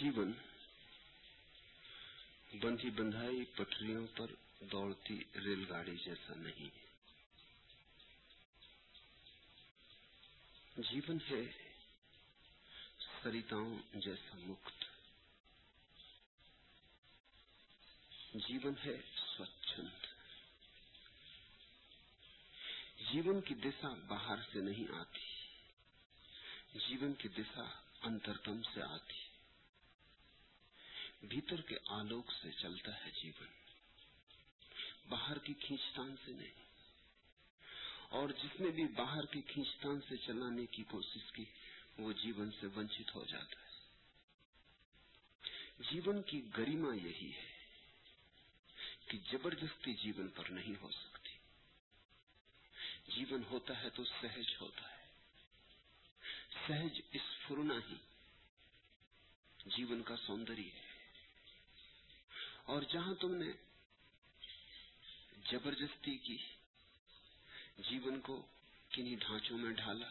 [0.00, 0.30] تقریباً
[2.52, 4.30] بندھی بندھائی پٹریوں پر
[4.70, 6.70] دوڑتی ریل گاڑی جیسا نہیں
[10.82, 11.42] جیون ہے
[13.22, 14.84] سریتاؤں جیسا مکت
[18.38, 18.96] جیون ہے
[19.26, 20.06] سوچند
[23.02, 25.28] جیون کی دشا باہر سے نہیں آتی
[26.78, 27.68] جیون کی دشا
[28.02, 29.28] انترتم سے آتی
[31.30, 33.46] بھیتر کے آلوک سے چلتا ہے جیون۔
[35.08, 36.62] باہر کی کھینچتان سے نہیں۔
[38.08, 41.44] اور جس نے بھی باہر کی کھینچتان سے چلانے کی کوشش کی،
[41.98, 43.78] وہ جیون سے ونچت ہو جاتا ہے۔
[45.90, 47.56] جیون کی گریما یہی ہے
[49.06, 51.30] کہ زبردستی جیون پر نہیں ہو سکتی۔
[53.14, 55.06] جیون ہوتا ہے تو سہج ہوتا ہے۔
[56.66, 57.96] سہج اسفرنا ہی
[59.66, 60.89] جیون کا سوندری ہے۔
[62.70, 63.52] اور جہاں تم نے
[65.50, 66.36] جبردستی کی،
[67.78, 68.46] جیون کو
[68.90, 70.08] کنہی ڈھانچوں میں ڈھالا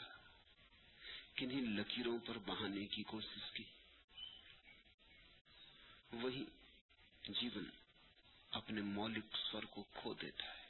[1.36, 3.64] کنہی لکیروں پر بہانے کی کوشش کی،
[6.12, 6.46] وہی
[7.24, 7.64] جیون
[8.52, 10.66] اپنے مولک سور کو کھو دیتا ہے۔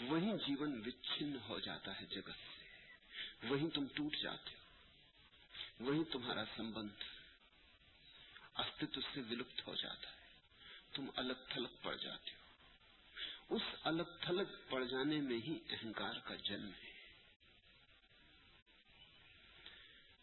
[0.00, 2.64] وہی جیون وچھن ہو جاتا ہے جگت سے۔
[3.48, 4.64] وہی تم ٹوٹ جاتے ہو۔
[5.80, 7.02] وہی تمہارا سمبند
[8.54, 10.17] استو سے ولپت ہو جاتا ہے۔
[10.98, 16.34] تم الگ تھلگ پڑ جاتے ہو۔ اس الگ تھلگ پڑ جانے میں ہی اہنکار کا
[16.34, 16.92] جنم ہے۔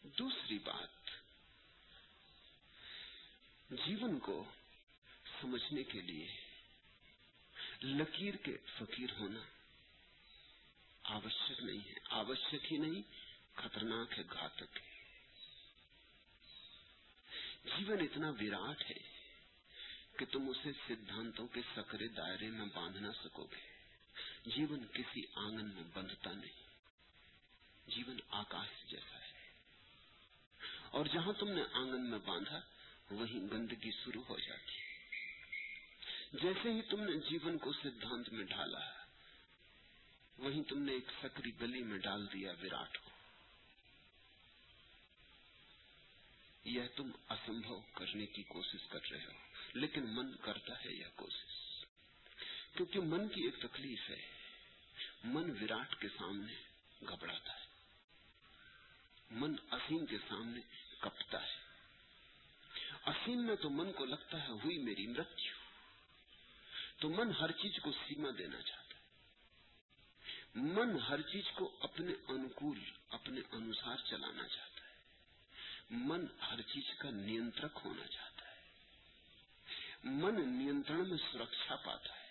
[0.04, 1.08] دوسری بات،
[3.70, 4.46] جیون کو
[5.42, 6.28] سمجھنے کے لیے
[7.82, 9.40] لکیر کے فقیر ہونا
[11.04, 13.02] آوشک نہیں ہے۔ آوشک ہی نہیں،
[13.56, 14.96] خطرناک ہے، گھاتک ہے۔
[17.64, 19.15] جیون اتنا وراٹ ہے
[20.18, 23.76] کہ تم اسے سدھانتوں کے سکرے دائرے میں باندھ نہ سکو گے
[24.46, 26.64] جیون کسی آنگن میں بندھتا نہیں۔
[27.88, 29.50] جیون آکاش جیسا ہے۔
[30.92, 32.62] اور جہاں تم نے آنگن میں باندھا،
[33.12, 34.72] وہیں گندگی شروع ہو جاتی
[36.34, 38.92] جیسے ہی تم نے جیون کو سدھانت میں ڈھالا،
[40.38, 43.10] وہیں تم نے ایک سکری گلی میں ڈال دیا وراٹ کو۔
[46.64, 51.86] یہ تم اسمبھو کرنے کی کوشش کر رہے ہو۔ لیکن من کرتا ہے یہ کوشش۔
[52.76, 54.22] کیونکہ من کی ایک تکلیف ہے۔
[55.24, 56.54] من وراٹ کے سامنے
[57.10, 57.66] گھبراتا ہے۔
[59.32, 60.62] من اسیم کے سامنے
[61.00, 61.58] کپتا ہے۔
[63.06, 65.42] اسیم میں تو من کو لگتا ہے ہوئی میری مرتو
[67.00, 69.02] تو من ہر چیز کو سیما دینا چاہتا ہے۔
[70.56, 72.80] من ہر چیز کو اپنے انکول،
[73.10, 74.94] اپنے انوسار چلانا چاہتا ہے۔
[75.90, 78.35] من ہر چیز کا نینترک ہونا چاہتا ہے۔
[80.06, 82.26] من نینترن میں سرکشا پاتا ہے۔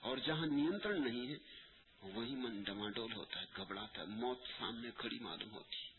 [0.00, 1.36] اور جہاں نینترن نہیں ہے،
[2.02, 5.90] وہی من ڈماڈول ہوتا ہے، گھبراتا ہے، موت سامنے کھڑی معلوم ہوتی ہے۔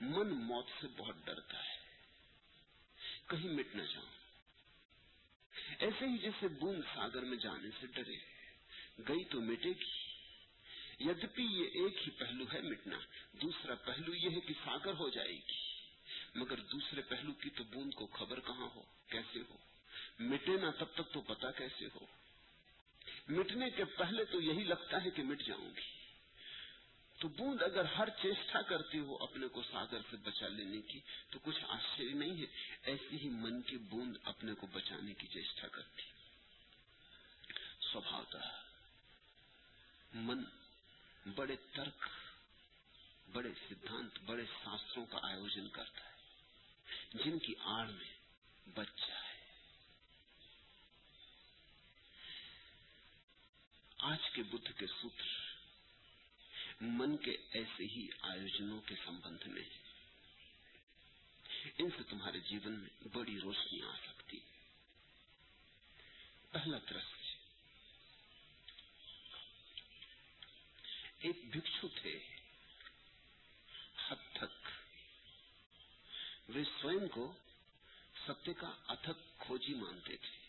[0.00, 1.78] من موت سے بہت ڈرتا ہے۔
[3.26, 4.06] کہیں مٹ نہ جاؤں۔
[5.78, 8.16] ایسے ہی جیسے بوند ساگر میں جانے سے ڈرے۔
[9.08, 10.12] گئی تو مٹے گی۔
[11.00, 12.98] یدپی یہ ایک ہی پہلو ہے مٹنا۔
[13.32, 15.80] دوسرا پہلو یہ ہے کہ ساگر ہو جائے گی۔
[16.34, 19.56] مگر دوسرے پہلو کی تو بوند کو خبر کہاں ہو؟ کیسے ہو؟
[20.22, 22.06] مٹے نا تب تک تو پتا کیسے ہو۔
[23.28, 26.02] مٹنے کے پہلے تو یہی لگتا ہے کہ مٹ جاؤں گی۔
[27.18, 31.38] تو بوند اگر ہر چیشٹا کرتی ہو اپنے کو ساگر سے بچا لینے کی، تو
[31.42, 32.46] کچھ آشچر نہیں ہے۔
[32.82, 36.02] ایسی ہی من کی بوند اپنے کو بچانے کی چیشٹا کرتی۔
[37.92, 38.38] سوبھاؤتا
[40.14, 40.44] من
[41.34, 42.08] بڑے ترک،
[43.32, 46.12] بڑے سدھانت، بڑے شاستروں کا آیوجن کرتا ہے۔
[47.24, 48.14] جن کی آڑ میں
[48.74, 49.21] بچہ
[54.02, 55.26] آج کے بدھ کے سوتر
[56.80, 59.62] من کے ایسے ہی آیوجنوں کے سمبندھ میں
[61.78, 64.38] ان سے تمہارے جیون میں بڑی روشنی آ سکتی۔
[66.50, 67.36] پہلا ترس۔
[71.18, 72.18] ایک بھکشو تھے۔
[74.10, 74.68] ہت تھک۔
[76.48, 77.32] وہ سوئم کو
[78.28, 80.41] ستیہ کا اتھک کھوجی مانتے تھے۔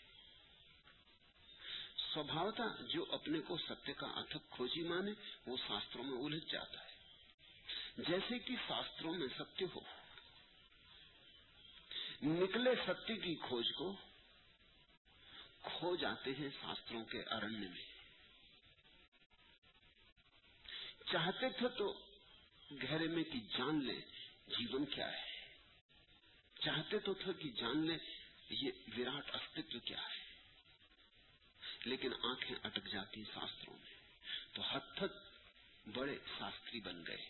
[2.13, 5.11] سوبھاوتا جو اپنے کو ستیہ کا اتھک کھوجی مانے
[5.47, 9.81] وہ شاستروں میں الجھ جاتا ہے جیسے کہ شاستروں میں ستیہ ہو
[12.23, 13.91] نکلے ستیہ کی کھوج کو
[15.63, 17.85] کھو جاتے ہیں شاستروں کے ارنیہ میں
[21.11, 21.93] چاہتے تھے تو
[22.83, 24.01] گہرے میں کہ جان لیں
[24.49, 25.31] جیون کیا ہے
[26.57, 27.97] چاہتے تو تھے کہ جان لیں
[28.51, 30.22] یہ وراٹ استو کیا ہے
[31.85, 33.93] لیکن آنکھیں اٹک جاتی شاستروں میں۔
[34.53, 35.03] تو ہتھ
[35.93, 37.29] بڑے شاستری بن گئے۔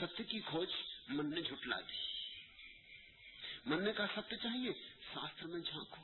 [0.00, 0.68] ستیہ کی کھوج
[1.08, 2.14] من نے جھٹلا دی۔
[3.66, 4.72] من نے کہا، ستیہ چاہیے
[5.14, 6.02] شاستر میں جھانکو۔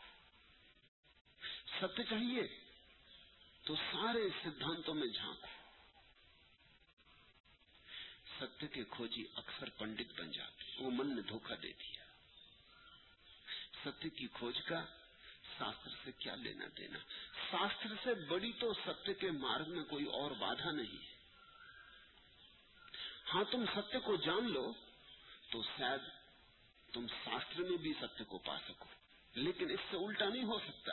[1.81, 2.61] ستیہ چاہیے
[3.65, 5.47] تو سارے سدھانتوں میں جھانکو۔
[8.41, 12.05] ستیہ کے کھوجی اکثر پنڈت بن جاتے۔ وہ من نے دھوکہ دے دیا۔
[13.85, 14.85] ستیہ کی کھوج کا
[15.61, 16.99] شاستر سے کیا لینا دینا؟
[17.51, 21.17] شاستر سے بڑی تو ستیہ کے مارگ میں کوئی اور بادھا نہیں ہے۔
[23.35, 24.73] ہاں تم ستیہ کو جان لو
[25.51, 26.01] تو شاید
[26.95, 28.87] تم شاستر میں بھی ستیہ کو پا سکو۔
[29.35, 30.93] لیکن اس سے الٹا نہیں ہو سکتا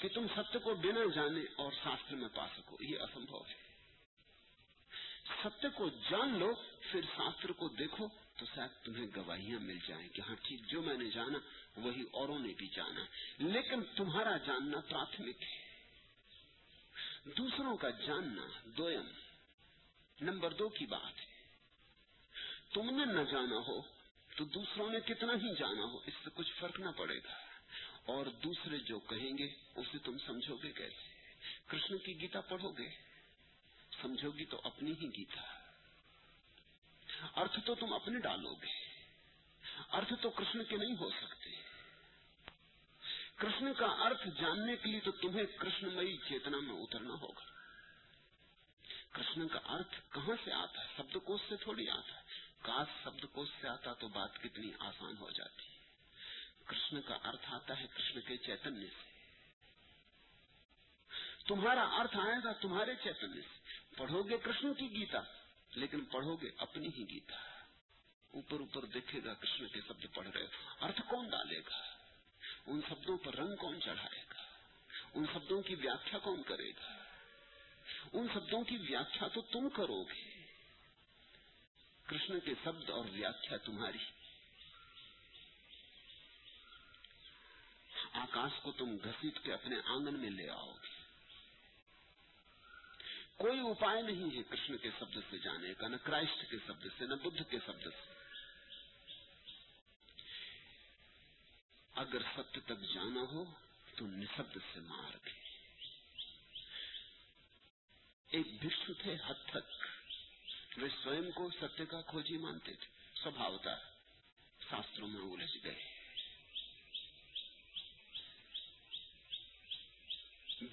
[0.00, 3.70] کہ تم ستیہ کو بنا جانے اور شاستر میں پا سکو۔ یہ اسمبھو ہے۔
[5.44, 10.20] ستیہ کو جان لو، پھر شاستر کو دیکھو تو شاید تمہیں گواہیاں مل جائیں کہ
[10.20, 11.38] ہاں ٹھیک، جو میں نے جانا
[11.76, 13.04] وہی اوروں نے بھی جانا۔
[13.38, 15.70] لیکن تمہارا جاننا پراتھمک ہے۔
[17.24, 19.10] دوسروں کا جاننا دویم۔
[20.20, 21.30] نمبر دو کی بات ہے۔
[22.74, 23.82] تم نے نہ جانا ہو
[24.36, 27.34] تو دوسروں نے کتنا ہی جانا ہو، اس سے کچھ فرق نہ پڑے گا۔
[28.04, 31.14] اور دوسرے جو کہیں گے، اسے تم سمجھو گے کیسے؟
[31.66, 32.88] کرشن کی گیتا پڑھو گے؟
[34.02, 35.40] سمجھو گی تو اپنی ہی گیتا۔
[37.40, 39.00] ارتھ تو تم اپنے ڈالو گے۔
[39.92, 41.39] ارتھ تو کرشن کے نہیں ہو سکتے۔
[43.40, 47.44] کرشن کا ارتھ جاننے کے لیے تو تمہیں کرشنمئی چیتنا میں اترنا ہوگا۔
[49.12, 52.20] کرشن کا ارتھ کہاں سے آتا ہے؟ شبد کوش سے تھوڑی آتا ہے۔
[52.62, 55.62] کاش شبد کوش سے آتا تو بات کتنی آسان ہو جاتی۔
[56.66, 59.10] کرشن کا ارتھ آتا ہے کرشن کے چیتنیہ سے۔
[61.46, 63.60] تمہارا ارتھ آئے گا تمہارے چیتنیہ سے۔
[63.96, 65.20] پڑھو گے کرشن کی گیتا،
[65.74, 67.36] لیکن پڑھو گے اپنی ہی گیتا۔
[68.30, 70.46] اوپر اوپر دیکھے گا کرشن کے شبد پڑھ رہے
[70.80, 71.89] ارتھ کون ڈالے گا؟
[72.66, 74.42] ان شبدوں پر رنگ کون چڑھائے گا؟
[75.14, 77.04] ان شبدوں کی ویاخیا کون کرے گا؟
[78.12, 80.46] ان شبدوں کی ویاخیا تو تم کرو گے۔
[82.06, 83.98] کرشن کے شبد اور ویاخیا تمہاری۔
[88.12, 90.88] آکاش کو تم گھسیٹ کے اپنے آنگن میں لے آؤ گے۔
[93.36, 97.06] کوئی اپائے نہیں ہے کرشن کے شبد سے جانے کا، نہ کرائسٹ کے شبد سے،
[97.06, 98.19] نہ بدھ کے شبد سے۔
[101.94, 103.44] اگر ست تک جانا ہو
[103.96, 105.28] تو نسبت سے مارگ
[108.28, 109.86] ایک بھکشو تھے ہتھک
[110.78, 112.86] وہ سوئم کو ستیہ کا کھوجی مانتے تھے۔
[113.22, 113.74] سوبھاوتا
[114.70, 115.84] شاستروں میں الجھ گئے۔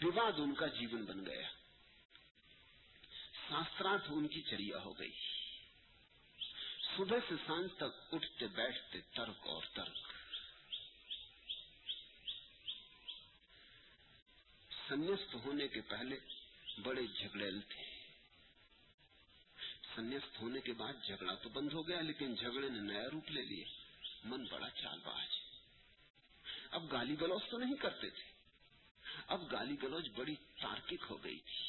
[0.01, 1.49] وواد ان کا جیون بن گیا۔
[3.49, 5.11] شاسترارتھ ان کی چریا ہو گئی۔
[6.97, 10.06] صبح سے سانج تک اٹھتے بیٹھتے ترک اور ترک۔
[14.87, 16.19] سنیست ہونے کے پہلے
[16.83, 17.83] بڑے جھگڑیل تھے۔
[19.95, 23.41] سنیست ہونے کے بعد جھگڑا تو بند ہو گیا، لیکن جھگڑے نے نیا روپ لے
[23.41, 23.65] لیا
[24.23, 25.27] من بڑا چال باز۔
[26.71, 28.31] اب گالی گلوچ تو نہیں کرتے تھے۔
[29.27, 31.65] اب گالی گلوچ بڑی تارکک ہو گئی تھی۔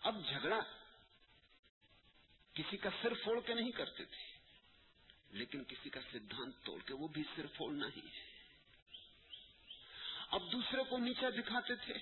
[0.00, 0.60] اب جھگڑا
[2.52, 4.26] کسی کا سر پھوڑ کے نہیں کرتے تھے،
[5.30, 8.27] لیکن کسی کا سدھانت توڑ کے وہ بھی سر پھوڑنا ہی ہے۔
[10.30, 11.94] اب دوسرے کو نیچا دکھاتے تھے۔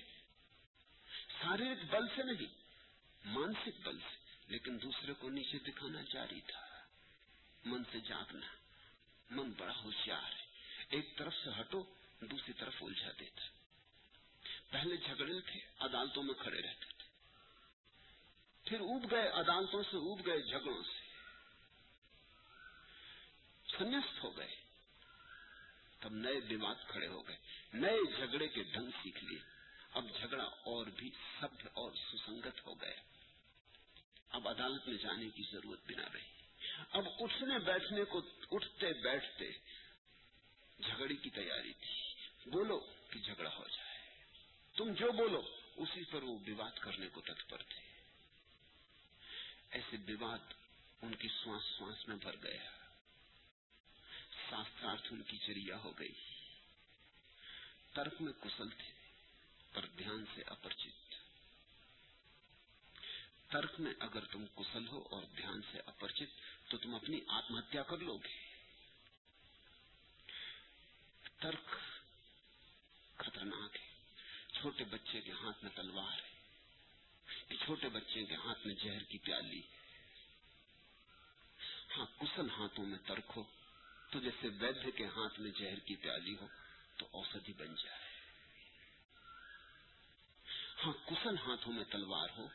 [1.41, 2.53] شاریرک بل سے نہیں،
[3.25, 4.15] مانسک بل سے،
[4.47, 6.67] لیکن دوسرے کو نیچے دکھانا جاری تھا۔
[7.65, 8.47] من سے جاگنا،
[9.29, 10.45] من بڑا ہوشیار ہے۔
[10.89, 11.83] ایک طرف سے ہٹو،
[12.21, 13.41] دوسری طرف الجھا دیتا۔
[14.69, 17.05] پہلے جھگڑے تھے، عدالتوں میں کھڑے رہتے تھے۔
[18.63, 21.07] پھر اوب گئے، عدالتوں سے اوب گئے جھگڑوں سے۔
[23.77, 24.56] سنست ہو گئے۔
[26.07, 27.37] سب نئے دماغ کھڑے ہو گئے،
[27.73, 29.39] نئے جھگڑے کے ڈھنگ سیکھ لیے۔
[29.93, 33.01] اب جھگڑا اور بھی سبھ اور سسنگت ہو گیا۔
[34.29, 36.21] اب عدالت میں جانے کی ضرورت بھی نہ رہی۔
[36.91, 38.21] اب اٹھنے بیٹھنے کو
[38.51, 39.51] اٹھتے بیٹھتے
[40.79, 42.13] جھگڑے کی تیاری تھی۔
[42.49, 43.97] بولو کہ جھگڑا ہو جائے۔
[44.77, 47.81] تم جو بولو، اسی پر وہ وواد کرنے کو تتپر تھے۔
[49.71, 50.53] ایسے وواد
[51.01, 52.76] ان کی سواس سانس میں بھر گیا
[54.49, 56.13] ساتھ ساتھ ان کی چریا ہو گئی۔
[57.93, 58.91] ترک میں کسل تھے،
[59.73, 61.13] پر دھیان سے اپرچت۔
[63.51, 67.83] ترک میں اگر تم کسل ہو اور دھیان سے اپرچت، تو تم اپنی آتم ہتیا
[67.83, 68.47] کر لو گے
[71.39, 71.75] ترک
[73.17, 73.87] خطرناک ہے۔
[74.61, 76.37] چھوٹے بچے کے ہاتھ میں تلوار ہے۔
[77.65, 79.61] چھوٹے بچے کے ہاتھ میں زہر کی پیالی۔
[81.97, 83.56] ہاں کسل ہاتھوں میں ترک ہو۔
[84.09, 86.47] تو جیسے ویدھ کے ہاتھ میں زہر کی پیالی ہو
[86.97, 88.07] تو اوسدھی بن جائے۔
[90.85, 92.47] ہاں کسل ہاتھوں میں تلوار ہو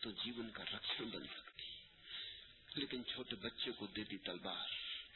[0.00, 1.64] تو جیون کا رکشن بن سکتی۔
[2.74, 4.66] لیکن چھوٹے بچے کو دے دی تلوار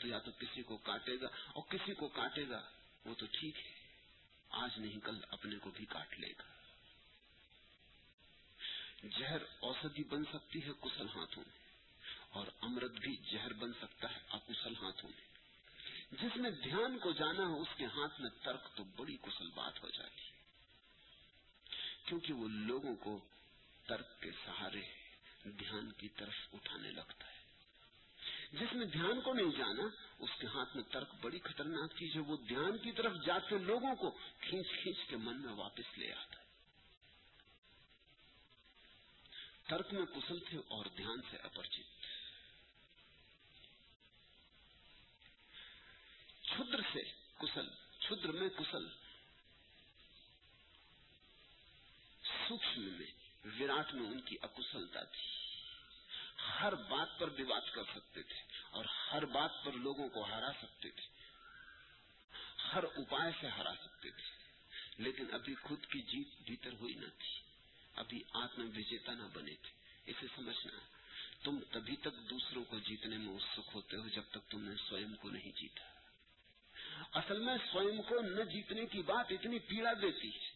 [0.00, 2.70] تو یا تو کسی کو کاٹے گا اور کسی کو کاٹے گا
[3.04, 3.72] وہ تو ٹھیک ہے۔
[4.48, 6.44] آج نہیں، کل اپنے کو بھی کاٹ لے گا۔
[9.18, 11.58] زہر اوسدھی بن سکتی ہے کسل ہاتھوں میں
[12.30, 15.31] اور امرت بھی زہر بن سکتا ہے اکسل ہاتھوں میں۔
[16.12, 19.82] جس نے دھیان کو جانا ہو، اس کے ہاتھ میں ترک تو بڑی کسل بات
[19.82, 20.32] ہو جاتی ہے۔
[22.04, 23.24] کیونکہ وہ لوگوں کو
[23.86, 24.80] ترک کے سہارے
[25.44, 27.42] دھیان کی طرف اٹھانے لگتا ہے۔
[28.52, 29.82] جس نے دھیان کو نہیں جانا،
[30.18, 33.94] اس کے ہاتھ میں ترک بڑی خطرناک چیز ہے۔ وہ دھیان کی طرف جاتے لوگوں
[33.94, 36.42] کو کھینچ کھینچ کے من میں واپس لے آتا ہے۔
[39.66, 42.01] ترک میں کسل تھے اور دھیان سے اپرچت
[46.56, 47.02] چھدر سے
[47.38, 47.68] کسل،
[48.00, 48.88] چھدر میں کسل۔
[52.48, 53.06] سوکشم میں،
[53.44, 55.28] وراٹ میں ان کی اکسلتا تھی۔
[56.60, 60.90] ہر بات پر وواد کر سکتے تھے اور ہر بات پر لوگوں کو ہرا سکتے
[60.90, 61.06] تھے۔
[62.72, 64.44] ہر اپائے سے ہرا سکتے تھے۔
[64.98, 67.40] لیکن ابھی خود کی جیت بھیتر ہوئی نہ تھی۔
[67.94, 69.70] ابھی آتم وجیتا نہ بنے تھے۔
[70.06, 70.78] اسے سمجھنا
[71.42, 75.16] تم تبھی تک دوسروں کو جیتنے میں اتسک ہوتے ہو جب تک تم نے سوئم
[75.16, 75.91] کو نہیں جیتا۔
[77.12, 80.50] اصل میں سوئم کو نہ جیتنے کی بات اتنی پیڑا دیتی ہے۔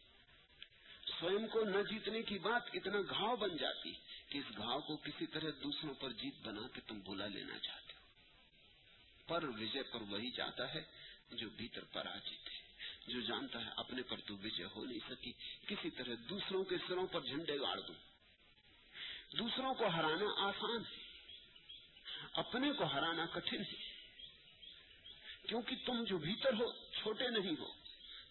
[1.21, 3.93] سوئم کو نہ جیتنے کی بات اتنا گھاؤ بن جاتی
[4.29, 7.93] کہ اس گھاؤ کو کسی طرح دوسروں پر جیت بنا کے تم بلا لینا چاہتے
[7.93, 8.07] ہو۔
[9.27, 10.83] پر وجے پر وہی جاتا ہے
[11.31, 12.67] جو بھیتر پراجیت ہے
[13.13, 15.33] جو جانتا ہے اپنے پر تو وجے ہو نہیں سکی،
[15.67, 17.95] کسی طرح دوسروں کے سروں پر جھنڈے گاڑ دوں۔
[19.39, 21.03] دوسروں کو ہرانا آسان ہے،
[22.33, 23.86] اپنے کو ہرانا کٹھن ہے۔
[25.49, 27.73] کیونکہ تم جو بھیتر ہو، چھوٹے نہیں ہو۔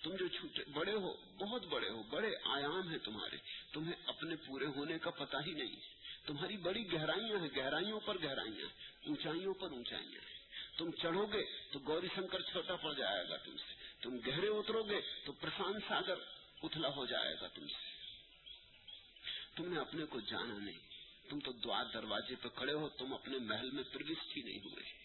[0.03, 3.37] تم جو چھوٹے، بڑے ہو، بہت بڑے ہو، بڑے آیام ہیں تمہارے۔
[3.73, 5.75] تمہیں اپنے پورے ہونے کا پتہ ہی نہیں۔
[6.25, 8.65] تمہاری بڑی گہرائیاں ہیں، گہرائیوں پر گہرائیاں
[9.07, 10.35] اونچائیوں پر اونچائیاں
[10.77, 14.83] تم چڑھو گے تو گوری شنکر چھوٹا پڑ جائے گا تم سے۔ تم گہرے اترو
[14.83, 16.15] گے تو پرشانت ساگر
[16.63, 17.95] اتلا ہو جائے گا تم سے۔
[19.55, 20.79] تم نے اپنے کو جانا نہیں۔
[21.29, 25.04] تم تو دوار دروازے پہ کھڑے ہو، تم اپنے محل میں پروشٹ ہی نہیں ہوئے۔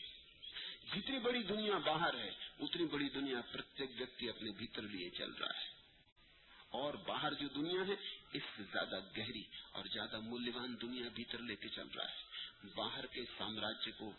[0.94, 2.30] جتنی بڑی دنیا باہر ہے،
[2.60, 5.68] اتنی بڑی دنیا پرتیک ویکتی اپنے بھیتر لیے چل رہا ہے۔
[6.68, 7.94] اور باہر جو دنیا ہے،
[8.32, 9.42] اس سے زیادہ گہری
[9.72, 12.22] اور زیادہ مولیہ دنیا بھیتر لے کے چل رہا ہے۔
[12.74, 14.12] باہر کے سامراجیہ کو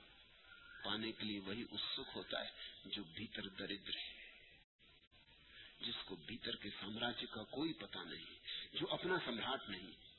[0.84, 2.50] پانے کے لیے وہی اتسک ہوتا ہے
[2.86, 4.22] جو بھیتر دردر ہے۔
[5.82, 8.26] جس کو بھیتر کے سامراجیہ کا کوئی پتا نہیں،
[8.74, 10.11] جو اپنا سمراٹ نہیں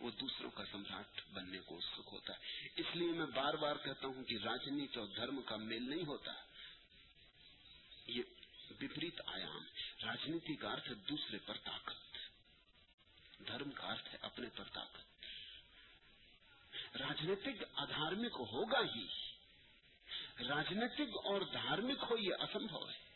[0.00, 4.06] وہ دوسروں کا سمراٹ بننے کو اتسک ہوتا ہے۔ اس لیے میں بار بار کہتا
[4.06, 6.32] ہوں کہ راجنیت اور دھرم کا میل نہیں ہوتا۔
[8.06, 8.22] یہ
[8.70, 9.64] وپریت آیام
[10.04, 12.16] راجنیتی کا ارتھ ہے دوسرے پر طاقت۔
[13.46, 15.26] دھرم کا ارتھ ہے اپنے پر طاقت۔
[16.96, 19.06] راجنیتک ادھارمک ہوگا ہی۔
[20.48, 23.08] راجنیتک اور دھارمک ہو یہ اسمبھو ہے۔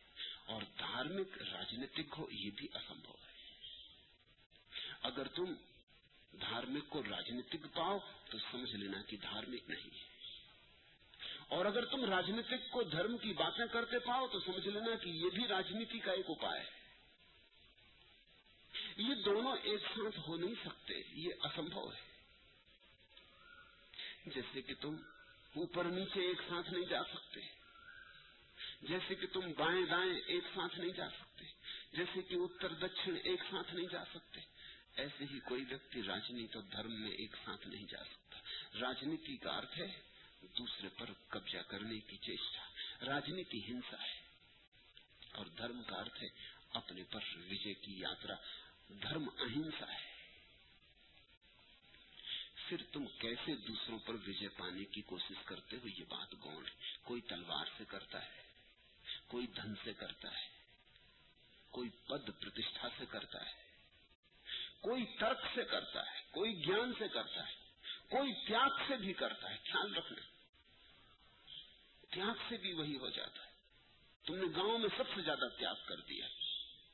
[0.45, 3.33] اور دھارمک، راجنیتک ہو یہ بھی اسمبھو ہے۔
[5.03, 5.45] اگر تم
[6.41, 7.99] دھارمک کو راجنیتک پاؤ
[8.31, 10.13] تو سمجھ لینا کہ دھارمک نہیں ہے۔
[11.49, 15.31] اور اگر تم راجنیتک کو دھرم کی باتیں کرتے پاؤ تو سمجھ لینا کہ یہ
[15.31, 16.83] بھی راجنیتی کا ایک اپائے ہے۔
[18.97, 22.13] یہ دونوں ایک ساتھ ہو نہیں سکتے، یہ اسمبھو ہے۔
[24.27, 24.97] جیسے کہ تم
[25.57, 27.41] اوپر نیچے ایک ساتھ نہیں جا سکتے،
[28.83, 31.45] جیسے کہ تم بائیں دائیں ایک ساتھ نہیں جا سکتے،
[31.93, 34.41] جیسے کہ اتر دکن ایک ساتھ نہیں جا سکتے۔
[34.97, 38.39] ایسے ہی کوئی ویکتی راجنیت اور دھرم میں ایک ساتھ نہیں جا سکتا۔
[38.81, 40.01] راجنیتی کا ارتھ ہے
[40.59, 42.63] دوسرے پر قبضہ کرنے کی چیشٹا
[43.05, 44.21] راجنیتی ہنسا ہے۔
[45.33, 46.29] اور دھرم کا ارتھ ہے
[46.71, 48.35] اپنے پر وجے کی یاترا۔
[48.89, 50.13] دھرم اہنسا ہے۔
[52.69, 56.97] پھر تم کیسے دوسروں پر وجے پانے کی کوشش کرتے ہو؟ یہ بات گون ہے۔
[57.03, 58.43] کوئی تلوار سے کرتا ہے،
[59.27, 60.49] کوئی دھن سے کرتا ہے،
[61.71, 63.72] کوئی پد پرتیشا سے کرتا ہے۔
[64.83, 67.55] کوئی ترک سے کرتا ہے، کوئی جان سے کرتا ہے،
[68.11, 70.23] کوئی تیاگ سے بھی کرتا ہے، خیال رکھنا۔
[72.11, 73.51] تیاگ سے بھی وہی ہو جاتا ہے۔
[74.27, 76.27] تم نے گاؤں میں سب سے زیادہ تیاگ کر دیا،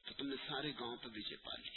[0.05, 1.71] تو تم نے سارے گاؤں پہ وجے پا لی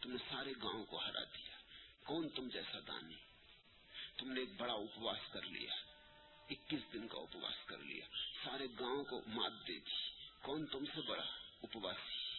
[0.00, 1.56] تم نے سارے گاؤں کو ہرا دیا۔
[2.04, 3.16] کون تم جیسا دانی؟
[4.16, 5.74] تم نے ایک بڑا اپواس کر لیا،
[6.50, 8.04] اکیس دن کا اپواس کر لیا،
[8.44, 9.92] سارے گاؤں کو مات دے دی۔
[10.42, 11.24] کون تم سے بڑا
[11.62, 12.31] اپواسی؟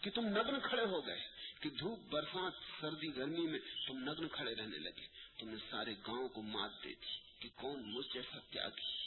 [0.00, 1.20] کہ تم نگن کھڑے ہو گئے
[1.60, 5.06] کہ دھوپ برسات سردی گرمی میں تم نگن کھڑے رہنے لگے۔
[5.38, 9.06] تم نے سارے گاؤں کو مات دے دی کہ کون مجھ جیسا تیاگی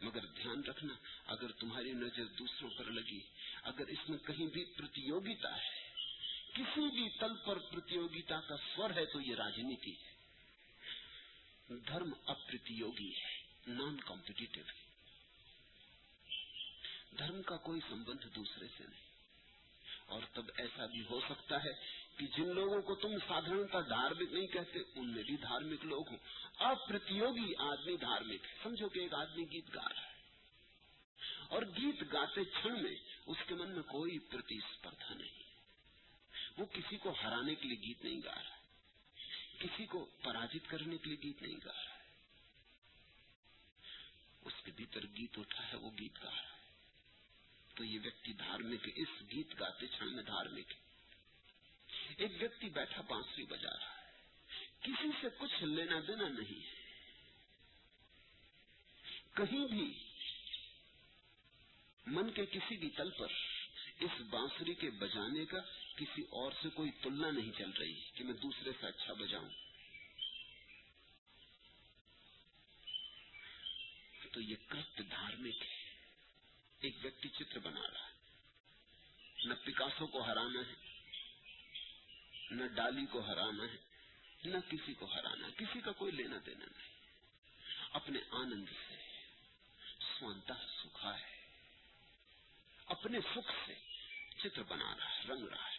[0.00, 0.94] مگر دھیان رکھنا،
[1.26, 3.20] اگر تمہاری نظر دوسروں پر لگی،
[3.62, 5.94] اگر اس میں کہیں بھی پرتیوگیتا ہے،
[6.52, 10.08] کسی بھی تل پر پرتیوگیتا کا سور ہے، تو یہ راجنیتی ہے۔
[11.68, 13.36] دھرم اپرتیوگی ہے
[13.66, 14.86] نان کمپٹیٹو ہے
[17.18, 19.07] دھرم کا کوئی سمبند دوسرے سے نہیں۔
[20.08, 21.72] اور تب ایسا بھی ہو سکتا ہے
[22.16, 26.16] کہ جن لوگوں کو تم سادھرنتا دھارمک نہیں کہتے، ان میں بھی دھارمک لوگ ہوں۔
[26.58, 30.08] اپرتیوگی آدمی دھارمک سمجھو کہ ایک آدمی گیت گا رہا ہے۔
[31.48, 32.94] اور گیت گاتے چھن میں
[33.26, 35.42] اس کے من میں کوئی پرتیسپردھا نہیں
[36.56, 38.58] وہ کسی کو ہرانے کے لیے گیت نہیں گا رہا ہے۔
[39.58, 42.02] کسی کو پراجت کرنے کے لیے گیت نہیں گا رہا ہے۔
[44.44, 46.57] اس کے بھیتر گیت اٹھا ہے، وہ گیت گا رہا ہے۔
[47.78, 50.78] تو یہ ویکتی دھارمک ہے، اس گیت گاتے چھن میں دھارمک ہے۔
[52.16, 54.12] ایک ویکتی بیٹھا بانسری بجا رہا ہے۔
[54.82, 56.74] کسی سے کچھ لینا دینا نہیں ہے۔
[59.34, 60.04] کہیں بھی
[62.06, 63.32] من کے کسی بھی تل پر
[64.00, 65.58] اس بانسری کے بجانے کا
[65.96, 69.50] کسی اور سے کوئی تلنا نہیں چل رہی کہ میں دوسرے سے اچھا بجاؤں۔
[74.32, 75.77] تو یہ کرت دھارمک ہے۔
[76.80, 78.12] ایک ویکٹی چتر بنا رہا ہے۔
[79.44, 80.74] نہ پکاسو کو ہرانا ہے،
[82.50, 83.76] نہ ڈالی کو ہرانا ہے،
[84.44, 86.88] نہ کسی کو ہرانا کسی کا کوئی لینا دینا نہیں۔
[87.92, 88.94] اپنے آنند سے،
[90.00, 91.46] سوانتا سکھا ہے۔
[92.86, 93.74] اپنے سکھ سے
[94.38, 95.78] چتر بنا رہا ہے، رنگ رہا ہے۔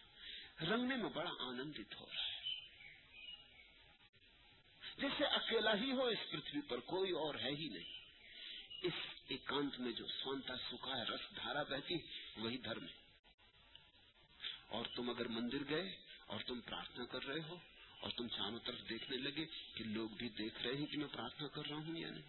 [0.66, 2.56] رنگنے میں بڑا آنندت ہو رہا ہے۔
[4.98, 7.99] جیسے اکیلا ہی ہو، اس پرتھوی پر کوئی اور ہے ہی نہیں۔
[8.82, 8.94] اس
[9.28, 11.96] ایکانت میں جو سونتا سکھا ہے، رس دھارا بہتی،
[12.38, 13.00] وہی دھرم ہے۔
[14.68, 17.58] اور تم اگر مندر گئے اور تم پرارتھنا کر رہے ہو
[18.00, 21.48] اور تم چاروں طرف دیکھنے لگے کہ لوگ بھی دیکھ رہے ہیں کہ میں پرارتھنا
[21.48, 22.24] کر رہا ہوں یا نہیں،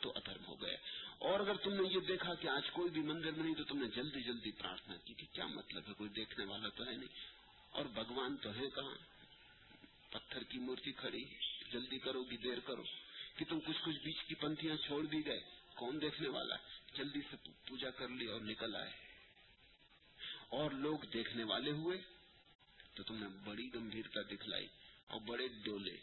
[0.00, 0.76] تو ادھرم ہو گیا
[1.18, 3.78] اور اگر تم نے یہ دیکھا کہ آج کوئی بھی مندر میں نہیں، تو تم
[3.78, 7.18] نے جلدی جلدی پرارتھنا کی کہ کیا مطلب ہے، کوئی دیکھنے والا تو ہے نہیں۔
[7.70, 8.94] اور بھگوان تو ہے کہاں؟
[10.10, 11.24] پتھر کی مورتی کھڑی
[11.72, 12.82] جلدی کرو گی دیر کرو
[13.36, 17.20] کہ تم کچھ کچھ بیچ کی پنتیاں چھوڑ دی گئے۔ کون دیکھنے والا ہے؟ جلدی
[17.30, 17.36] سے
[17.68, 18.90] پوجا کر لی اور نکل آئے۔
[20.48, 21.98] اور لوگ دیکھنے والے ہوئے
[22.94, 24.66] تو تم نے بڑی گمبھیرتا دکھلائی
[25.06, 25.96] اور بڑے ڈولے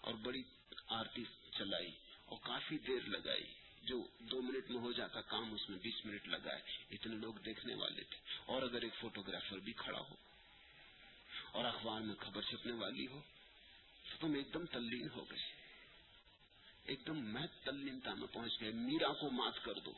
[0.00, 0.42] اور بڑی
[0.86, 1.24] آرتی
[1.58, 1.90] چلائی
[2.24, 6.28] اور کافی دیر لگائی۔ جو دو منٹ میں ہو جاتا کام، اس میں بیس منٹ
[6.28, 10.14] لگائے۔ اتنے لوگ دیکھنے والے تھے۔ اور اگر ایک فوٹوگرافر بھی کھڑا ہو
[11.52, 13.20] اور اخبار میں خبر چھپنے والی ہو
[14.04, 15.59] تو تم ایک دم تلین ہو گئے۔
[16.84, 19.92] ایک دم میں تلنتا میں پہنچ گئے، میرا کو مات کر دو۔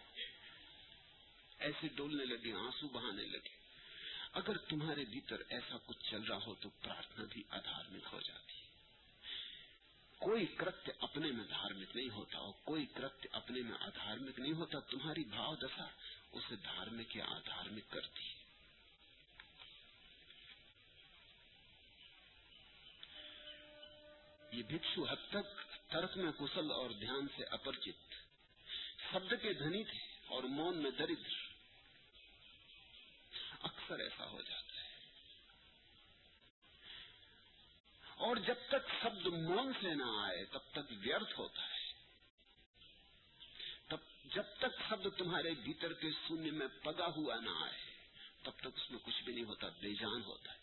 [1.58, 3.62] ایسے ڈولنے لگے، آنسو بہانے لگے۔
[4.32, 8.62] اگر تمہارے بھیتر ایسا کچھ چل رہا ہو تو پرارتھنا بھی ادھارمک ہو جاتی۔ ہے
[10.18, 14.78] کوئی کرتیہ اپنے میں دھارمک نہیں ہوتا اور کوئی کرتیہ اپنے میں ادھارمک نہیں ہوتا،
[14.80, 15.86] تمہاری بھاؤ دشا
[16.32, 18.42] اسے دھارمک یا آدھارمک کرتی۔ ہے
[24.52, 28.14] یہ بھکسو حد تک ترک میں کسل اور دھیان سے اپرچت۔
[29.12, 31.32] شبد کے دھنی تھے اور مون میں دردر
[33.60, 34.88] اکثر ایسا ہو جاتا ہے۔
[38.14, 41.92] اور جب تک شبد مون سے نہ آئے، تب تک ویرتھ ہوتا ہے۔
[43.88, 47.78] تب جب تک شبد تمہارے بھیتر کے شونیہ میں پگا ہوا نہ آئے،
[48.42, 50.58] تب تک اس میں کچھ بھی نہیں ہوتا، بے جان ہوتا ہے۔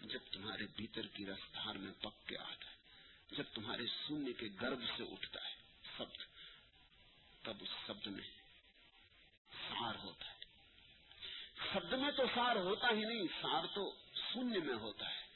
[0.00, 2.79] جب تمہارے بھیتر کی رفتار میں پک کے آتا ہے۔
[3.30, 5.54] جب تمہارے سننے کے گرد سے اٹھتا ہے
[5.98, 6.22] شبد
[7.44, 8.24] تب اس شبد میں
[9.68, 10.38] سار ہوتا ہے۔
[11.72, 15.26] شبد میں تو سار ہوتا ہی نہیں، سار تو سننے میں ہوتا ہے۔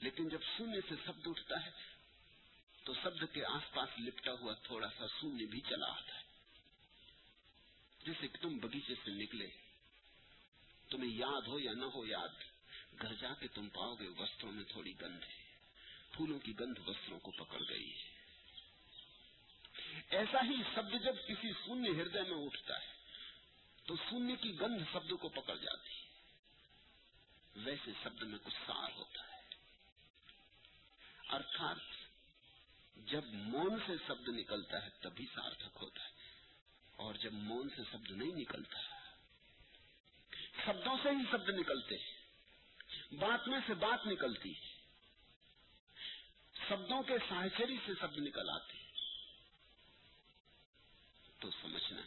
[0.00, 1.70] لیکن جب سننے سے شبد اٹھتا ہے،
[2.84, 6.22] تو شبد کے آس پاس لپٹا ہوا تھوڑا سا سننے بھی چلا آتا ہے۔
[8.04, 9.48] جیسے کہ تم بگیچے سے نکلے،
[10.90, 12.28] تمہیں یاد ہو یا نہ ہو یاد،
[13.02, 15.41] گھر جا کے تم پاؤ گے، وسطوں میں تھوڑی گند ہے۔
[16.12, 17.92] پھولوں کی گند وسروں کو پکڑ گئی
[20.10, 22.92] ایسا ہی شبد جب کسی شونیہ ہردے میں اٹھتا ہے،
[23.86, 26.02] تو شونیہ کی گند شبد کو پکڑ جاتی ہے۔
[27.56, 29.40] ویسے شبد میں کچھ سار ہوتا ہے۔
[31.28, 31.76] ارتھات،
[32.96, 36.12] جب مون سے شبد نکلتا ہے، تبھی سارتھک ہوتا ہے۔
[36.92, 38.78] اور جب مون سے شبد نہیں نکلتا
[40.64, 41.96] شبدوں سے ہی شبد نکلتے
[43.16, 44.71] بات میں سے بات نکلتی ہے۔
[46.68, 48.92] شبدوں کے ساحچری سے شبد نکل آتے ہیں۔
[51.40, 52.00] تو سمجھنا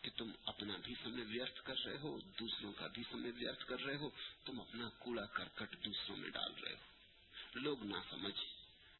[0.00, 3.80] کہ تم اپنا بھی سمے ویرتھ کر رہے ہو، دوسروں کا بھی سمے ویرتھ کر
[3.80, 4.10] رہے ہو،
[4.44, 6.94] تم اپنا کوڑا کرکٹ دوسروں میں ڈال رہے ہو۔
[7.54, 8.40] لوگ نہ سمجھ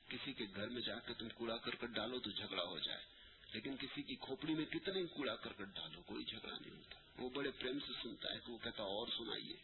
[0.08, 3.04] کسی کے گھر میں جا کے تم کوڑا کرکٹ ڈالو تو جھگڑا ہو جائے۔
[3.52, 7.50] لیکن کسی کی کھوپڑی میں کتنے کوڑا کرکٹ ڈالو، کوئی جھگڑا نہیں ہوتا۔ وہ بڑے
[7.50, 9.56] پریم سے سنتا ہے کہ وہ کہتا اور سنائیے۔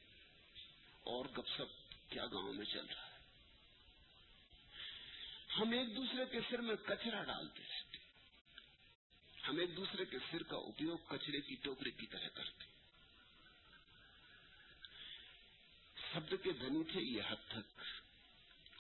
[1.03, 3.10] اور گپ سپ کیا گاؤں میں چل رہا ہے؟
[5.59, 7.99] ہم ایک دوسرے کے سر میں کچرا ڈالتے رہتے
[9.49, 12.65] ہم ایک دوسرے کے سر کا اپیوگ کچرے کی ٹوکری کی طرح کرتے
[16.13, 17.83] شبد کے دھنی تھے یہ حد تک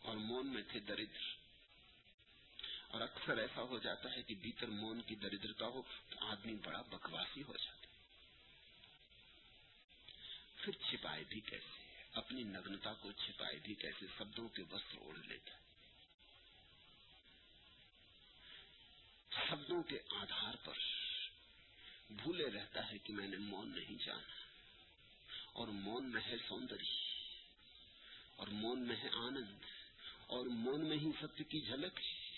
[0.02, 1.28] اور مون میں تھے دردر
[2.88, 6.82] اور اکثر ایسا ہو جاتا ہے کہ بھیتر مون کی دردرتا ہو تو آدمی بڑا
[6.82, 7.88] بکواسی ہو جاتا
[10.56, 11.78] پھر چھپائے بھی کیسے؟
[12.12, 15.69] اپنی نگنتا کو چھپائے بھی کیسے؟ شبدوں کے وسط اوڑھ لیتا۔ ہے
[19.32, 20.78] شبدوں کے آدھار پر
[22.10, 24.34] بھولے رہتا ہے کہ میں نے مون نہیں جانا
[25.52, 26.96] اور مون میں ہے سوندری
[28.36, 29.64] اور مون میں ہے آنند
[30.26, 32.30] اور مون میں ہی ستیہ کی جھلک ہے۔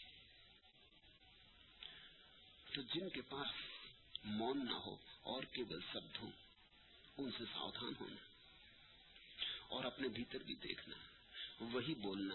[2.74, 3.46] تو جن کے پاس
[4.24, 6.30] مون نہ ہو اور کیول شبد ہوں،
[7.16, 8.22] ان سے ساودھان ہونا
[9.68, 10.96] اور اپنے بھیتر بھی دیکھنا،
[11.60, 12.34] وہی بولنا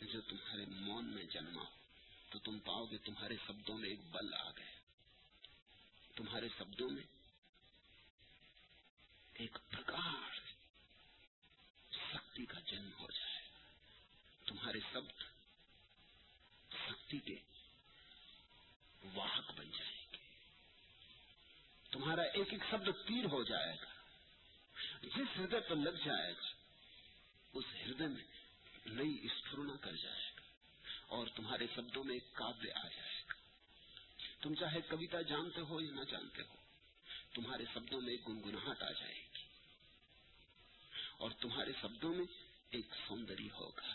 [0.00, 1.83] جو تمہارے مون میں جنما ہو۔
[2.34, 4.78] تو تم پاؤ گے، تمہارے شبدوں میں ایک بل آ گیا
[6.16, 7.02] تمہارے شبدوں میں
[9.32, 10.34] ایک پرکار
[11.92, 13.42] شکتی کا جنم ہو جائے۔
[14.46, 15.22] تمہارے شبد
[16.70, 17.38] شکتی کے
[19.14, 20.18] واہک بن جائیں گے۔
[21.90, 23.92] تمہارا ایک ایک شبد تیر ہو جائے گا۔
[25.02, 26.46] جس ہردے پر لگ جائے گا،
[27.52, 28.24] اس ہردے میں
[28.86, 30.33] نئی اسفرنا کر جائے گا۔
[31.06, 33.34] اور تمہارے شبدوں میں کاویہ آ جائے گا۔
[34.42, 36.54] تم چاہے کبیتا جانتے ہو یا نہ جانتے ہو،
[37.34, 39.44] تمہارے شبدوں میں گنگناہٹ آ جائے گی۔
[41.16, 42.26] اور تمہارے شبدوں میں
[42.70, 43.94] ایک سوندری ہوگا،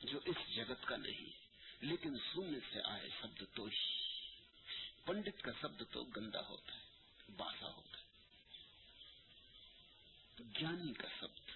[0.00, 1.26] جو اس جگت کا نہیں،
[1.80, 4.08] لیکن سننے سے آئے شبد تو ہی
[5.04, 6.82] پنڈت کا شبد تو گندا ہوتا ہے
[7.36, 8.02] باسا ہوتا ہے۔
[10.60, 11.50] جانی کا شبد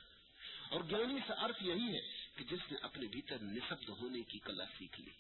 [0.71, 4.65] اور جانی سے ارتھ یہی ہے کہ جس نے اپنے بھیتر نصب ہونے کی کلا
[4.79, 5.11] سیکھ لی۔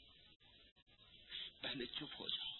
[1.61, 2.50] پہلے چپ ہو جاؤ۔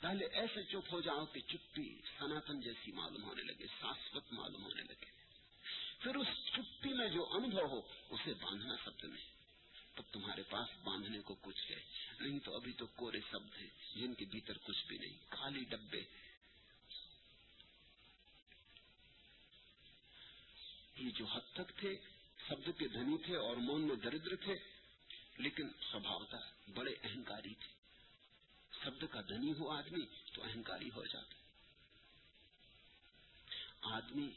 [0.00, 4.82] پہلے ایسے چپ ہو جاؤ کہ چپی سناتن جیسی معلوم ہونے لگے شاشوت معلوم ہونے
[4.82, 5.04] لگے۔
[5.98, 9.20] پھر اس چپی میں جو انبھو ہو، اسے باندھنا شبد میں۔
[9.94, 11.80] تب تمہارے پاس باندھنے کو کچھ ہے۔
[12.20, 16.02] نہیں تو ابھی تو کورے شبد ہیں، جن کے بھیتر کچھ بھی نہیں۔ کالی ڈبے۔
[20.96, 21.96] یہ جو حد تک تھے
[22.48, 24.56] شبد کے دھنی تھے اور مون میں دردر تھے،
[25.36, 26.36] لیکن سبھاوتا
[26.74, 27.68] بڑے اہنکاری تھے
[28.84, 31.34] شبد کا دھنی ہو آدمی تو اہنکاری ہو جاتا۔
[33.80, 34.30] آدمی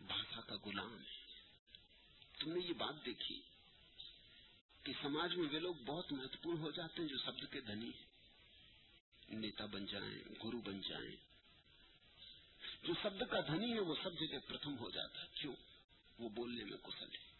[0.00, 1.04] بھاشا کا غلام ہے۔
[2.38, 3.40] تم نے یہ بات دیکھی
[4.82, 8.06] کہ سماج میں وہ لوگ بہت مہتوپورن ہو جاتے ہیں جو شبد کے دھنی ہیں۔
[9.28, 11.16] نیتا بن جائیں، گرو بن جائیں۔
[12.82, 15.71] جو شبد کا دھنی ہے، وہ شبد کے پرتھم ہو جاتا ہے۔ کیوں؟
[16.18, 17.32] وہ بولنے میں کشل ہے۔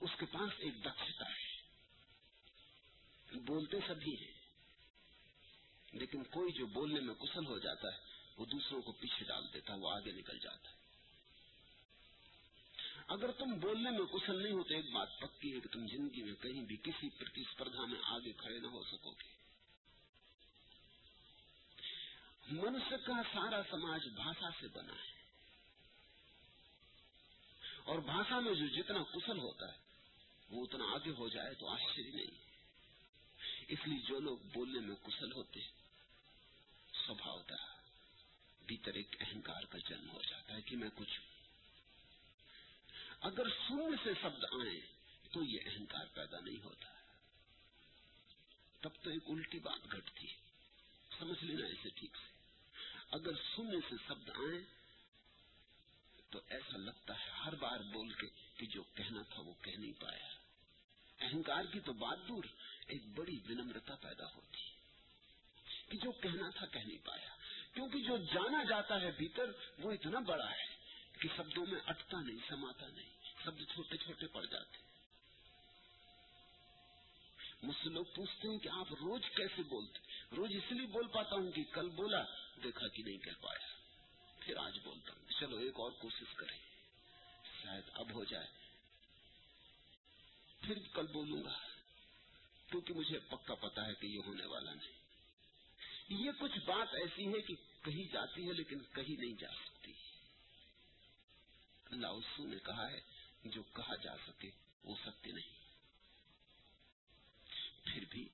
[0.00, 1.44] اس کے پاس ایک دکتا ہے۔
[3.40, 4.32] بولتے سبھی ہیں۔
[5.92, 7.98] لیکن کوئی جو بولنے میں کسل ہو جاتا ہے،
[8.36, 10.74] وہ دوسروں کو پیچھے ڈال دیتا ہے، وہ آگے نکل جاتا ہے۔
[13.08, 16.34] اگر تم بولنے میں کشل نہیں ہو ایک بات پکی ہے کہ تم زندگی میں
[16.34, 19.34] کہیں بھی کسی پرتیسپردھا میں آگے کھڑے نہ ہو سکو گے۔
[22.46, 25.13] منش کا سارا سماج بھاشا سے بنا ہے۔
[27.84, 29.78] اور بھاشا میں جو جتنا کشل ہوتا ہے،
[30.50, 32.44] وہ اتنا آگے ہو جائے تو آشچر نہیں۔
[33.68, 35.60] اس لیے جو لوگ بولنے میں کشل ہوتے
[37.06, 37.54] سوبھاؤتا
[38.66, 41.20] بھیتر ایک اہنکار کا جنم ہو جاتا ہے کہ میں کچھ
[43.20, 44.80] اگر شویہ سے شبد آئے
[45.32, 46.88] تو یہ اہنکار پیدا نہیں ہوتا۔
[48.80, 50.26] تب تو ایک الٹی بات گھٹتی
[51.18, 52.28] سمجھ لینا اسے ٹھیک سے۔
[53.10, 54.83] اگر شویہ سے شبد آئے
[56.34, 60.00] تو ایسا لگتا ہے ہر بار بول کے کہ جو کہنا تھا وہ کہہ نہیں
[60.00, 60.28] پایا۔
[61.20, 62.44] اہنکار کی تو بات دور،
[62.86, 64.58] ایک بڑی ونمرتا پیدا ہوتی۔
[65.88, 67.34] کہ جو کہنا تھا کہہ نہیں پایا۔
[67.74, 70.76] کیونکہ جو جانا جاتا ہے بھیتر، وہ اتنا بڑا ہے
[71.20, 73.10] کہ شبدوں میں اٹتا نہیں، سماتا نہیں۔
[73.44, 74.76] شبد چھوٹے چھوٹے پڑ جاتے۔
[77.62, 79.98] مجھ سے لوگ پوچھتے ہیں کہ آپ روز کیسے بولتے؟
[80.36, 82.24] روز اس لیے بول پاتا ہوں کہ کل بولا،
[82.64, 83.73] دیکھا کہ نہیں کہہ پایا۔
[84.44, 86.58] پھر آج بولتا ہوں چلو ایک اور کوشش کریں۔
[87.62, 88.46] شاید اب ہو جائے۔
[90.60, 91.58] پھر کل بولوں گا۔
[92.70, 94.92] کیونکہ مجھے پکا پتا ہے کہ یہ ہونے والا نہیں۔
[96.08, 99.92] یہ کچھ بات ایسی ہے کہ کہی جاتی ہے لیکن کہیں نہیں جا سکتی۔
[101.90, 103.00] لاؤسو نے کہا ہے،
[103.44, 104.50] جو کہا جا سکے،
[104.84, 105.64] وہ سکتے نہیں۔
[107.84, 108.28] پھر بھی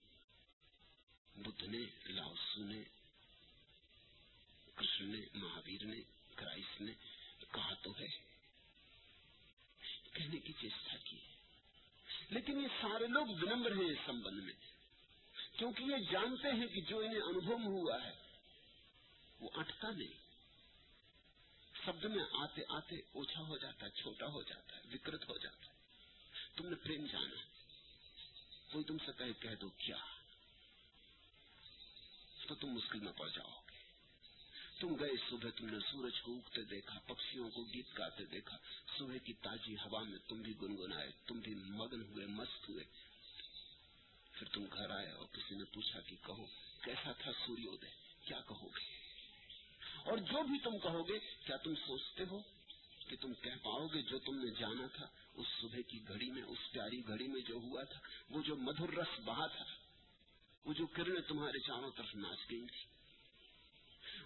[1.36, 2.82] بدھ نے لاؤسو نے
[4.80, 5.96] کرشن نے مہاویر نے،
[6.34, 6.92] کرائس نے
[7.52, 8.06] کہا تو ہے۔
[10.12, 11.16] کہنے کی چیشٹا کی۔
[12.30, 14.52] لیکن یہ سارے لوگ ونمر ہیں اس سمبند میں۔
[15.58, 18.12] کیونکہ یہ جانتے ہیں کہ جو انہیں انبھو ہوا ہے،
[19.40, 20.18] وہ اٹکتا نہیں۔
[21.84, 25.66] شبد میں آتے آتے اوچھا ہو جاتا ہے، چھوٹا ہو جاتا ہے، وکرت ہو جاتا
[25.66, 25.72] ہے۔
[26.56, 27.40] تم نے پریم جانا۔
[28.72, 29.96] کوئی تم سے کہے، کہہ دو کیا۔
[32.48, 33.69] تو تم مشکل میں پہنچاؤ جاؤ۔
[34.80, 38.56] تم گئے صبح تم نے سورج کو اگتے دیکھا پکشیوں کو گیت گاتے دیکھا،
[38.98, 42.84] صبح کی تازی ہوا میں تم بھی گنگنائے، تم بھی مگن ہوئے، مست ہوئے۔
[44.32, 46.46] پھر تم گھر آئے اور کسی نے پوچھا کہ کہو،
[46.84, 47.70] کیسا تھا سوریہ
[48.26, 48.84] کیا کہو گے؟
[50.04, 52.40] اور جو بھی تم کہو گے، کیا تم سوچتے ہو
[53.08, 56.42] کہ تم کہہ پاؤ گے جو تم نے جانا تھا؟ اس صبح کی گھڑی میں،
[56.42, 59.64] اس پیاری گھڑی میں جو ہوا تھا، وہ جو مدھر رس بہا تھا،
[60.64, 62.99] وہ جو کرنیں تمہارے چاروں طرف ناچ گئی تھی۔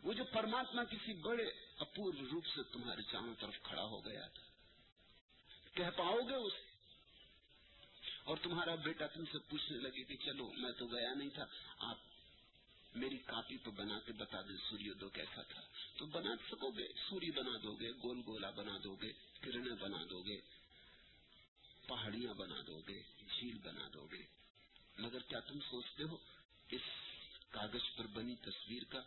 [0.04, 1.44] وہ جو پرماتما کسی بڑے
[1.78, 4.42] اپورو روپ سے تمہارے چاروں طرف کھڑا ہو گیا تھا۔
[5.74, 6.52] کہہ پاؤ گے اس
[8.24, 11.44] اور تمہارا بیٹا تم سے پوچھنے لگے کہ چلو، میں تو گیا نہیں تھا۔
[11.78, 11.98] آپ
[12.94, 15.62] میری کاپی تو بنا کے بتا دیں، سوریہ دو کیسا تھا۔
[15.96, 19.98] تو بنا سکو گے سوری بنا دو گے، گول گولا بنا دو گے، کرنیں بنا
[20.10, 20.40] دو گے،
[21.86, 24.22] پہاڑیاں بنا دو گے، جھیل بنا دو گے۔
[24.98, 26.16] مگر کیا تم سوچتے ہو،
[26.68, 26.82] اس
[27.50, 29.00] کاغذ پر بنی تصویر کا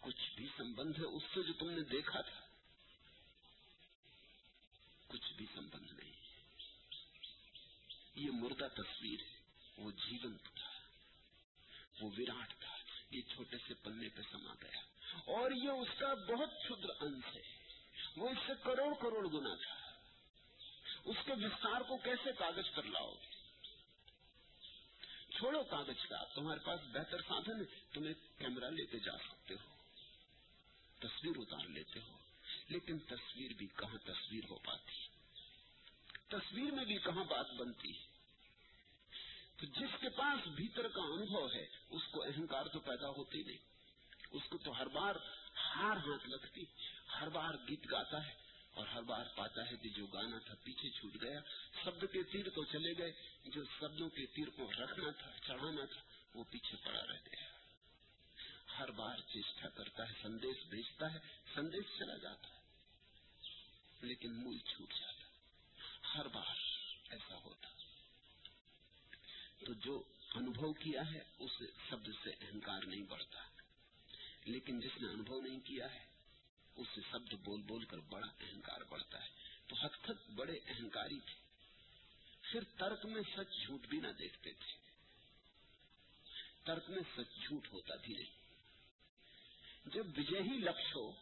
[0.00, 2.40] کچھ بھی سمبند ہے اس سے جو تم نے دیکھا تھا۔
[5.06, 6.12] کچھ بھی سمبند نہیں۔
[8.14, 9.38] یہ مردہ تصویر ہے،
[9.76, 10.68] وہ جیون تھا۔
[12.00, 12.76] وہ وراٹ تھا۔
[13.10, 14.80] یہ چھوٹے سے پنے پہ سما گیا۔
[15.12, 17.42] اور یہ اس کا بہت چھدر انش ہے۔
[18.16, 19.74] وہ اس سے کروڑ کروڑ گنا تھا۔
[21.04, 23.38] اس کے وستار کو کیسے کاغذ پر لاؤ؟ گے
[25.38, 29.54] چھوڑو کاغذ کا۔ تمہارے پاس بہتر سادھن ہے۔ تم ایک کیمرہ لے کے جا سکتے
[29.54, 29.77] ہو۔
[31.00, 32.18] تصویر اتار لیتے ہو،
[32.68, 35.06] لیکن تصویر بھی کہاں تصویر ہو پاتی؟
[36.28, 37.92] تصویر میں بھی کہاں بات بنتی؟
[39.56, 43.56] تو جس کے پاس بھیتر کا انبھو ہے، اس کو اہنکار تو پیدا ہوتی نہیں۔
[44.30, 45.14] اس کو تو ہر بار
[45.74, 46.64] ہار ہاتھ لگتی،
[47.20, 48.34] ہر بار گیت گاتا ہے
[48.74, 51.40] اور ہر بار پاتا ہے کہ جو گانا تھا پیچھے چھوٹ گیا۔
[51.84, 53.12] شبد کے تیر تو چلے گئے،
[53.44, 56.00] جو شبدوں کے تیر کو رکھنا تھا، چڑھانا تھا،
[56.34, 57.57] وہ پیچھے پڑا رہ گیا۔
[58.78, 61.18] ہر بار چیشا کرتا ہے، سندیش بھیجتا ہے،
[61.54, 62.58] سندیش چلا جاتا ہے۔
[64.02, 65.28] لیکن مل چھوٹ جاتا ہے۔
[66.14, 66.56] ہر بار
[67.10, 67.68] ایسا ہوتا
[69.66, 70.02] تو جو
[70.34, 71.50] انبھو کیا ہے، اس
[71.90, 73.44] شبد سے اہنکار نہیں بڑھتا۔
[74.44, 76.06] لیکن جس نے انبھو نہیں کیا ہے،
[76.76, 79.28] اس سے شبد بول بول کر بڑا اہنکار بڑھتا ہے۔
[79.66, 81.34] تو ہت تک بڑے اہنکاری تھے۔
[82.42, 84.72] پھر ترک میں سچ جھوٹ بھی نہ دیکھتے تھے۔
[86.64, 88.37] ترک میں سچ جھوٹ ہوتا بھی نہیں
[89.92, 91.12] جب وجے لفظ ہو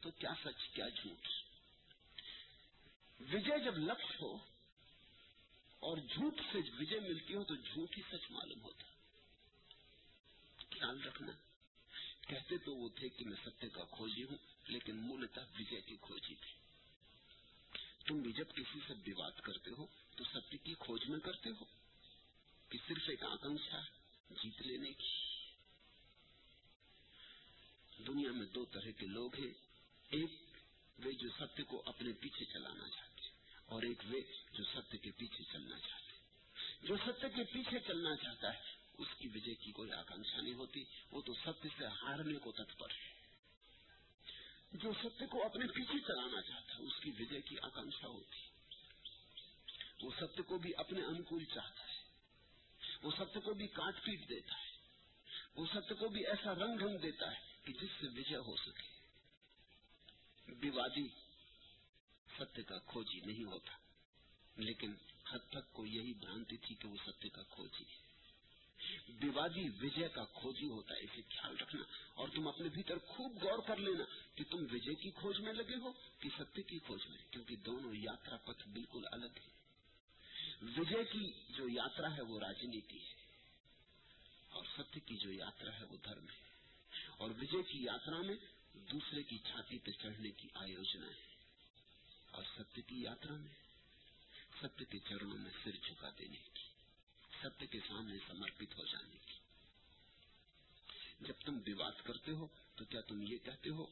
[0.00, 1.28] تو کیا سچ، کیا جھوٹ؟
[3.20, 4.34] وجے جب لکش ہو
[5.80, 8.84] اور جھوٹ سے وجے ملتی ہو تو جھوٹ ہی سچ معلوم ہوتا
[10.70, 11.32] خیال رکھنا۔
[12.20, 14.36] کہتے تو وہ تھے کہ میں ستیہ کا کھوجی ہوں،
[14.68, 16.52] لیکن مولتا وجے کی کھوجی تھی۔
[18.06, 21.64] تم بھی جب کسی سے وواد کرتے ہو تو ستیہ کی کھوج میں کرتے ہو۔
[22.68, 23.80] کہ صرف ایک آکمشا
[24.30, 25.27] جیت لینے کی۔
[28.06, 29.52] دنیا میں دو طرح کے لوگ ہیں۔
[30.08, 30.30] ایک
[31.04, 33.30] وہ جو ستیہ کو اپنے پیچھے چلانا چاہتے ہیں
[33.66, 34.20] اور ایک وہ
[34.52, 36.18] جو ستیہ کے پیچھے چلنا چاہتے ہیں۔
[36.82, 38.58] جو ستیہ کے پیچھے چلنا چاہتا ہے،
[38.98, 42.90] اس کی وجہ کی کوئی آکانکشا نہیں ہوتی۔ وہ تو ستیہ سے ہارنے کو تتپر
[42.90, 43.18] ہے۔
[44.72, 48.38] جو ستیہ کو اپنے پیچھے چلانا چاہتا ہے، اس کی وجہ کی آکانکشا ہوتی
[50.02, 51.98] وہ ستیہ کو بھی اپنے انکول چاہتا ہے۔
[53.02, 54.70] وہ ستیہ کو بھی کاٹ پیٹ دیتا ہے۔
[55.54, 58.86] وہ ستیہ کو بھی ایسا رنگ ڈھنگ دیتا ہے۔ کہ جس سے وجہ ہو سکے
[60.70, 61.06] وادی
[62.28, 63.72] ستیہ کا کھوجی نہیں ہوتا،
[64.56, 64.94] لیکن
[65.26, 67.84] حد تک کو یہی بھرانتی تھی کہ وہ ستیہ کا کھوجی
[69.20, 73.60] ووادی وجے کا کھوجی ہوتا ہے، اسے خیال رکھنا اور تم اپنے بھیتر خوب غور
[73.66, 74.04] کر لینا
[74.34, 77.94] کہ تم وجے کی کھوج میں لگے ہو کہ ستیہ کی کھوج میں، کیونکہ دونوں
[77.96, 79.50] یاترا پتھ بالکل الگ ہے
[80.78, 83.14] وجے کی جو یاترا ہے وہ راجنیتی ہے
[84.48, 86.46] اور ستیہ کی جو یاترا ہے وہ دھرم ہے۔
[87.18, 88.36] اور وجے کی یاترا میں
[88.74, 91.34] دوسرے کی چھاتی پہ چڑھنے کی آیوجنا ہے
[92.30, 93.54] اور ستیہ کی یاترا میں
[94.62, 96.62] ستیہ کے چرنوں میں سر جھکا دینے کی
[97.42, 99.38] ستیہ کے سامنے سمرپت ہو جانے کی۔
[101.20, 103.86] جب تم وواد کرتے ہو، تو کیا تم یہ کہتے ہو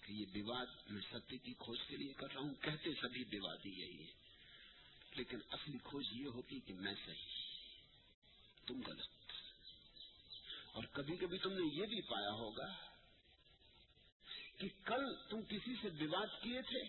[0.00, 3.68] کہ یہ وواد میں ستیہ کی کھوج کے لیے کر رہا ہوں؟ کہتے سبھی ووادی
[3.68, 4.12] یہی ہے
[5.10, 7.40] لیکن اصلی کھوج یہ ہوتی کہ میں صحیح
[8.66, 9.19] تم غلط
[11.00, 12.72] کبھی کبھی تم نے یہ بھی پایا ہوگا
[14.58, 16.80] کہ کل تم کسی سے وواد کیے تھے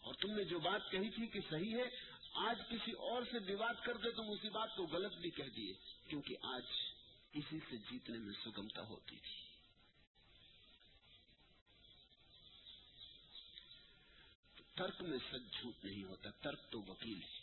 [0.00, 1.90] اور تم نے جو بات کہی تھی کہ صحیح ہے،
[2.32, 5.72] آج کسی اور سے وواد کر کے تم اسی بات کو غلط بھی کہہ دیے،
[6.08, 6.62] کیونکہ آج
[7.32, 9.46] اسی سے جیتنے میں سگمتا ہوتی تھی۔
[14.74, 17.40] ترک میں سچ جھوٹ نہیں ہوتا، ترک تو وکیل ہے۔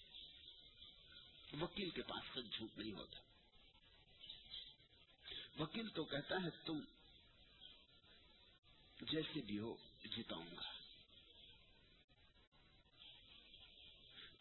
[1.61, 3.34] وکیل کے پاس سچ جھوٹ نہیں ہوتا۔
[5.59, 6.79] وکیل تو کہتا ہے، تم
[9.01, 10.71] جیسے بھی ہو جتاؤں گا۔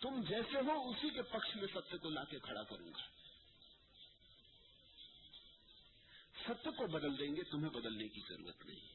[0.00, 3.02] تم جیسے ہو، اسی کے پکش میں ستیہ کو لا کے کھڑا کروں گا۔
[6.44, 8.94] ستیہ کو بدل دیں گے، تمہیں بدلنے کی ضرورت نہیں۔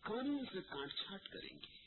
[0.00, 1.82] قانون سے کاٹ چھاٹ کریں گے۔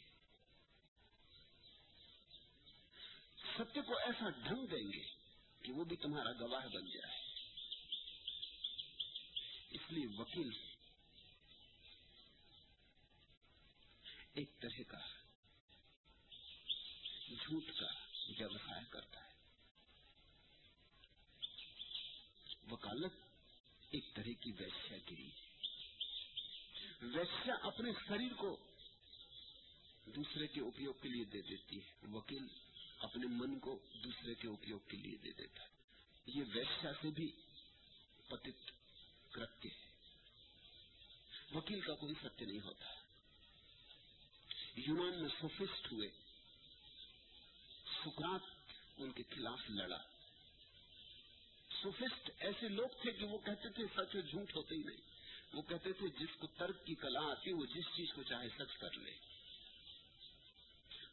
[3.58, 5.25] ستیہ کو ایسا ڈھنگ دیں گے
[5.66, 7.18] کہ وہ بھی تمہارا گواہ بن جائے۔
[9.72, 10.50] اس لیے وکیل
[14.34, 14.98] ایک طرح کا
[17.28, 17.88] جھوٹ کا
[18.40, 19.34] ویوسائے کرتا ہے۔
[22.72, 23.14] وکالت
[23.90, 25.46] ایک طرح کی ویشیا گیری ہے
[27.02, 28.58] ویشیا اپنے شریر کو
[30.06, 32.65] دوسرے کے اپیوگ کے لیے دے دیتی ہے۔ وکیل
[33.00, 35.68] اپنے من کو دوسرے کے اپیوگ کے لیے دے دیتا ہے۔
[36.28, 37.32] یہ ویشیا سے بھی
[38.28, 38.72] پتت
[39.32, 39.86] کرتے ہیں۔
[41.56, 42.86] وکیل کا کوئی ستیہ نہیں ہوتا۔
[44.76, 46.10] یونان میں سوفسٹ ہوئے۔
[48.06, 48.42] سکرات
[48.98, 49.98] ان کے خلاف لڑا۔
[51.84, 55.16] سوفسٹ ایسے لوگ تھے کہ وہ کہتے تھے سچ اور جھوٹ ہوتے ہی نہیں۔
[55.54, 58.78] وہ کہتے تھے جس کو ترک کی کلا آتی وہ جس چیز کو چاہے سچ
[58.78, 59.12] کر لے۔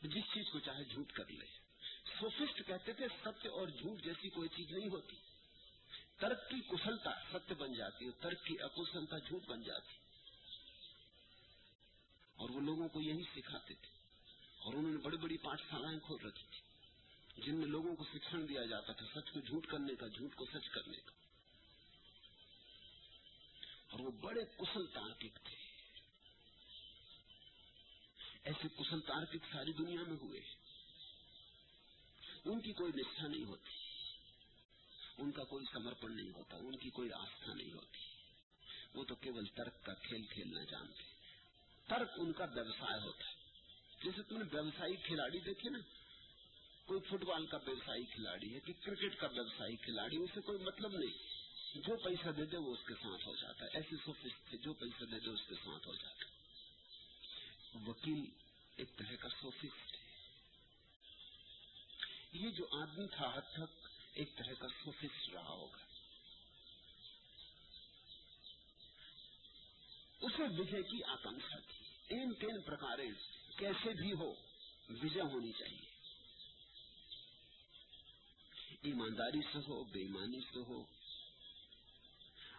[0.02, 1.61] جس چیز کو چاہے جھوٹ کر لے۔
[2.06, 5.16] سوفسٹ کہتے تھے ستیہ اور جھوٹ جیسی کوئی چیز نہیں ہوتی۔
[6.16, 9.92] ترک کی کسلتا ستیہ بن جاتی ہے، ترک کی اکسلتا جھوٹ بن جاتی
[12.36, 13.90] اور وہ لوگوں کو یہی سکھاتے تھے،
[14.58, 16.62] اور انہوں نے بڑی بڑی پاٹشالائیں کھول رکھی تھی
[17.42, 20.44] جن میں لوگوں کو شکشن دیا جاتا تھا، سچ کو جھوٹ کرنے کا، جھوٹ کو
[20.44, 21.12] سچ کرنے کا۔
[23.90, 25.56] اور وہ بڑے کسل تارکک تھے۔
[28.42, 30.61] ایسے کسل تارکک ساری دنیا میں ہوئے۔ ہیں
[32.44, 33.70] ان کی کوئی نشا نہیں ہوتی۔
[35.18, 37.98] ان کا کوئی سمرپن نہیں ہوتا، ان کی کوئی آستھا نہیں ہوتی۔
[38.94, 41.02] وہ تو کیول ترک کا کھیل کھیلنا جانتے
[41.88, 43.34] ترک ان کا ویوسائے ہوتا ہے۔
[44.04, 45.78] جیسے تم نے ویوسائی کھلاڑی دیکھے نا،
[46.86, 50.92] کوئی فٹ بال کا ویوسائی کھلاڑی ہے کہ کرکٹ کا ویوسائی کھلاڑی، اسے کوئی مطلب
[50.92, 51.42] نہیں۔
[51.74, 54.72] جو پیسہ دے دے وہ اس کے ساتھ ہو جاتا ہے۔ ایسے سوفسٹ سے جو
[54.72, 56.32] پیسہ دے دے اس کے ساتھ ہو جاتا ہے۔
[57.86, 58.24] وکیل
[58.76, 60.01] ایک طرح کا سوفسٹ ہے۔
[62.42, 65.78] یہ جو آدمی تھا حد تک ایک طرح کا سوفسٹ رہا ہوگا۔
[70.20, 73.08] اسے وجے کی آکانکھا تھی۔ این تین پرکارے
[73.56, 74.30] کیسے بھی ہو
[74.88, 75.90] وجے ہونی چاہیے۔
[78.82, 80.84] ایمانداری سے ہو بے ایمانی سے ہو،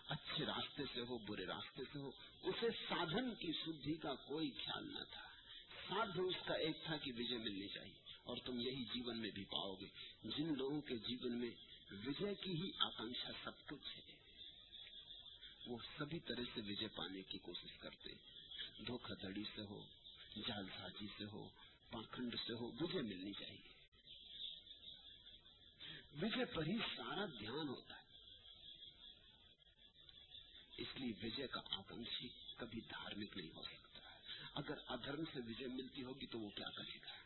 [0.08, 2.12] اچھے راستے سے ہو، برے راستے سے ہو،
[2.42, 5.30] اسے سادھن کی شدھی کا کوئی خیال نہ تھا۔
[5.90, 9.46] سادھ اس کا ایک تھا کہ وجے ملنی چاہیے۔ اور تم یہی جیون میں بھی
[9.46, 9.88] پاؤ گے۔
[10.24, 11.52] جن لوگوں کے جیون میں
[11.92, 14.14] وجے کی ہی آکانکھا سب کچھ ہے۔
[15.68, 18.10] وہ سبھی طرح سے وجے پانے کی کوشش کرتے۔
[18.88, 19.86] دھوکھا دڑی سے ہو،
[20.48, 21.50] جال سازی سے ہو،
[21.92, 23.74] پاکھنڈ سے ہو، وجے ملنی چاہیے۔
[26.22, 28.04] وجے پر ہی سارا دھیان ہوتا ہے۔
[30.78, 34.00] اس لیے وجے کا آکانکھی کبھی دھارمک نہیں ہو سکتا۔
[34.54, 37.23] اگر ادھرم سے وجے ملتی ہوگی تو وہ کیا کرے گا؟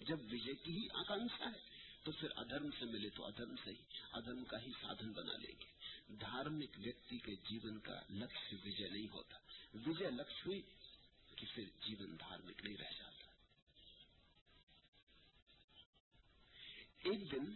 [0.00, 3.82] جب وجے کی ہی آکانکشا ہے، تو پھر ادھرم سے ملے تو ادھرم سے ہی،
[4.12, 5.80] ادھرم کا ہی سادھن بنا لیں گے
[6.14, 9.38] دھارمک ویکتی کے جیون کا لکش وجے نہیں ہوتا۔
[9.74, 10.62] وجے لکش ہوئی
[11.36, 13.26] کہ پھر جیون دھارمک نہیں رہ جاتا۔
[17.02, 17.54] ایک دن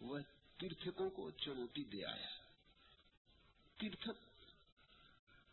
[0.00, 0.18] وہ
[0.60, 2.28] تیرتھکوں کو چنوتی دے آیا۔
[3.80, 4.42] تیرتھک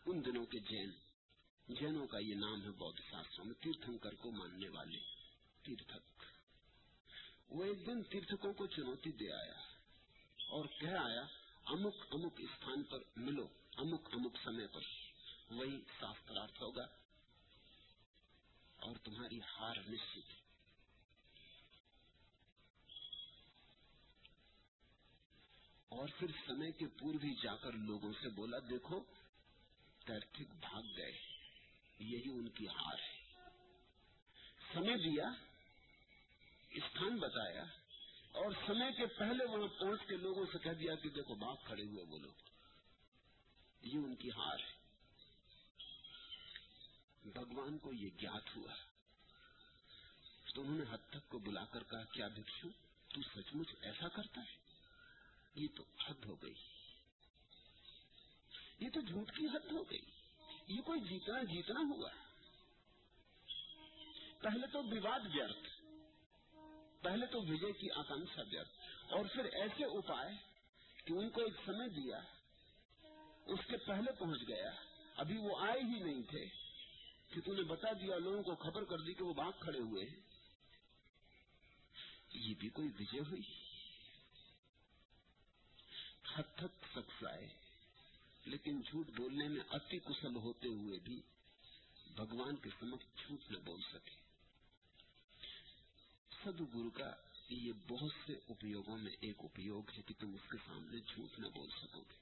[0.05, 0.91] ان دنوں کے جین،
[1.67, 5.14] جینوں کا یہ نام ہے بودھ شاستروں میں تیرتھنکر کو ماننے والے۔
[5.65, 6.23] تیرتھک
[7.49, 9.53] وہ ایک دن تیرتھکوں کو چنوتی دے آیا
[10.47, 11.21] اور کہہ آیا،
[11.65, 13.47] امک امک استھان پر ملو،
[13.77, 14.81] امک امک سمے پر۔
[15.49, 16.83] وہی صاف پرارتھ ہوگا۔
[18.75, 20.45] اور تمہاری ہار نشچت ہے
[25.87, 29.03] اور پھر سمے کے پوروی جا کر لوگوں سے بولا، دیکھو،
[30.05, 31.11] تیرتھک بھاگ گئے۔
[31.99, 33.25] یہی ان کی ہار ہے۔
[34.73, 35.44] سمے دیا
[36.75, 37.63] استھان بتایا
[38.31, 41.83] اور سمے کے پہلے وہاں پہنچ کے لوگوں سے کہہ دیا کہ دیکھو باپ کھڑے
[41.83, 42.33] ہوئے وہ لوگ۔
[43.81, 44.75] یہ ان کی ہار ہے۔
[47.23, 48.73] بھگوان کو یہ جات ہوا۔
[50.55, 52.69] تو انہوں نے حد تک کو بلا کر کہا، کیا بھکشو
[53.07, 54.55] تو سچ مچ ایسا کرتا ہے؟
[55.55, 56.53] یہ تو حد ہو گئی۔
[58.79, 60.01] یہ تو جھوٹ کی حد ہو گئی۔
[60.67, 62.09] یہ کوئی جیتنا جیتنا ہوا۔
[64.41, 65.74] پہلے تو وواد جرت
[67.05, 68.65] پہلے تو وجے کی آکانکشا جب
[69.09, 70.33] اور پھر ایسے اپائے
[71.05, 72.19] کہ ان کو ایک سمے دیا،
[73.45, 74.71] اس کے پہلے پہنچ گیا۔
[75.15, 76.45] ابھی وہ آئے ہی نہیں تھے۔
[77.29, 80.05] کہ تم نے بتا دیا، لوگوں کو خبر کر دی کہ وہ باغ کھڑے ہوئے
[80.05, 80.19] ہیں۔
[82.33, 83.41] یہ بھی کوئی وجے ہوئی؟
[86.35, 87.47] ہت ہت شخص آئے
[88.45, 91.21] لیکن جھوٹ بولنے میں اتی کسل ہوتے ہوئے بھی
[92.15, 94.24] بھگوان کے سمجھ جھوٹ نہ بول سکے۔
[96.45, 97.13] سدھ گرو کا
[97.49, 101.47] یہ بہت سے اپیوگوں میں ایک اپیوگ ہے کہ تم اس کے سامنے جھوٹ نہ
[101.47, 102.15] بول سکو گے۔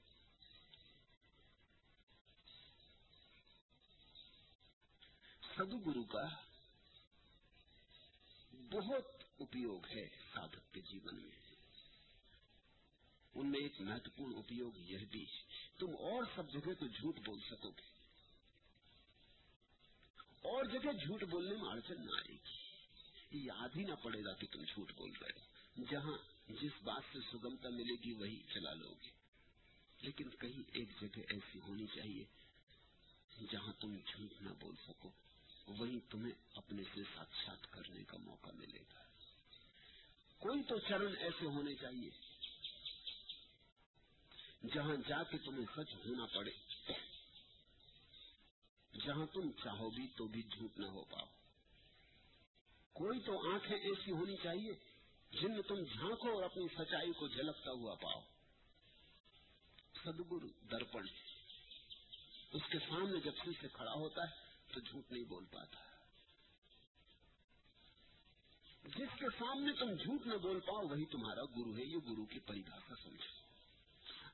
[5.54, 6.24] سدھ گرو کا
[8.52, 9.04] بہت
[9.40, 11.54] اپیوگ ہے سادھک کے جیون میں۔
[13.34, 15.26] ان میں ایک مہتوپورن اپیوگ یہ بھی
[15.78, 17.86] تم اور سب جگہ تو جھوٹ بول سکو گے۔
[20.18, 22.63] اور جگہ جھوٹ بولنے میں اڑچن نہ آئے گی۔
[23.34, 25.40] یہ یاد ہی نہ پڑے گا کہ تم جھوٹ بول رہے
[25.90, 26.18] جہاں
[26.48, 29.08] جس بات سے سگمتا ملے گی وہی چلا لو گے۔
[30.00, 32.24] لیکن کہیں ایک جگہ ایسی ہونی چاہیے
[33.52, 35.10] جہاں تم جھوٹ نہ بول سکو۔
[35.66, 39.02] وہی تمہیں اپنے سے ساکشات کرنے کا موقع ملے گا۔
[40.38, 42.10] کوئی تو چرن ایسے ہونے چاہیے
[44.74, 46.52] جہاں جا کے تمہیں سچ ہونا پڑے۔
[49.04, 51.43] جہاں تم چاہو بھی تو بھی جھوٹ نہ ہو پاؤ۔
[52.94, 54.72] کوئی تو آنکھیں ایسی ہونی چاہیے
[55.30, 58.20] جن میں تم جھانکو اور اپنی سچائی کو جھلکتا ہوا پاؤ۔
[60.04, 61.02] سدگر درپن۔
[62.52, 64.34] اس کے سامنے جب سی سے کھڑا ہوتا ہے
[64.74, 65.78] تو جھوٹ نہیں بول پاتا۔
[68.84, 72.38] جس کے سامنے تم جھوٹ نہ بول پاؤ، وہی تمہارا گرو ہے۔ یہ گرو کی
[72.38, 73.44] پریبھاشا سمجھو۔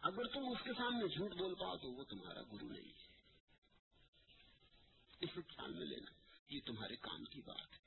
[0.00, 3.10] اگر تم اس کے سامنے جھوٹ بول پاؤ تو وہ تمہارا گرو نہیں۔ ہے
[5.20, 6.10] اسے خیال میں لینا،
[6.48, 7.79] یہ تمہارے کام کی بات ہے۔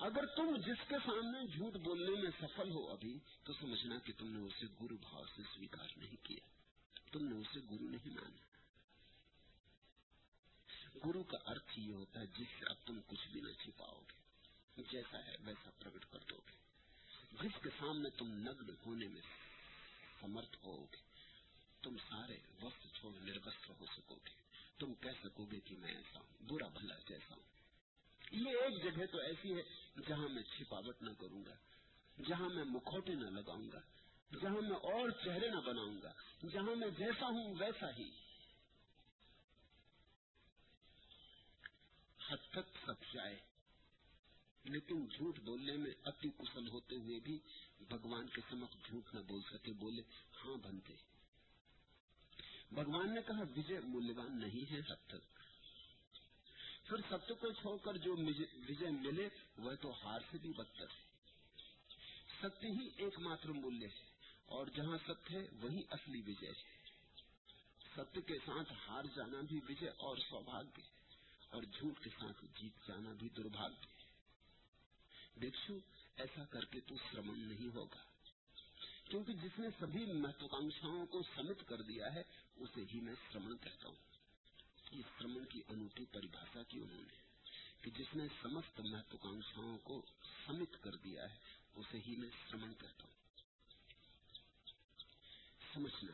[0.00, 4.30] اگر تم جس کے سامنے جھوٹ بولنے میں سفل ہو ابھی، تو سمجھنا کہ تم
[4.30, 6.48] نے اسے گرو بھاؤ سے سویکار نہیں کیا۔
[7.12, 8.36] تم نے اسے گرو نہیں مانا۔
[11.06, 14.20] گرو کا ارتھ یہ ہوتا ہے جس سے اب تم کچھ بھی نہ چھپاؤ گے۔
[14.90, 16.56] جیسا ہے ویسا پرگٹ کر دو گے۔
[17.42, 19.22] جس کے سامنے تم نگن ہونے میں
[20.20, 20.96] سمرتھ ہو گے،
[21.82, 24.30] تم سارے وقت چھوڑ نروست ہو سکو گے۔
[24.78, 27.60] تم کہہ سکو گے کہ میں ایسا ہوں، برا بھلا جیسا ہوں۔
[28.30, 29.62] یہ ایک جگہ تو ایسی ہے
[29.96, 31.54] جہاں میں چھپاوٹ نہ کروں گا،
[32.28, 33.80] جہاں میں مکھوٹے نہ لگاؤں گا،
[34.42, 36.12] جہاں میں اور چہرے نہ بناؤں گا،
[36.52, 38.10] جہاں میں جیسا ہوں ویسا ہی۔
[42.28, 43.38] حد تک سب جائے۔
[44.64, 47.38] لیکن جھوٹ بولنے میں اتی کشل ہوتے ہوئے بھی
[47.80, 50.02] بھگوان کے سمک جھوٹ نہ بول سکے، بولے
[50.44, 50.94] ہاں بنتے۔
[52.70, 55.39] بھگوان نے کہا، وجے مولیہ نہیں ہے حد تک۔
[56.90, 58.14] پھر سب سے کچھ کر جو
[58.68, 61.02] وجے ملے، وہ تو ہار سے بھی بدتر ہے۔
[62.40, 64.08] ستیہ ہی ایک ماتر مولیہ ہے
[64.54, 66.78] اور جہاں ستیہ ہے وہی اصلی وجے ہے
[67.94, 70.88] ستیہ کے ساتھ ہار جانا بھی وجے اور سوبھاگیہ،
[71.52, 75.78] اور جھوٹ کے ساتھ جیت جانا بھی دربھاگیہ ہے دیکھو،
[76.16, 78.04] ایسا کر کے تو شرمن نہیں ہوگا۔
[79.10, 82.22] کیونکہ جس نے سبھی مہتوکاشاؤں کو سمت کر دیا ہے،
[82.56, 84.08] اسے ہی میں شرمن کہتا ہوں۔
[84.90, 87.20] کی سموں کی انوٹھی پریبھاشا کی انہوں نے
[87.82, 90.02] کہ جس نے سمست مہتوکانشاؤں کو
[90.46, 91.38] سمت کر دیا ہے،
[91.74, 93.14] اسے ہی میں سمن کہتا ہوں۔
[95.74, 96.12] سمجھنا۔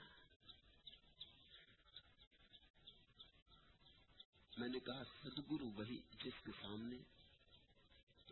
[4.59, 6.97] میں نے کہا، سدگرو وہی جس کے سامنے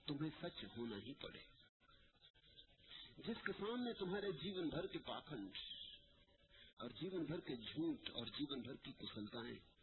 [0.07, 1.40] تمہیں سچ ہونا ہی پڑے۔
[3.18, 5.49] جس کے سامنے تمہارے جیون بھر کے پاکھنڈ
[6.76, 9.74] اور جیون بھر کے جھوٹ اور جیون بھر کی کسلتائیں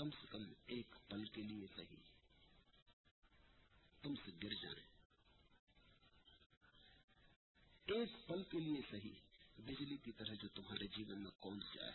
[0.00, 1.96] کم سے کم ایک پل کے لیے صحیح
[4.02, 4.86] تم سے گر جائیں۔
[7.86, 9.14] ایک پل کے لیے صحیح۔
[9.58, 11.92] بجلی کی طرح جو تمہارے جیون میں کون جائے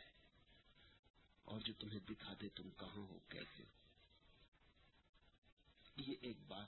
[1.43, 3.69] اور جو تمہیں دکھا دے تم کہاں ہو، کیسے ہو؟
[5.97, 6.67] یہ ایک بات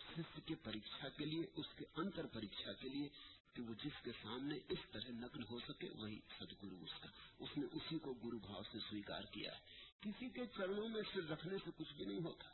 [0.00, 3.08] شیش کے پریشا کے لیے، اس کے انتر پریشا کے لیے
[3.54, 7.08] کہ وہ جس کے سامنے اس طرح نقل ہو سکے، وہی سدگرو اس کا۔
[7.38, 11.28] اس نے اسی کو گرو بھاؤ سے سویکار کیا ہے۔ کسی کے چرنوں میں سر
[11.28, 12.48] رکھنے سے کچھ بھی نہیں ہوتا۔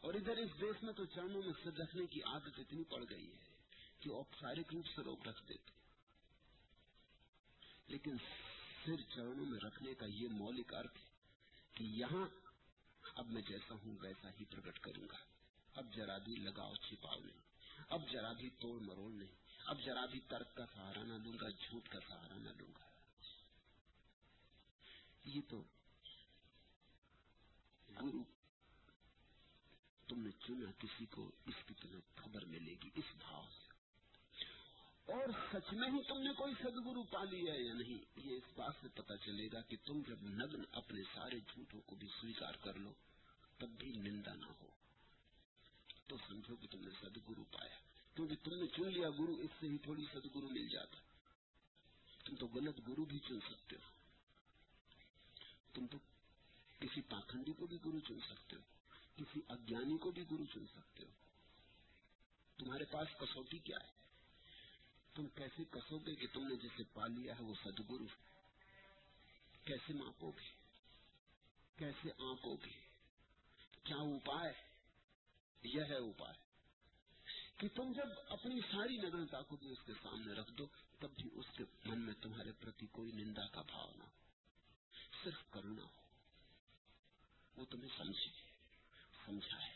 [0.00, 3.32] اور ادھر اس دیش میں تو چرنوں میں سر رکھنے کی عادت اتنی پڑ گئی
[3.32, 3.38] ہے
[4.00, 5.70] کہ اوپچارک روپ سے لوگ رکھ دیتے۔
[7.86, 8.16] لیکن
[8.84, 11.04] سر چرنوں میں رکھنے کا یہ مولک ارتھ ہے
[11.72, 12.26] کہ یہاں
[13.14, 15.16] اب میں جیسا ہوں ویسا ہی پرکٹ کروں گا۔
[15.74, 17.40] اب جرا بھی لگاؤ چھپاؤ نہیں۔
[17.88, 19.34] اب جرا بھی توڑ مروڑ نہیں۔
[19.66, 22.84] اب جرا بھی ترک کا سہارا نہ لوں گا، جھوٹ کا سہارا نہ لوں گا۔
[25.24, 25.64] یہ تو
[28.02, 28.24] گرو
[30.08, 33.64] تم نے چنا کسی کو اس کی طرح خبر ملے گی، اس بھاؤ سے۔
[35.12, 38.74] اور سچ میں ہی تم نے کوئی سدگرو پا لیا یا نہیں؟ یہ اس بات
[38.80, 42.74] سے پتا چلے گا کہ تم جب نگن اپنے سارے جھوٹوں کو بھی سویکار کر
[42.74, 42.92] لو،
[43.58, 44.66] تب بھی نندا نہ ہو۔
[46.06, 47.76] تو سمجھو کہ تم نے سدگرو پایا۔
[48.14, 50.96] کیونکہ تم نے چن لیا گرو، اس سے ہی تھوڑی سدگرو مل جاتا۔
[52.24, 53.90] تم تو غلط گرو بھی چن سکتے ہو۔
[55.74, 55.98] تم تو
[56.80, 58.62] کسی پاکھنڈی کو بھی گرو چن سکتے ہو،
[59.16, 61.10] کسی اجانی کو بھی گرو چن سکتے ہو۔
[62.56, 63.92] تمہارے پاس کسوٹی کیا ہے؟
[65.14, 68.06] تم کیسے کسو گے کہ تم نے جسے پا لیا ہے وہ سدگرو
[69.64, 70.52] کیسے ماپو گے؟
[71.76, 72.70] کیسے آنکو گے؟
[73.84, 74.52] کیا اپائے؟
[75.62, 76.44] یہ ہے اپائے۔
[77.56, 80.66] کہ تم جب اپنی ساری نگنتا کو بھی اس کے سامنے رکھ دو،
[80.98, 84.10] تب بھی اس کے من میں تمہارے پرتی کوئی نندا کا بھاؤ نہ ہو۔
[85.24, 86.03] صرف کرنا ہو۔
[87.56, 88.30] وہ تمہیں سمجھے،
[89.26, 89.72] سمجھائے،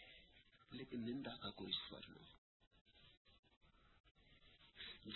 [0.70, 2.38] لیکن نندا کا کوئی سور نہ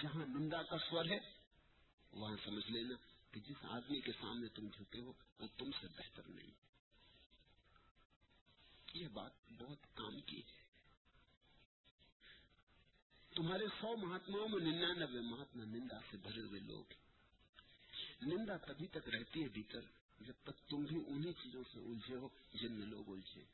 [0.02, 1.18] جہاں نندا کا سور ہے،
[2.12, 2.94] وہاں سمجھ لینا
[3.30, 6.50] کہ جس آدمی کے سامنے تم جھکے ہو، وہ تم سے بہتر نہیں۔
[8.94, 10.62] یہ بات بہت کام کی ہے۔
[13.30, 16.84] تمہارے سو مہاتماؤں میں ننانوے مہاتما نندا سے بھرے ہوئے لوگ
[18.22, 22.28] نندا تبھی تک رہتی ہے بھیتر جب تک تم بھی انہی چیزوں سے الجھے ہو،
[22.54, 23.44] جن میں لوگ الجھے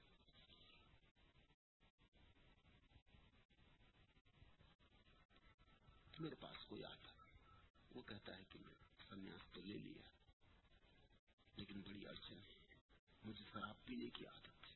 [6.19, 7.13] میرے پاس کوئی آتا
[7.91, 8.75] وہ کہتا ہے کہ میں
[9.09, 10.03] سنیاس تو لے لیا
[11.55, 12.57] لیکن بڑی اڑچن ہے
[13.23, 14.67] مجھے شراب پینے کی عادت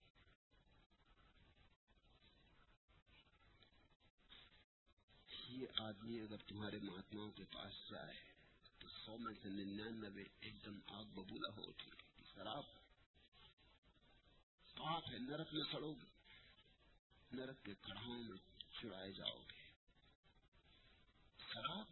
[5.50, 8.14] یہ آدمی اگر تمہارے مہاتماؤں کے پاس جائے
[9.04, 11.90] سو میں سے ننانوے ایک دم آگ ببولا ہو اٹھی
[12.34, 12.64] شراب
[14.76, 16.06] پاپ ہے نرک میں سڑو گے،
[17.32, 18.36] نرک کے کڑھاؤں میں
[18.80, 19.60] چڑائے جاؤ گے۔
[21.52, 21.90] شراب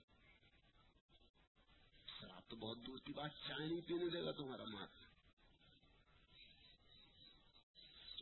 [2.21, 4.87] شراب تو بہت دور کی بات، چائے نہیں پینے دے گا تمہارا ماں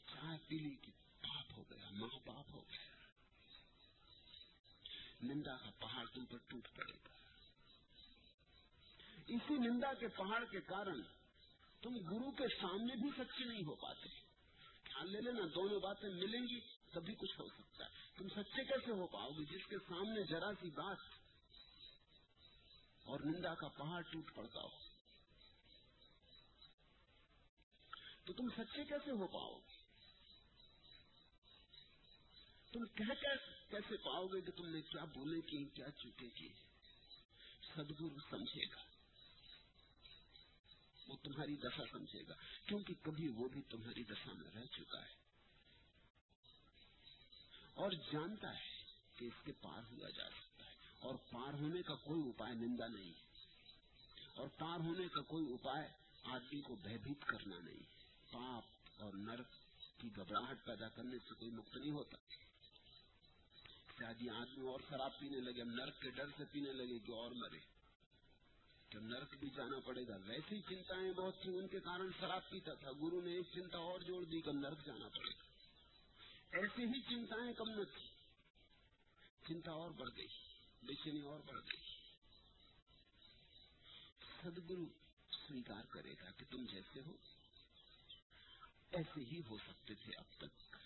[0.07, 2.87] چائے پی لی کہ پاپ ہو گیا، ماں باپ ہو گیا
[5.23, 7.28] نندا کا پہاڑ تم پر ٹوٹ پڑے گا۔
[9.29, 11.03] اسی نندا کے پہاڑ کے کارن
[11.81, 14.09] تم گرو کے سامنے بھی سچے نہیں ہو پاتے۔
[14.85, 16.61] خیال لے لینا، دونوں باتیں ملیں گی،
[16.91, 20.51] تبھی کچھ ہو سکتا ہے۔ تم سچے کیسے ہو پاؤ گے؟ جس کے سامنے ذرا
[20.61, 20.97] سی بات
[23.05, 24.69] اور نندا کا پہاڑ ٹوٹ پڑتا ہو۔
[28.25, 29.77] تو تم سچے کیسے ہو پاؤ گے؟
[32.73, 33.15] تم کہہ
[33.71, 36.49] کیسے پاؤ گے کہ تم نے کیا بولے کی، کیا چوکے کی؟
[37.63, 38.88] سدگرو سمجھے گا۔
[41.09, 42.35] وہ تمہاری دشا سمجھے گا،
[42.67, 45.19] کیونکہ کبھی وہ بھی تمہاری دشا میں رہ چکا ہے۔
[47.75, 48.83] اور جانتا ہے
[49.17, 52.87] کہ اس کے پار ہوا جا سکتا ہے۔ اور پار ہونے کا کوئی اپائے نندا
[52.87, 53.29] نہیں ہے۔
[54.35, 55.89] اور پار ہونے کا کوئی اپائے
[56.23, 57.83] آدمی کو بہبیت کرنا نہیں
[58.33, 58.65] پاپ
[59.03, 59.47] اور نرک
[60.01, 62.17] کی گھبراہٹ پیدا کرنے سے کوئی مکت نہیں ہوتا۔
[63.99, 67.78] شادی آدمی اور شراب پینے لگے نرک کے ڈر سے پینے لگے کہ اور مرے۔
[68.91, 72.75] تو نرک بھی جانا پڑے گا، ویسی چنتائیں بہت تھی ان کے کارن شراب پیتا
[72.75, 75.49] تھا۔ گرو نے ایک چنتا اور جوڑ دی کہ نرک جانا پڑے گا۔
[76.59, 78.09] ایسی ہی چنتائیں کم نہ تھی
[79.49, 80.27] چنتا اور بڑھ گئی
[80.83, 81.83] بے اور بڑھ گئی۔
[84.43, 84.87] سدگرو
[85.31, 87.13] سویکار کرے گا کہ تم جیسے ہو۔
[88.91, 90.77] ایسے ہی ہو سکتے تھے اب تک۔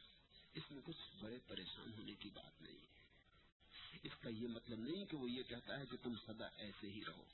[0.55, 5.05] اس میں کچھ بڑے پریشان ہونے کی بات نہیں۔ ہے اس کا یہ مطلب نہیں
[5.05, 7.25] کہ وہ یہ کہتا ہے کہ تم سدا ایسے ہی رہو۔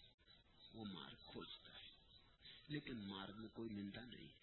[0.75, 1.89] وہ مارگ کھولتا ہے۔
[2.69, 4.39] لیکن مارگ میں کوئی نندا نہیں ہے۔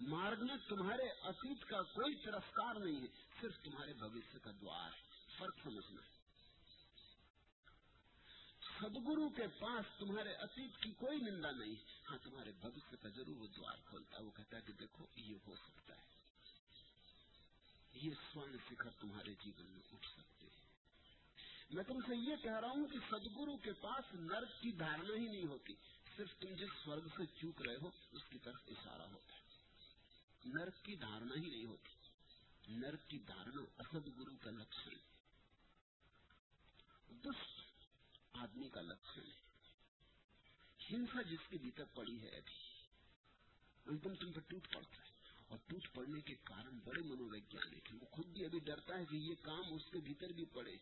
[0.00, 3.06] مارگ میں تمہارے اطیت کا کوئی طرفکار نہیں ہے،
[3.40, 5.00] صرف تمہارے بھوشیہ کا دوار ہے۔
[5.38, 6.20] فرق سمجھنا ہے۔
[8.78, 11.74] سدگرو کے پاس تمہارے اتیت کی کوئی نندا نہیں
[12.10, 15.36] ہاں تمہارے بھوشیہ کا ضرور وہ دوار کھولتا ہے۔ وہ کہتا ہے کہ دیکھو، یہ
[15.46, 16.10] ہو سکتا ہے۔
[17.92, 20.59] یہ سوان شکھر تمہارے جیون میں اٹھ سکتے ہیں۔
[21.70, 25.28] میں تم سے یہ کہہ رہا ہوں کہ سدگرو کے پاس نرک کی دھارنا ہی
[25.28, 25.74] نہیں ہوتی۔
[26.16, 29.40] صرف تم جس سورگ سے چوک رہے ہو، اس کی طرف اشارہ ہوتا ہے۔
[30.44, 31.90] نرک کی دھارنا ہی نہیں ہوتی۔
[32.68, 34.96] نرک کی دھارنا اسد گرو کا لکشن
[37.10, 37.60] دست
[38.32, 39.50] آدمی کا لکشن ہے۔
[40.90, 42.54] ہنسا جس کے بھیتر پڑی ہے ابھی۔
[43.86, 45.10] ایک دم تم پہ ٹوٹ پڑتا ہے۔
[45.48, 49.34] اور ٹوٹ پڑنے کے کارن بڑے منویجانک وہ خود بھی ابھی ڈرتا ہے کہ یہ
[49.42, 50.76] کام اس کے بھیتر بھی پڑے۔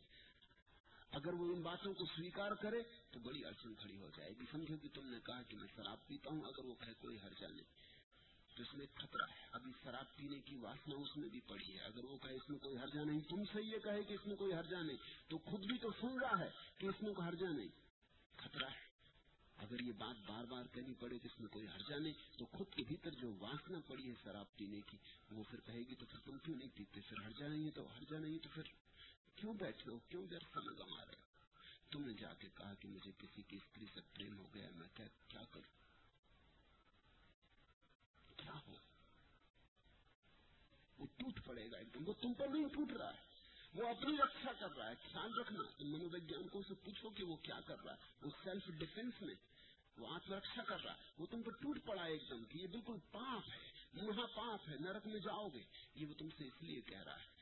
[1.11, 4.77] اگر وہ ان باتوں کو سویکار کرے تو بڑی اڑچن کھڑی ہو جائے گی۔ سمجھو
[4.77, 7.99] کہ تم نے کہا کہ میں شراب پیتا ہوں، اگر وہ کہ کوئی ہرجا نہیں۔
[8.57, 11.81] تو اس میں خطرہ ہے۔ ابھی شراب پینے کی واسنا اس میں بھی پڑی ہے۔
[11.81, 14.37] اگر وہ کہے اس میں کوئی ہرجا نہیں، تم سے یہ کہے کہ اس میں
[14.37, 14.97] کوئی ہرجا نہیں،
[15.29, 17.69] تو خود بھی تو سن رہا ہے کہ اس میں کوئی ہر ہرجا نہیں۔
[18.37, 18.89] خطرہ ہے۔
[19.57, 22.75] اگر یہ بات بار بار کہنی پڑے کہ اس میں کوئی ہرجا نہیں، تو خود
[22.75, 24.97] کے بھیتر جو واسنا پڑی ہے شراب پینے کی،
[25.31, 27.91] وہ پھر کہے گی تو پھر تم کیوں نہیں پیتے؟ پھر ہرجا نہیں ہے تو
[27.91, 28.63] ہر ہرجا نہیں تو پھر
[29.41, 31.29] کیوں بیٹھے ہو؟ کیوں ادھر سمے گما رہے ہو
[31.91, 34.89] تم نے جا کے کہا کہ مجھے کسی کی استری سے پریم ہو گیا میں
[34.95, 35.79] کہ کیا کروں؟
[38.37, 38.75] کیا ہو؟
[40.99, 43.19] وہ ٹوٹ پڑے گا ایک دم۔ وہ تم پر نہیں ٹوٹ رہا ہے۔
[43.75, 47.81] وہ اپنی رکشا کر رہا ہے۔ خیال رکھنا۔ منویجانکوں سے پوچھو کہ وہ کیا کر
[47.85, 49.35] رہا ہے۔ وہ سیلف ڈیفینس میں۔
[49.99, 52.59] وہ آتم رکشا کر رہا ہے۔ وہ تم پر ٹوٹ پڑا ہے ایک دم کہ
[52.59, 55.63] یہ بالکل پاپ ہے۔ مہا پاپ ہے۔ نرک میں جاؤ گے۔
[55.95, 57.38] یہ وہ تم سے اس لیے کہہ رہا ہے۔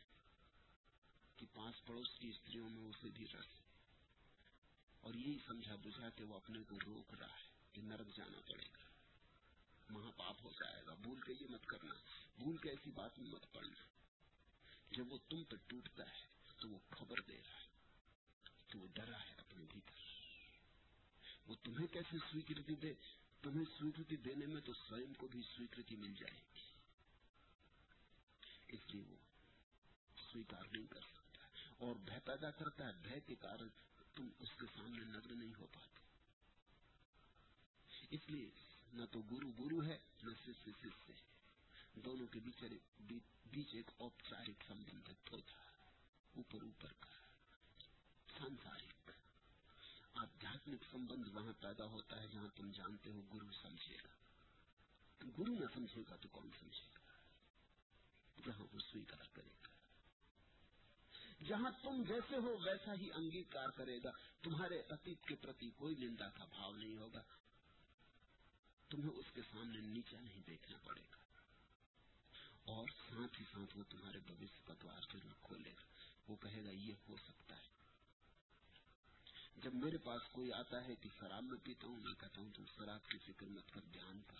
[1.36, 3.60] کہ پاس پڑوس کی استریوں میں اسے بھی رس
[5.00, 8.64] اور یہی سمجھا بجھا کہ وہ اپنے کو روک رہا ہے کہ نرک جانا پڑے
[8.64, 8.84] گا۔
[9.90, 11.94] مہا پاپ ہو جائے گا۔ بھول کے یہ مت کرنا۔
[12.38, 13.84] بھول کے ایسی بات میں مت پڑنا۔
[14.90, 16.26] جب وہ تم پہ ٹوٹتا ہے
[16.60, 17.66] تو وہ خبر دے رہا ہے
[18.68, 20.00] کہ وہ ڈرا ہے اپنے بھیتر۔
[21.46, 22.94] وہ تمہیں کیسے سویکرتی دے
[23.42, 26.60] تمہیں سویکرتی دینے میں تو سوئم کو بھی سویکرتی مل جائے گی۔
[28.68, 29.16] اس لیے وہ
[30.32, 31.15] سویکار نہیں کر
[31.78, 33.68] اور بھے پیدا کرتا ہے بھے کے کارن
[34.14, 36.00] تم اس کے سامنے نظر نہیں ہو پاتے۔
[38.10, 38.50] اس لیے
[38.92, 42.64] نہ تو گرو گرو ہے، نہ شیشے شیشے ہے دونوں کے بیچ
[43.50, 45.56] بیچ ایک اوپچارک سمبند ہوتا
[46.34, 47.10] اوپر اوپر کا
[48.38, 49.10] سانسارک
[50.14, 54.14] آدھیاتمک سمبند وہاں پیدا ہوتا ہے جہاں تم جانتے ہو گرو سمجھے گا۔
[55.38, 57.00] گرو نہ سمجھے گا تو کون سمجھے گا؟
[58.46, 59.75] جہاں وہ سویکار کرے گا۔
[61.44, 64.10] جہاں تم جیسے ہو ویسا ہی انگیکار کرے گا۔
[64.42, 67.22] تمہارے اتیت کے پرتی کوئی نندا کا بھاؤ نہیں ہوگا۔
[68.88, 71.16] تمہیں اس کے سامنے نیچا نہیں دیکھنا پڑے گا۔
[72.64, 75.82] اور ساتھ ہی ساتھ وہ تمہارے بھوشیہ کا دوار ضرور کھولے گا۔
[76.28, 77.68] وہ کہے گا، یہ ہو سکتا ہے۔
[79.56, 82.64] جب میرے پاس کوئی آتا ہے کہ شراب میں پیتا ہوں، میں کہتا ہوں، تم
[82.76, 84.36] شراب کی فکر مت کر، دھیان پر۔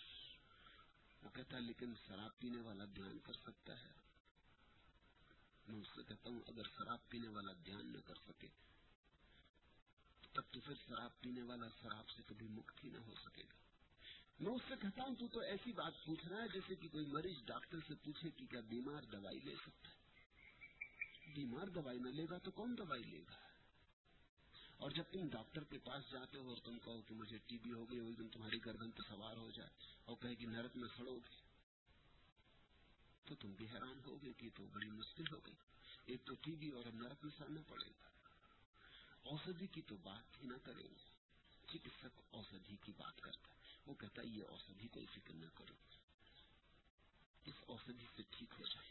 [1.23, 4.06] وہ کہتا ہے، لیکن شراب پینے والا دھیان کر سکتا ہے۔
[5.69, 8.47] میں اس سے کہتا ہوں، اگر شراب پینے والا دھیان نہ کر سکے،
[10.33, 13.55] تب تو پھر شراب پینے والا شراب سے کبھی مکت ہی نہ ہو سکے گا۔
[14.39, 17.07] میں اس سے کہتا ہوں، تو تو ایسی بات پوچھ رہا ہے جیسے کہ کوئی
[17.07, 19.97] مریض ڈاکٹر سے پوچھے کہ کیا بیمار دوائی لے سکتا ہے۔
[21.35, 23.47] بیمار دوائی نہ لے گا تو کون دوائی لے گا؟
[24.77, 27.73] اور جب تم ڈاکٹر کے پاس جاتے ہو اور تم کہو کہ مجھے ٹی بی
[27.73, 29.71] ہو گئی ایک دم تمہاری گردن پہ سوار ہو جائے
[30.05, 31.46] اور کہے کہ نرک میں سڑو گے
[33.27, 35.55] تو تم بھی حیران ہو گئے کہ تو بڑی مشکل ہو گئی۔
[36.05, 38.09] ایک تو ٹی وی اور نرک نسانا پڑے گا۔
[39.23, 40.89] اوسدھی کی تو بات ہی نہ کریں
[41.67, 43.55] چکتسک اوسدھی کی بات کرتا ہے۔
[43.87, 45.75] وہ کہتا ہے، یہ اوسدھی کوئی فکر نہ کرو۔
[47.45, 48.89] اس اوسدھی سے ٹھیک ہو جائے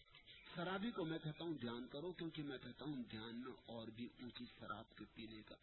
[0.56, 4.06] شرابی کو میں کہتا ہوں، دھیان کرو، کیونکہ میں کہتا ہوں، دھیان میں اور بھی
[4.06, 5.56] اونچی شراب کے پینے کا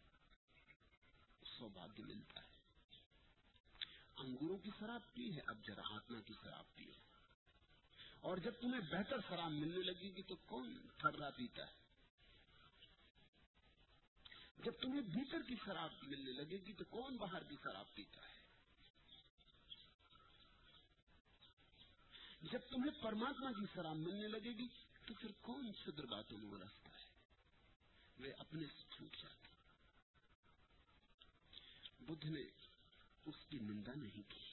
[1.57, 2.47] سوبھاگیہ ملتا ہے۔
[4.15, 7.12] انگوروں کی شراب پی ہے، اب جراحتنا کی شراب پی ہے۔
[8.23, 11.73] اور جب تمہیں بہتر شراب ملنے لگے گی تو کون تھرا پیتا ہے؟
[14.57, 18.33] جب تمہیں بھیتر کی شراب ملنے لگے گی تو کون باہر کی شراب پیتا ہے؟
[22.41, 24.67] جب تمہیں پرماتما کی شراب ملنے لگے گی
[25.07, 27.05] تو پھر کون شدر باتوں میں رکھتا ہے؟
[28.19, 29.47] وہ اپنے سے چھوٹ جاتے
[31.99, 32.41] بدھ نے
[33.25, 34.45] اس کی نندا نہیں کی،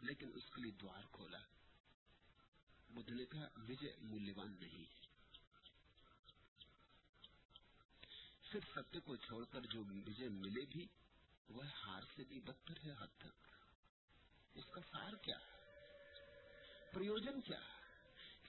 [0.00, 1.38] لیکن اس کے لیے دوار کھولا۔
[2.94, 5.04] بدلے کا وجے مولیہوان نہیں ہے۔
[8.52, 10.86] صرف ستیہ کو چھوڑ کر جو وجے ملے بھی،
[11.48, 13.46] وہ ہار سے بھی بدتر ہے حد تک۔
[14.54, 15.38] اس کا سار کیا؟
[16.92, 17.60] پریوجن کیا؟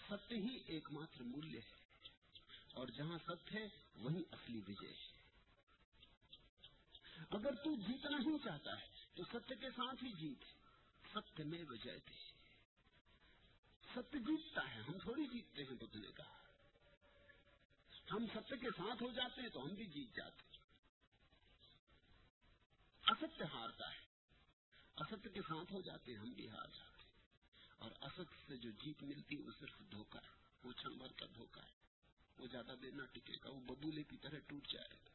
[0.09, 1.75] ستیہ ہی ایک ماتر مولیہ ہے۔
[2.73, 5.07] اور جہاں ستیہ ہے وہیں اصلی وجے ہے۔
[7.29, 8.85] اگر تو جیتنا ہی چاہتا ہے،
[9.15, 10.45] تو ستیہ کے ساتھ ہی جیت۔
[11.11, 12.34] ستیہ میں وجہ تھی۔
[13.95, 16.41] ستیہ جیتتا ہے، ہم تھوڑی جیتتے ہیں بدھ نے کہا۔
[18.11, 20.63] ہم ستیہ کے ساتھ ہو جاتے ہیں تو ہم بھی جیت جاتے ہیں۔
[23.05, 23.99] اصتیہ ہارتا ہے۔
[24.95, 27.09] اصت کے ساتھ ہو جاتے ہیں، ہم بھی ہار جاتے ہیں۔
[27.77, 31.59] اور اصت سے جو جیت ملتی ہے، وہ صرف دھوکہ ہے۔ وہ بھر کا دھوکہ
[31.59, 31.71] ہے۔
[32.39, 35.09] وہ زیادہ دیر نہ ٹکے گا وہ ببولے کی طرح ٹوٹ جائے گا۔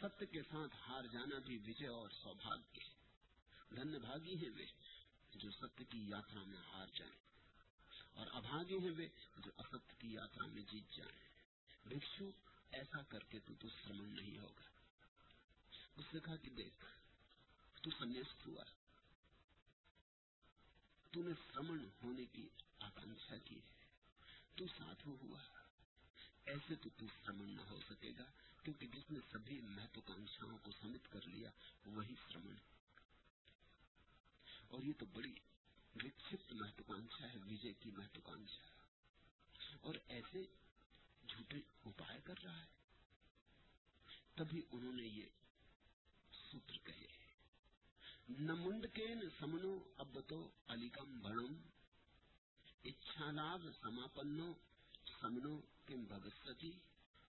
[0.00, 2.88] ستیہ کے ساتھ ہار جانا بھی وجے اور سوبھاگیہ
[3.74, 4.99] دھن بھاگی ہے وہ۔
[5.34, 7.12] جو ستیہ کی یاترا میں ہار جائیں
[8.12, 11.18] اور ابھاگے ہیں وہ جو اصت کی یاترا میں جیت جائیں۔
[11.88, 12.30] بھکشو
[12.72, 14.62] ایسا کر کے تو سرمن نہیں ہوگا۔
[15.96, 16.84] اس نے کہا کہ دیکھ،
[17.82, 18.64] تو سنیست ہوا۔
[21.10, 22.48] تو نے سرمن ہونے کی
[22.80, 23.60] آکانکشا کی۔
[24.56, 25.42] تو ساتھو ہوا۔
[26.44, 28.24] ایسے تو تو سرمن نہ ہو سکے گا،
[28.62, 31.50] کیونکہ جس نے سبھی مہتوکانکشاؤں کو سمت کر لیا،
[31.84, 32.79] وہی سرمن ہے
[34.70, 35.34] اور یہ تو بڑی
[35.94, 38.68] وکست مہتوکانشا ہے، وجے کی مہتوکانشا۔
[39.80, 40.42] اور ایسے
[41.28, 42.66] جھوٹے اپائے کر رہا ہے۔
[44.34, 45.26] تبھی انہوں نے یہ
[46.52, 47.06] سوتر کہے۔
[48.28, 49.06] نمنڈ کے
[49.38, 51.54] سمنو ابتو الیکم بڑم
[52.84, 54.52] اچھا سماپنو
[55.20, 56.72] سمنو کم بھگستی۔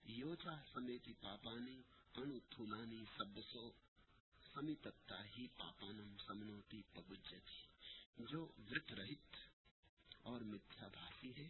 [0.04, 1.82] یوچا سمیتی پاپانی
[2.14, 3.70] انو تھولانی سبسو۔
[4.54, 5.67] سمیتتا ہی پا
[8.28, 9.36] جو وت رہت
[10.22, 11.48] اور متھیا بھاشی ہے،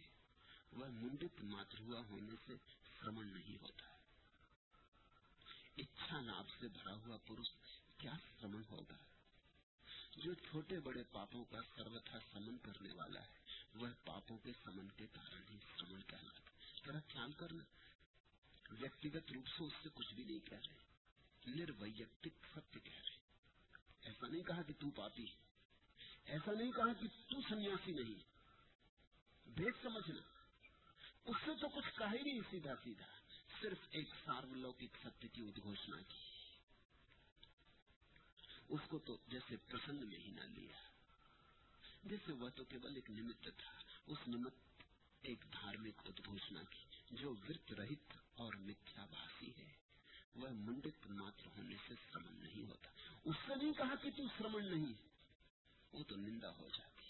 [0.71, 2.53] وہ منڈت ماتر ہوا ہونے سے
[2.99, 3.85] شرمن نہیں ہوتا۔
[5.77, 7.51] اچھا ناپ سے بھرا ہوا پورش
[7.97, 8.95] کیا شرمن ہوگا؟
[10.15, 13.31] جو چھوٹے بڑے پاپوں کا سروتھا سمن کرنے والا ہے،
[13.73, 16.41] وہ پاپوں کے سمن کے کارن ہی سمن کہلاتا
[16.85, 17.63] ذرا خیال کرنا۔
[18.69, 20.77] ویکتیگت روپ سے اس سے کچھ بھی نہیں کہہ رہے۔
[21.45, 23.17] نرویتک ستیہ کہہ رہے۔
[24.01, 25.48] ایسا نہیں کہا کہ تو پاپی ہے
[26.29, 28.13] ایسا نہیں کہا کہ تو سنیاسی نہیں
[29.49, 30.21] بھید سمجھنا۔
[31.25, 33.05] اس سے تو کچھ کہا ہی نہیں سیدھا سیدھا۔
[33.61, 36.17] صرف ایک سارولوکک ستیہ کی ادھوشنا کی۔
[38.69, 40.79] اس کو تو جیسے پرسن میں ہی نہ لیا۔
[42.03, 43.71] جیسے وہ تو کیول ایک نمت تھا۔
[44.07, 44.53] اس نمت
[45.21, 49.73] ایک دھارمک ادھوشنا کی، جو ورت رہت اور متھیا بھاشی ہے۔
[50.35, 52.89] وہ منڈت ماتر ہونے سے سمن نہیں ہوتا۔
[53.25, 55.18] اس سے نہیں کہا کہ تو سرمن نہیں ہے۔
[55.91, 57.05] وہ تو نندا ہو جاتی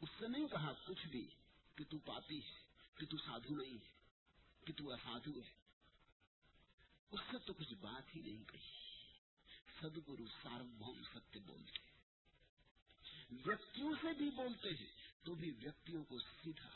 [0.00, 1.28] اس سے نہیں کہا کچھ بھی
[1.76, 2.62] کہ تو پاپی ہے،
[2.94, 3.92] کہ تو سادھو نہیں ہے،
[4.66, 5.52] کہ تو اسادھو ہے۔
[7.10, 8.84] اس سے تو کچھ بات ہی نہیں کہی۔
[9.80, 11.78] سدگرو ساربھوم ستیہ بولتے
[13.30, 14.92] ویکتوں سے بھی بولتے ہیں
[15.22, 16.70] تو بھی ویکتیوں کو سیدھا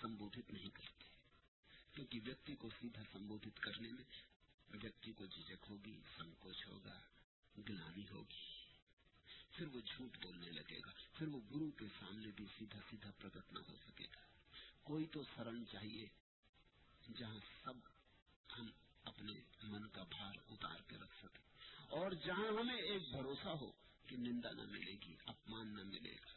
[0.00, 1.04] سمبوت نہیں کرتے۔
[1.92, 4.04] کیونکہ ویکتی کو سیدھا سمبوت کرنے میں
[4.70, 7.00] ویکتی کو جھجک ہوگی، سنکوچ ہوگا۔
[7.68, 8.56] گلانی ہوگی۔
[9.50, 13.52] پھر وہ جھوٹ بولنے لگے گا۔ پھر وہ گرو کے سامنے بھی سیدھا سیدھا پرگٹ
[13.52, 14.20] نہ ہو سکے گا۔
[14.82, 16.06] کوئی تو سرن چاہیے
[17.18, 17.72] جہاں سب
[18.58, 18.70] ہم
[19.04, 19.32] اپنے
[19.62, 21.38] من کا بھار اتار کے رکھ سکے
[21.88, 23.72] اور جہاں ہمیں ایک بھروسہ ہو
[24.06, 26.32] کہ نندا نہ ملے گی، اپمان نہ ملے گا۔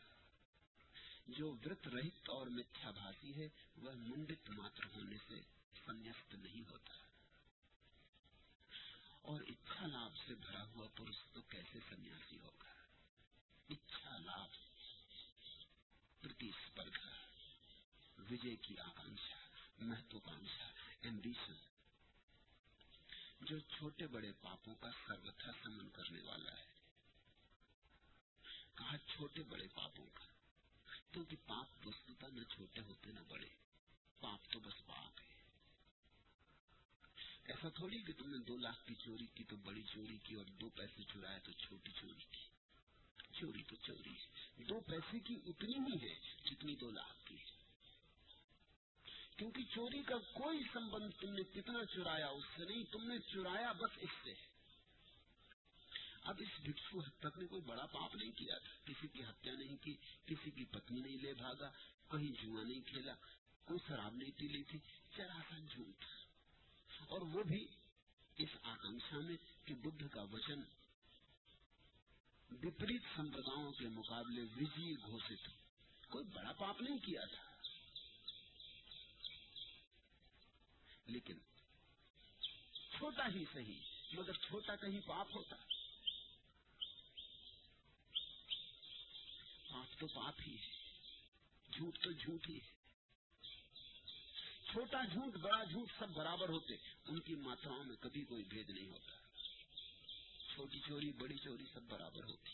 [1.27, 5.41] جو ورت رہت اور متھیا بھاشی ہے، وہ منڈت ماتر ہونے سے
[5.85, 7.08] سنست نہیں ہوتا۔
[9.29, 12.69] اور اچھا اتنا لابھ سے بھرا ہوا پورش تو کیسے سنیاسی ہوگا؟
[13.69, 14.55] اتنا لابھ
[16.21, 17.17] پرتیسپردھا
[18.31, 19.37] وجے کی آکانشا،
[19.79, 20.71] مہتوکانشا،
[21.01, 21.53] ایمبیشن۔
[23.41, 26.65] جو چھوٹے بڑے پاپوں کا سروتھا سمن کرنے والا ہے۔
[28.75, 30.25] کہا، چھوٹے بڑے پاپوں کا۔
[31.11, 33.49] کیونکہ پاپ وسطتا نہ چھوٹے ہوتے نہ بڑے۔
[34.19, 35.28] پاپ تو بس پاپ ہے
[37.49, 40.45] ایسا تھوڑی کہ تم نے دو لاکھ کی چوری کی، تو بڑی چوری کی اور
[40.45, 42.47] دو پیسے چرائے تو چھوٹی چوری کی۔
[43.31, 44.13] چوری تو چوری
[44.63, 46.13] دو پیسے کی اتنی ہی ہے
[46.45, 47.37] جتنی دو لاکھ کی
[49.37, 53.71] کیونکہ چوری کا کوئی سمبند تم نے کتنا چرایا، اس سے نہیں، تم نے چرایا
[53.71, 54.33] بس اس سے۔
[56.21, 59.95] اب اس بھکسو تک نے کوئی بڑا پاپ نہیں کیا کسی کی ہتیا نہیں کی،
[60.25, 61.69] کسی کی پتنی نہیں لے بھاگا،
[62.11, 63.13] کہیں جوا نہیں کھیلا،
[63.65, 64.79] کوئی شراب نہیں پی لی تھی
[65.15, 66.18] چراسا جھوٹ
[67.09, 67.67] اور وہ بھی
[68.35, 70.61] اس آکانشا میں کہ بدھ کا وچن
[72.49, 75.49] وپریت سمپرداؤں کے مقابلے وجی گھوشت
[76.09, 77.49] کوئی بڑا پاپ نہیں کیا تھا۔
[81.05, 81.37] لیکن
[82.97, 83.79] چھوٹا ہی صحیح،
[84.13, 85.55] مگر چھوٹا کہیں پاپ ہوتا۔
[89.69, 90.73] پاپ تو پاپ ہی ہے،
[91.71, 92.78] جھوٹ تو جھوٹ ہی ہے۔
[94.71, 98.87] چھوٹا جھوٹ بڑا جھوٹ سب برابر ہوتے ان کی ماتراؤں میں کبھی کوئی بھید نہیں
[98.87, 99.11] ہوتا۔
[100.55, 102.51] چھوٹی چوری بڑی چوری سب برابر ہوتی۔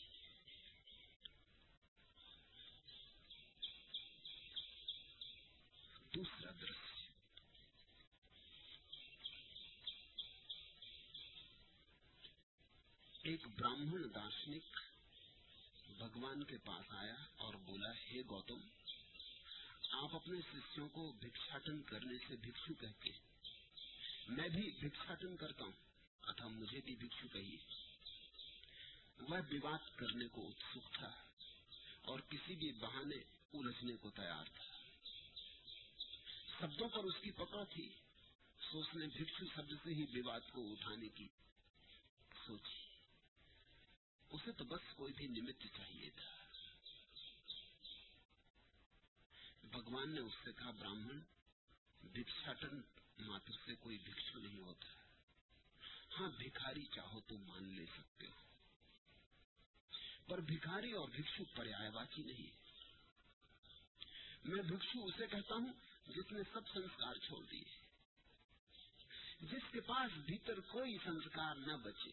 [6.15, 6.95] دوسرا درخت
[13.23, 14.77] ایک براہمن دارشنک
[15.97, 18.59] بھگوان کے پاس آیا اور بولا ہے hey, گوتم
[19.95, 23.19] آپ اپنے شیشوں کو بھکشاٹن کرنے سے بھکشو کہتے ہیں۔
[24.27, 25.71] میں بھی بھکشاٹن کرتا ہوں۔
[26.21, 27.57] اتھا مجھے بھی بھکشو کہیے۔
[29.19, 31.07] وہ وواد کرنے کو اتسک تھا
[32.01, 33.15] اور کسی بھی بہانے
[33.53, 34.77] الجھنے کو تیار تھا۔
[36.59, 37.89] شبدوں پر اس کی پکڑ تھی۔
[38.71, 41.27] سو اس نے بھکشو شبد سے ہی وواد کو اٹھانے کی
[42.47, 42.85] سوچی۔
[44.29, 46.44] اسے تو بس کوئی بھی نمت چاہیے تھا۔
[49.75, 51.19] بھگوان نے اس سے کہا براہمن
[52.01, 52.81] بھکساٹن
[53.19, 54.87] ماتر سے کوئی بھکشو نہیں ہوتا۔
[56.19, 58.41] ہاں بھکاری چاہو تو مان لے سکتے ہو۔
[60.27, 62.65] پر بھکاری اور بھکشو پریائے واقعی نہیں۔ ہے
[64.43, 65.73] میں بھکشو اسے کہتا ہوں
[66.07, 67.85] جس نے سب سنسکار چھوڑ دیے۔
[69.39, 72.09] جس کے پاس بھیتر کوئی سنسکار نہ بچے،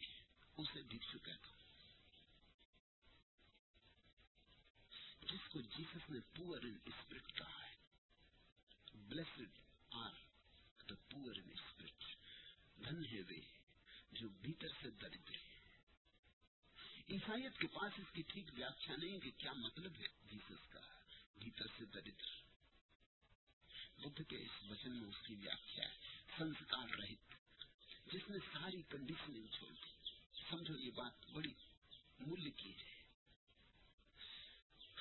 [0.57, 1.62] اسے بھکشو کہتا ہوں۔
[5.33, 7.75] جس کو جیسس نے پور ان اسپرٹ کہا ہے۔
[8.95, 9.59] Blessed
[9.91, 10.11] are
[10.89, 12.05] the poor in spirit
[12.85, 13.41] دھن ہے وے
[14.13, 15.31] جو بھیتر سے درد
[17.09, 20.81] عیسائیت کے پاس اس کی ٹھیک ویاخیا نہیں کہ کیا مطلب ہے جیسس کا
[21.37, 22.43] بھیتر سے دردر
[23.99, 25.97] بدھ کے اس وچن میں اس کی ویاخیا ہے،
[26.39, 27.35] سنسکار رہت۔
[28.07, 30.11] جس نے ساری کنڈیشن چھوڑ دی۔
[30.51, 31.55] سمجھو یہ بات بڑی
[32.19, 32.92] مل کی ہے۔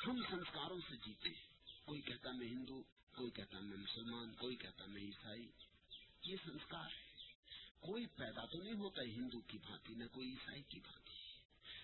[0.08, 1.47] ہم سنسکاروں سے جیتے ہیں۔
[1.86, 2.84] کوئی کہتا میں ہندو،
[3.16, 5.52] کوئی کہتا میں مسلمان، کوئی کہتا میں عیسائی۔
[6.24, 7.12] یہ سنسکار ہے
[7.80, 11.12] کوئی پیدا تو نہیں ہوتا ہندو کی بھانتی، نہ کوئی عیسائی کی بھانتی۔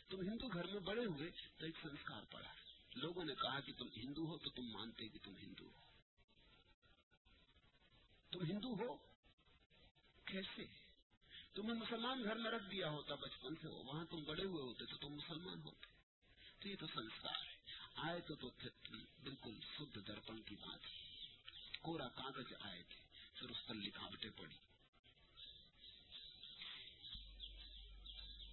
[0.09, 2.53] تم ہندو گھر میں بڑے ہوئے تو ایک سنسکار پڑا۔
[2.95, 5.82] لوگوں نے کہا کہ تم ہندو ہو تو تم مانتے کہ تم ہندو ہو۔
[8.32, 8.97] تم ہندو ہو؟
[10.26, 10.65] کیسے؟
[11.53, 14.86] تمہیں مسلمان گھر میں رکھ دیا ہوتا، بچپن سے ہو وہاں تم بڑے ہوئے ہوتے
[14.86, 15.86] تو تم مسلمان ہوتے۔
[16.59, 17.57] تو یہ تو سنسکار ہے۔
[17.97, 18.49] آئے تو تو
[19.23, 20.79] بالکل شدھ درپن کی بات
[21.81, 22.99] کوڑا کاغذ آئے تھے،
[23.33, 24.55] پھر اس پر لکھاوٹیں پڑی۔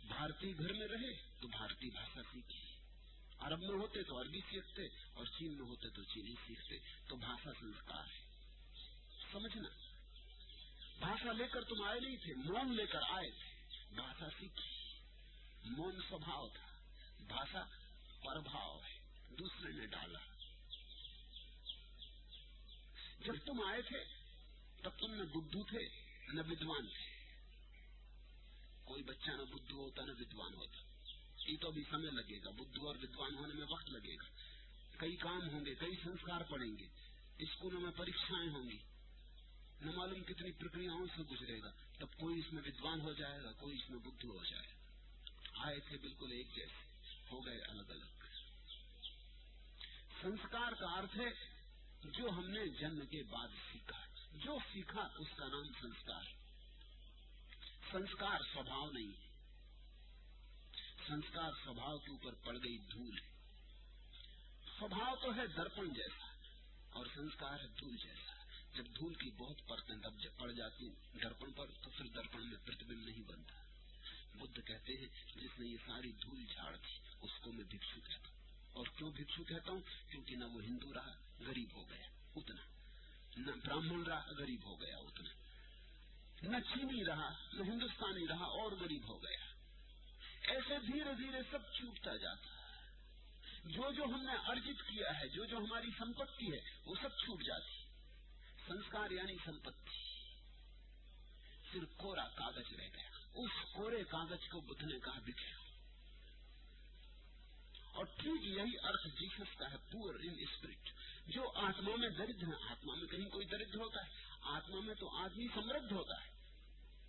[0.08, 2.74] بھارتی گھر میں رہے تو بھارتی بھاشا سیکھی
[3.38, 4.82] عرب میں ہوتے تو عربی سیکھتے
[5.14, 6.78] اور چین میں ہوتے تو چینی سیکھتے،
[7.08, 8.26] تو بھاشا سنسکار ہے۔
[9.32, 9.68] سمجھنا۔
[10.98, 13.54] بھاشا لے کر تم آئے نہیں تھے، مون لے کر آئے تھے۔
[13.94, 14.98] بھاشا سیکھی
[15.64, 16.66] مون سوبھاؤ تھا،
[17.20, 17.64] بھاشا
[18.22, 19.03] پربھاؤ ہے۔
[19.38, 20.18] دوسرے نے ڈالا۔
[23.20, 24.04] جب تم آئے تھے،
[24.82, 25.88] تب تم نہ بدھو تھے،
[26.28, 27.14] نہ ودوان تھے۔
[28.84, 30.78] کوئی بچہ نہ بدھو ہوتا، نہ ودوان ہوتا۔
[31.50, 34.24] یہ تو ابھی سمے لگے گا بدھو اور ودوان ہونے میں وقت لگے گا۔
[34.98, 36.86] کئی کام ہوں گے، کئی سنسکار پڑیں گے۔
[37.38, 38.78] اسکولوں میں پریشائیں ہوں گی۔
[39.80, 43.52] نہ معلوم کتنی پرکریاں سے گزرے گا۔ تب کوئی اس میں ودوان ہو جائے گا،
[43.52, 44.74] کوئی اس میں بدھ ہو جائے گا۔
[45.66, 48.23] آئے تھے بالکل ایک جیسے، ہو گئے الگ الگ۔
[50.24, 51.30] سنسکار کا ارتھ ہے،
[52.04, 56.22] جو ہم نے جنم کے بعد سیکھا۔ جو سیکھا، اس کا نام سنسکار
[57.92, 59.28] سنسکار سوبھاؤ نہیں ہے۔
[61.06, 63.28] سنسکار سوبھاؤ کے اوپر پڑ گئی دھول ہے۔
[64.78, 66.26] سوبھاؤ تو ہے درپن جیسا،
[66.90, 68.32] اور سنسکار ہے دھول جیسا۔
[68.74, 70.88] جب دھول کی بہت پرتیں دب پڑ جاتی
[71.22, 73.54] درپن پر، تو پھر درپن میں پرتبند نہیں بنتا۔
[74.34, 78.33] بدھ کہتے ہیں، جس نے یہ ساری دھول جھاڑ دی، اس کو میں بھکشو کہتا
[78.74, 82.04] اور کیوں بھکسو کہتا ہوں؟ کیونکہ نہ وہ ہندو رہا، غریب ہو گیا،
[82.36, 82.62] اتنا۔
[83.36, 85.30] نہ براہمن رہا، غریب ہو گیا، اتنا۔
[86.42, 89.44] نہ چینی رہا، نہ ہندوستانی رہا، اور غریب ہو گیا۔
[90.50, 92.48] ایسے دھیرے دھیرے سب چوٹتا جاتا
[93.64, 97.42] جو جو ہم نے ارجت کیا ہے، جو جو ہماری سمپتی ہے، وہ سب چھوٹ
[97.42, 97.84] جاتی۔
[98.66, 100.24] سنسکار یعنی سمپتی۔
[101.72, 105.63] صرف کورا کاغذ رہ گیا۔ اس کورے کاغذ کو بدھ نے کہا بکھرو
[107.94, 110.90] اور ٹھیک یہی ارتھ جیسس کا ہے، پور ان اسپرٹ
[111.26, 115.16] جو آتما میں درد ہے، آتما میں کہیں کوئی درد ہوتا ہے، آتما میں تو
[115.16, 116.32] آدمی سمردھ ہوتا ہے۔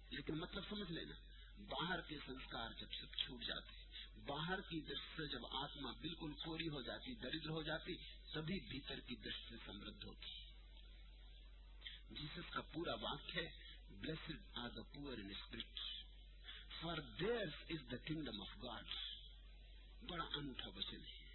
[0.09, 1.15] لیکن مطلب سمجھ لینا،
[1.57, 3.83] باہر کے سنسکار جب سب چھوٹ جاتے
[4.25, 7.95] باہر کی درست سے جب آتما بالکل کوری ہو جاتی، درد ہو جاتی،
[8.33, 10.29] تبھی بھیتر کی دست سے سمردھ ہوتی
[12.09, 13.47] جیسس کا پورا واقع ہے
[13.89, 15.79] blessed are the poor in spirit
[16.81, 18.85] for their is the kingdom of God
[20.09, 21.25] بڑا انوکھا وسن ہے۔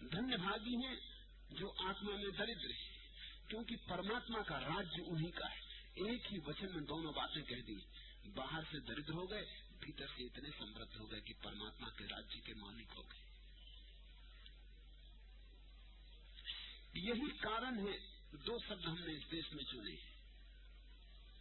[0.00, 0.96] دھنیہ بھاگی ہیں
[1.50, 2.98] جو آتما میں دردر ہے
[3.48, 5.60] کیونکہ پرماتما کا راج انہی کا ہے،
[5.94, 7.74] ایک ہی وچن میں دونوں باتیں کہہ دی۔
[8.34, 9.44] باہر سے درد ہو گئے،
[9.80, 13.28] بھیتر سے اتنے سمردھ ہو گئے کہ پرماتما کے راجیہ کے مالک ہو گئے۔
[16.94, 17.98] یہی کارن ہے
[18.36, 19.94] دو شبد ہم نے اس دیش میں چنے۔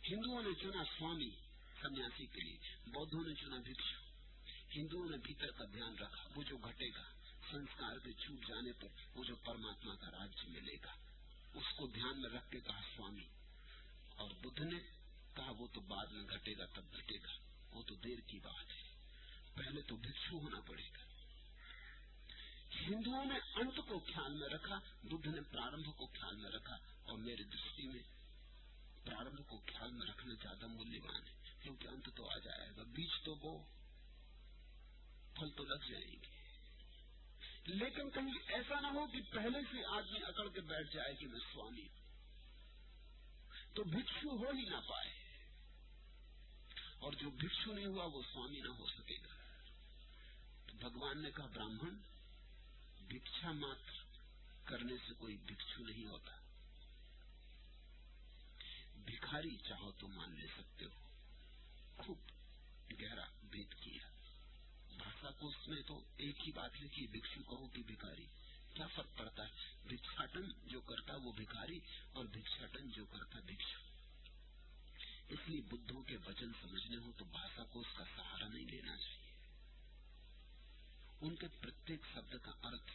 [0.10, 1.30] ہندوؤں نے چنا سوامی
[1.82, 4.07] سنیاسی کے لیے، بودھوں نے چنا بھکشو۔
[4.78, 7.04] ہندوؤں نے بھیتر کا دھیان رکھا، وہ جو گھٹے گا،
[7.52, 10.92] سنسکار کے چھوٹ جانے پر وہ جو پرماتما کا راج ملے گا۔
[11.54, 13.28] اس کو دھیان میں رکھ کے کہا، سوامی،
[14.16, 14.80] اور بدھ نے
[15.36, 17.32] کہا، وہ تو بعد میں گھٹے گا، تب گھٹے گا۔
[17.72, 18.88] وہ تو دیر کی بات ہے۔
[19.56, 21.08] پہلے تو بھکشو ہونا پڑے گا۔
[22.82, 27.18] ہندوؤں نے انت کو خیال میں رکھا، بدھ نے پرارمبھ کو خیال میں رکھا، اور
[27.18, 28.04] میرے دستی میں
[29.06, 33.26] پرارمبھ کو خیال میں رکھنا زیادہ مولیہ ہے، کیونکہ انت تو آ جائے گا۔ بیج
[33.26, 33.77] تو بو
[35.38, 36.28] پھل تو لگ جائیں گے
[37.66, 41.40] لیکن کہیں ایسا نہ ہو کہ پہلے سے آدمی اکڑ کے بیٹھ جائے کہ میں
[41.54, 41.88] سوامی
[43.74, 45.14] تو بھکشو ہو ہی نہ پائے۔
[47.00, 49.34] اور جو بھکشو نہیں ہوا، وہ سوامی نہ ہو سکے گا۔
[50.68, 51.96] تو بھگوان نے کہا براہمن
[53.08, 54.18] بھکشا ماتر
[54.64, 56.32] کرنے سے کوئی بھکشو نہیں ہوتا۔
[58.96, 61.08] بھاری چاہو تو مان لے سکتے ہو۔
[61.98, 62.18] خوب
[63.02, 64.17] گہرا بھید کیا۔
[65.22, 68.26] سب اس میں تو ایک ہی بات لکھی بکسو کہو کہ بھکاری
[68.74, 69.52] کیا فرق پڑتا ہے؟
[69.88, 71.80] بھکشاٹن جو کرتا وہ بھکاری
[72.14, 73.80] اور بھکشاٹن جو کرتا بھکشو
[75.30, 78.98] اس لیے بدھوں کے وچن سمجھنے ہو تو بھاشا کو اس کا سہارا نہیں لینا
[78.98, 79.32] چاہیے۔
[81.22, 82.92] ان کے پرتیک شبد کا ارتھ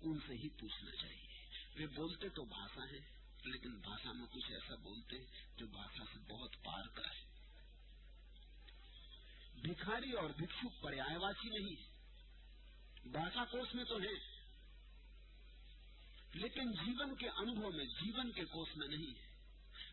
[0.00, 1.46] ان سے ہی پوچھنا چاہیے۔
[1.78, 2.98] وہ بولتے تو بھاشا ہے،
[3.44, 5.16] لیکن بھاشا میں کچھ ایسا بولتے
[5.56, 7.33] جو بھاشا سے بہت پار کا ہے۔
[9.64, 14.14] بھکھاری اور بھکشو پریا واسی نہیں۔ ہے ڈاٹا کوس میں تو ہے،
[16.34, 19.34] لیکن جیون کے انبھو میں، جیون کے کوس میں نہیں ہے۔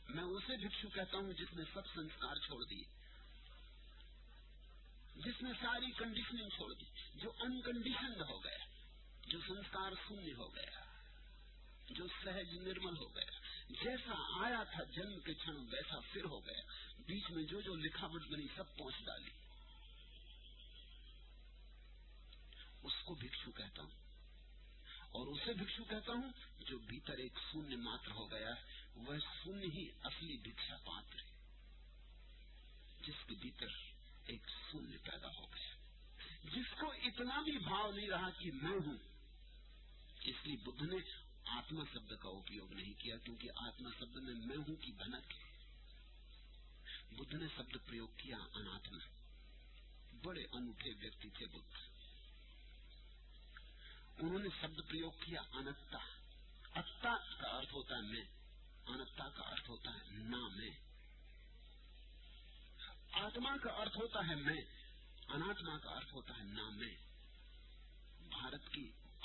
[0.10, 2.84] میں اسے بھکشو کہتا ہوں جس نے سب سنسکار چھوڑ دیے۔
[5.16, 8.58] جس نے ساری کنڈیشننگ چھوڑ دی، جو انکنڈیشن ہو گیا،
[9.28, 10.80] جو سنسکار شونیہ ہو گیا،
[11.90, 13.32] جو سہج نرمل ہو گیا۔
[13.70, 16.62] جیسا آیا تھا جنم کے چھن، ویسا پھر ہو گیا۔
[17.00, 19.41] بیچ میں جو جو لکھاوٹ بنی، سب پہنچ ڈالی۔
[22.84, 24.02] اس کو بھکشو کہتا ہوں۔
[25.12, 29.14] اور اسے بھکشو کہتا ہوں جو بھیتر ایک شونیہ ماتر ہو گیا ہے وہ
[29.44, 31.32] شونیہ ہی اصلی بھکشا پاتر ہے،
[33.08, 33.68] جس کے بھیتر
[34.26, 35.76] ایک شونیہ پیدا ہو گیا۔
[36.44, 38.98] جس کو اتنا بھی بھاؤ نہیں رہا کہ میں ہوں۔
[40.22, 40.98] اس لیے بدھ نے
[41.46, 45.58] آتما شبد کا اپیوگ نہیں کیا، کیونکہ آتما شبد میں میں ہوں کی بھنک ہے۔
[47.12, 48.98] بدھ نے شبد پریوگ کیا اناتما۔
[50.24, 51.91] بڑے انوٹھے ویکتی تھے بدھ۔
[54.22, 55.98] انہوں نے شبد پریوگ کیا انتتا
[56.76, 58.24] اتا کا ارتھ ہوتا ہے میں
[58.86, 60.70] انتتا کا ارتھ ہوتا ہے نہ میں۔
[63.12, 64.62] آتما کا ارتھ ہوتا ہے میں،
[65.28, 66.98] اناتما کا ارتھ ہوتا ہے نہ میں۔
[68.30, 68.92] بھارت کی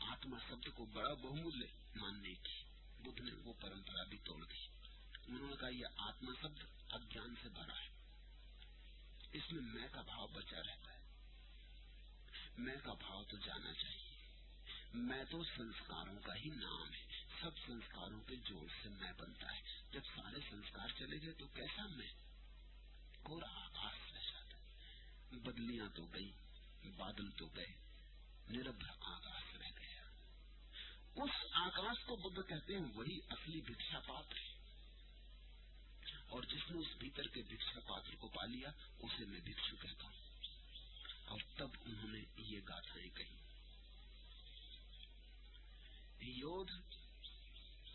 [0.00, 2.62] آتما شبد کو بڑا بہمولیہ ماننے کی،
[2.98, 4.66] بدھ نے وہ پرمپرا بھی توڑ دی۔
[5.26, 7.88] انہوں نے کہا، یہ آتما شبد اجان سے بھرا ہے۔
[9.32, 10.95] اس میں میں کا بھاؤ بچا رہتا ہے۔
[12.58, 14.16] میں کا بھاؤ تو جانا چاہیے۔
[14.94, 17.06] میں تو سنسکاروں کا ہی نام ہے۔
[17.40, 19.60] سب سنسکاروں کے جوڑ سے میں بنتا ہے۔
[19.92, 22.12] جب سارے سنسکار چلے گئے تو کیسا میں؟
[23.28, 26.32] گورا آکاش رہ جاتا ہے بدلیاں تو گئی
[26.96, 27.74] بادل تو گئے۔
[28.48, 30.02] نربھ آکاش رہ گیا۔
[31.14, 34.56] اس آکاش کو بدھ کہتے ہیں، وہی اصلی بھکشا پاتر ہے۔
[36.28, 40.04] اور جس نے اس بھیتر کے بھکشا پاتر کو پا لیا، اسے میں بھکشو کہتا
[40.04, 40.25] ہوں۔
[41.26, 43.36] اور تب انہوں نے یہ گاٹھیں کہی۔
[46.20, 46.72] یودھ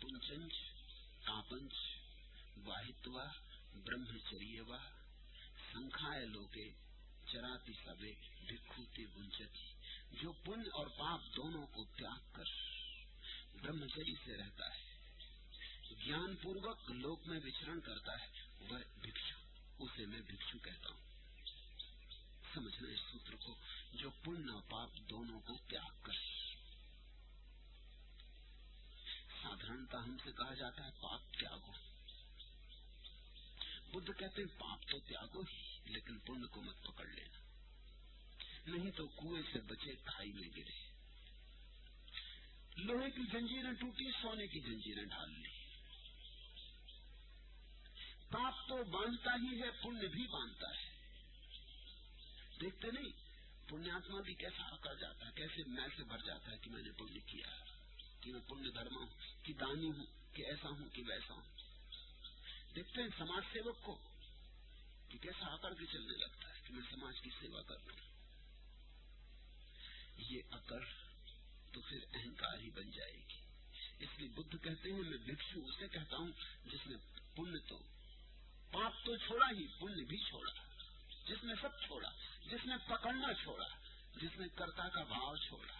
[0.00, 0.52] پنچنج
[1.24, 1.72] تاپنچ
[2.56, 3.24] واہتوا
[3.74, 4.78] برہمچریہ وا
[5.72, 6.70] سنکھائے لوکے،
[7.32, 8.12] چراتی سبے
[8.48, 9.72] بکھوتی گنچتی
[10.22, 12.44] جو پن اور پاپ دونوں کو تیاگ کر
[13.62, 14.92] برہمچری سے رہتا ہے۔
[16.06, 18.26] جان پوروک لوک میں وچرن کرتا ہے
[18.60, 19.38] وہ بھکشو
[19.78, 21.11] اسے میں بھکشو کہتا ہوں۔
[22.54, 23.54] سمجھنا اس سوتر کو
[23.92, 26.12] جو پن اور پاپ دونوں کو تیاگ کر۔
[29.42, 31.72] سادھرنتا ہم سے کہا جاتا ہے، پاپ تیاگو۔
[33.92, 37.38] بدھ کہتے ہیں، پاپ تو تیاگو ہی، لیکن پن کو مت پکڑ لینا۔
[38.66, 40.92] نہیں تو کنویں سے بچے کھائی میں گرے۔
[42.76, 45.50] لوہے کی جنجیریں ٹوٹی، سونے کی جنجیریں ڈھال لی۔
[48.30, 50.91] پاپ تو باندھتا ہی ہے پن بھی باندھتا ہے۔
[52.62, 53.12] دیکھتے نہیں۔
[53.68, 56.82] پنیہ آتما بھی کیسے پکڑ جاتا ہے، کیسے میں سے بھر جاتا ہے کہ میں
[56.82, 57.64] نے پنیہ کیا ہے،
[58.20, 59.06] کہ میں پنیہ دھرم ہوں،
[59.42, 61.56] کہ دانی ہوں، کہ ایسا ہوں، کہ ویسا ہوں۔
[62.76, 63.98] دیکھتے ہیں سماج سیوک کو
[65.08, 67.94] کہ کیسا آکڑ کے چلنے لگتا ہے، کہ میں سماج کی سیوا کر رہا
[70.16, 70.80] یہ اکڑ
[71.72, 73.40] تو پھر اہنکار ہی بن جائے گی۔
[73.98, 76.32] اس لیے بدھ کہتے ہیں، میں بھکشو اسے کہتا ہوں،
[76.64, 76.96] جس نے
[77.36, 77.78] پن تو،
[78.70, 80.52] پاپ تو چھوڑا ہی پن بھی چھوڑا،
[81.26, 82.10] جس نے سب چھوڑا۔
[82.46, 83.68] جس نے پکڑنا چھوڑا،
[84.22, 85.72] جس نے کرتا کا بھاؤ چھوڑا۔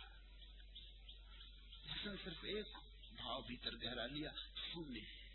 [1.85, 2.67] جس نے صرف ایک
[3.17, 4.31] بھاؤ بھیتر گہرا لیا
[4.73, 5.31] شونیہ ہے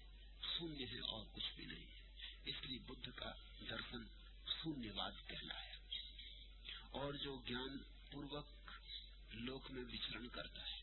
[0.57, 2.01] شونیہ ہے اور کچھ بھی نہیں۔ ہے
[2.45, 3.31] اس لیے بدھ کا
[3.69, 4.03] درشن
[4.45, 5.75] شونیہ واد کہلایا
[6.91, 7.77] اور جو گیان
[8.11, 8.47] پوروک
[9.33, 10.81] لوک میں وچرن کرتا ہے،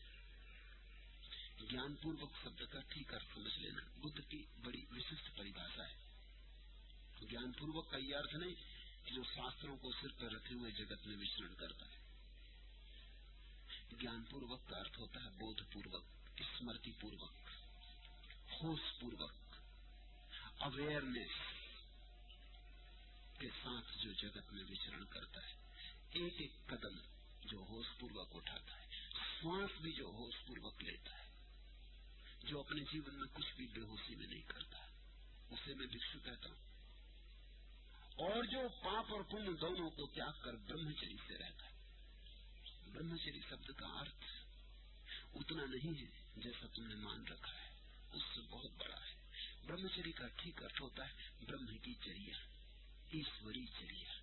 [1.71, 5.95] گیان پوروک شبد کا ٹھیک ارتھ سمجھ لینا۔ بدھ کی بڑی وششٹ پریبھاشا ہے۔
[7.31, 8.74] گیان پوروک کا یہ ارتھ نہیں
[9.11, 12.05] جو شاستروں کو سر پر رکھے ہوئے جگت میں مشرن کرتا ہے۔
[14.01, 16.03] جان پوروک کا ارتھ ہوتا ہے بودھ پوروک
[16.37, 17.31] اسمرتی پوروک
[18.51, 19.31] ہوش پوروک
[20.59, 21.31] اویئرنیس
[23.39, 25.53] کے ساتھ جو جگت میں وچرن کرتا ہے۔
[26.09, 26.97] ایک ایک قدم
[27.45, 28.87] جو ہوش پوروک اٹھاتا ہے،
[29.41, 31.29] سانس بھی جو ہوش پوروک لیتا ہے،
[32.43, 34.77] جو اپنے جیون میں کچھ بھی بے ہوشی میں نہیں کرتا
[35.49, 36.74] اسے میں بکسو کہتا ہوں۔
[38.15, 41.75] اور جو پاپ اور پن دونوں کو تیاگ کر برہمچری سے رہتا ہے۔
[42.91, 44.25] برہمچری شبد کا ارتھ
[45.35, 47.69] اتنا نہیں ہے جیسا تم نے مان رکھا ہے،
[48.13, 49.15] اس سے بہت بڑا ہے۔
[49.65, 52.37] برہمچری کا ٹھیک ارتھ ہوتا ہے، برہم کی چریا
[53.11, 54.13] ایشوری چریا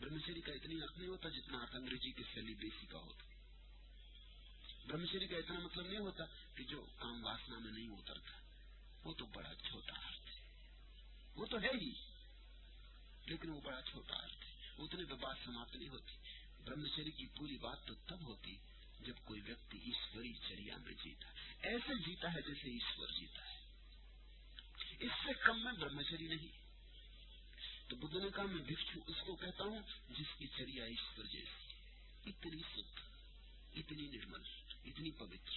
[0.00, 3.24] برہمچری کا اتنی ارتھ نہیں ہوتا جتنا آپ انگریزی کے سیلیبریسی کا ہوتا۔
[4.86, 8.32] برہمچری کا اتنا مطلب نہیں ہوتا کہ جو کام واسنا میں نہیں اترتا،
[9.04, 10.40] وہ تو بڑا چھوٹا ارتھ ہے۔
[11.34, 12.13] وہ تو ہے ہی۔
[13.26, 16.14] لیکن وہ بڑا چھوٹا ارتھ ہے، اتنے تو بات سماپت نہیں ہوتی۔
[16.64, 18.56] برہمچری کی پوری بات تو تب ہوتی
[19.00, 21.28] جب کوئی ویکتی ایشوری چریا میں جیتا۔
[21.62, 23.60] ایسے جیتا ہے جیسے ایشور جیتا ہے۔
[25.00, 26.64] اس سے کم میں برہمچری نہیں۔
[27.88, 29.78] تو بدھ نے کہا، میں بھکشو اس کو کہتا ہوں،
[30.10, 31.74] جس کی چریا ایشور جیسی
[32.30, 33.00] اتنی شدھ
[33.76, 34.40] اتنی نرمل،
[34.84, 35.52] اتنی پوتر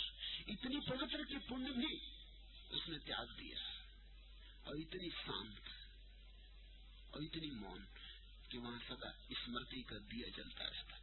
[0.47, 1.99] اتنی پوتر کے پنڈ بھی
[2.69, 3.57] اس نے تیاگ دیا
[4.63, 5.76] اور اتنی شانت
[7.09, 7.85] اور اتنی مون
[8.49, 10.97] کہ وہاں سدا اسمرتی کا دیا جلتا رہتا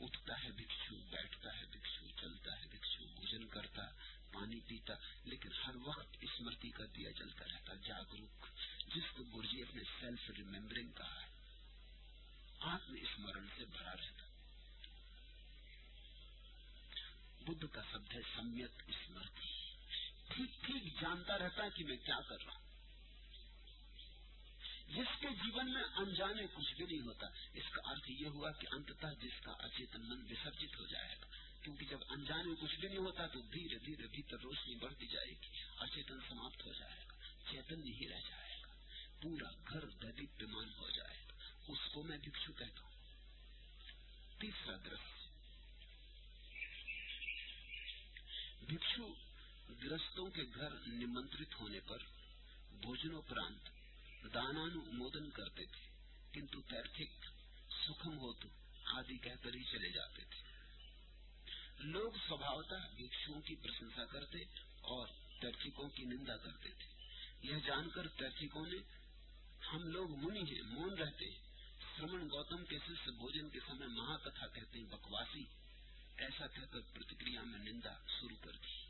[0.00, 3.82] اٹھتا ہے بھکشو بیٹھتا ہے بھکشو چلتا ہے بھکشو بھوجن کرتا،
[4.32, 4.94] پانی پیتا،
[5.24, 8.46] لیکن ہر وقت اسمرتی کا دیا جلتا رہتا، جاگروک۔
[8.94, 11.28] جس کو گرجی اپنے سیلف ریمبرنگ کہا ہے
[12.60, 14.24] آتم اسمرن سے بھرا رہتا۔
[17.46, 19.74] بدھ کا شبد ہے سمیت اسمرتی
[20.28, 22.69] ٹھیک ٹھیک جانتا رہتا کہ میں کیا کر رہا ہوں۔
[24.90, 28.66] جس کے جیون میں انجانے کچھ بھی نہیں ہوتا، اس کا ارتھ یہ ہوا کہ
[28.70, 31.26] انتتہ جس کا اچیتن من وسرجت ہو جائے گا۔
[31.62, 35.48] کیونکہ جب انجانے کچھ بھی نہیں ہوتا، تو دھیرے دھیرے بھیتر روشنی بڑھتی جائے گی،
[35.78, 37.14] اچیتن سماپت ہو جائے گا
[37.50, 38.68] چیتن ہی رہ جائے گا،
[39.22, 41.34] پورا گھر دلت بیمان ہو جائے گا۔
[41.68, 42.90] اس کو میں بھکشو کہتا ہوں۔
[44.40, 45.20] تیسرا گرست
[48.62, 49.14] بھکشو
[49.82, 51.98] گرستوں کے گھر نمنترت ہونے پر
[52.70, 53.79] بھوجنوپرانت
[54.28, 55.90] ದಾನಾನು ಮೋದನ್ کرتے تھے،
[56.32, 57.24] کنتو پیرتھک
[57.70, 58.48] سکھم ہو تو
[58.84, 60.40] آدھی کہہ کر ہی چلے جاتے تھے۔
[61.78, 64.38] لوگ سوبھاوتا بھکشوں کی پرشنسا کرتے
[64.80, 65.08] اور
[65.40, 66.86] ترچکوں کی نندا کرتے تھے۔
[67.42, 68.76] یہ جان کر ترچکوں نے
[69.72, 71.40] ہم لوگ منی ہیں، مون رہتے ہیں۔
[71.96, 75.44] سرمن گوتم کے شیش بھوجن کے سمے مہا کتھا کہتے ہیں، بکواسی۔
[76.16, 78.86] ایسا کہہ کر پرتکریا میں نندا شروع کر دی۔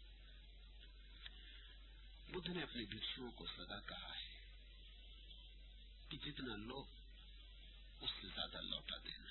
[2.33, 4.30] بدھ نے اپنے بھکشوں کو سدا کہا ہے
[6.11, 6.85] کہ جتنا لو
[8.01, 9.31] اس سے زیادہ لوٹا دینا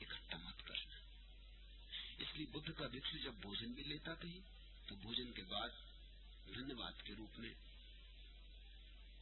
[0.00, 0.96] اکٹھا مت کرنا۔
[2.18, 4.40] اس لیے بدھ کا بھکشو جب بھوجن بھی لیتا کہیں،
[4.88, 5.68] تو بھوجن کے بعد
[6.54, 7.54] دھنیہ کے روپ میں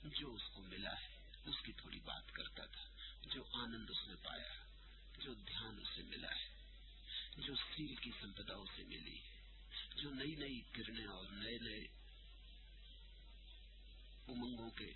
[0.05, 2.85] جو اس کو ملا ہے، اس کی تھوڑی بات کرتا تھا۔
[3.23, 4.65] جو آنند اس نے پایا،
[5.19, 6.49] جو دھیان اسے ملا ہے،
[7.37, 9.19] جو سیل کی سمپدا اسے ملی۔
[9.97, 12.00] جو نئی نئی کرنے اور نئے نئے
[14.31, 14.93] امنگوں کے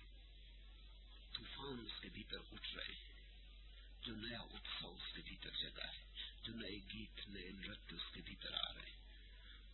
[1.33, 3.15] طوفان اس کے بھیتر اٹھ رہے ہیں۔
[4.01, 6.03] جو نیا اتسو اس کے بھیتر جگہ ہے۔
[6.43, 8.97] جو نئے گیت، نئے نرتیہ اس کے بھیتر آ رہے ہیں۔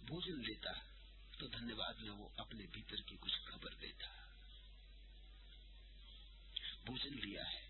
[0.06, 0.72] بھوجن لیتا
[1.40, 4.08] تو دھنیہ واد میں وہ اپنے بھیتر کی کچھ خبر دیتا۔
[6.86, 7.70] بھوجن لیا ہے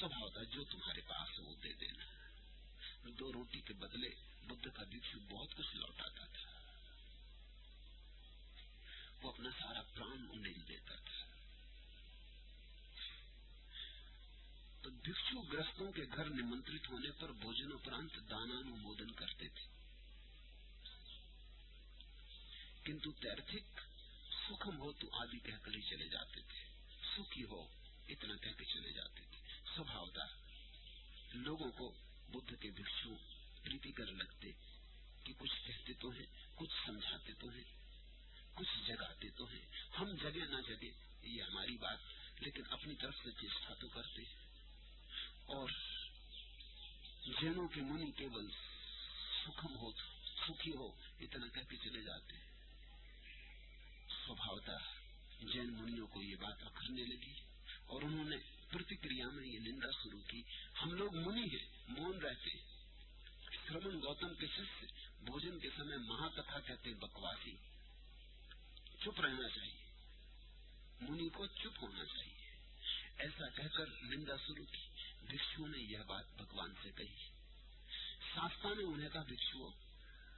[0.00, 0.08] سب
[0.52, 2.04] جو تمہارے پاس ہے وہ دے دینا۔
[3.18, 4.08] دو روٹی کے بدلے
[4.42, 6.51] بدھ کا دکشت بہت کچھ لوٹاتا تھا
[9.22, 11.22] وہ اپنا سارا پران انہیں دیتا تھا۔
[14.82, 19.66] تو بھکشو گرستوں کے گھر نمنترت ہونے پر بوجن اپرانت دانانومودن کرتے تھے۔
[22.84, 23.80] کنتو تیرتھک،
[24.30, 26.64] سکھم ہو تو آدھی کہہ کر ہی چلے جاتے تھے۔
[27.16, 27.66] سکھی ہو،
[28.08, 29.38] اتنا کہہ کے چلے جاتے تھے۔
[29.76, 30.24] سبھاوتا
[31.32, 31.94] لوگوں کو
[32.28, 33.14] بدھ کے بھکشو،
[33.62, 34.52] پریتی کر لگتے
[35.24, 37.81] کہ کچھ کہتے تو ہیں، کچھ سمجھاتے تو ہیں۔
[38.54, 39.66] کچھ جگاتے تو ہیں۔
[39.98, 40.90] ہم جگہ نہ جگے
[41.22, 41.98] یہ ہماری بات،
[42.40, 44.22] لیکن اپنی طرف سے چیشا تو کرتے۔
[45.46, 45.68] اور
[47.26, 48.50] جینوں کے منی کیول
[49.44, 49.92] سکھم ہو،
[50.48, 50.86] سکھی ہو،
[51.20, 52.36] اتنا کہہ کے چلے جاتے۔
[54.26, 54.72] سوبھاوتا
[55.52, 57.34] جین منوں کو یہ بات اکھڑنے لگی۔
[57.86, 58.36] اور انہوں نے
[58.70, 60.42] پرتکریا میں یہ نندا شروع کی۔
[60.82, 62.50] ہم لوگ منی ہیں، مون رہتے۔
[63.68, 64.84] شرمن گوتم کے شیش
[65.20, 67.71] بھوجن کے سمے مہا کتھا کہتے بکواسی۔
[69.04, 69.84] چپ رہنا چاہیے۔
[71.00, 72.56] منی کو چپ ہونا چاہیے۔
[73.18, 74.88] ایسا کہہ کر نندا شروع کی
[75.26, 77.30] بھکشو نے یہ بات بھگوان سے کہی۔
[78.34, 79.70] ساستہ نے انہیں کہا بھکشو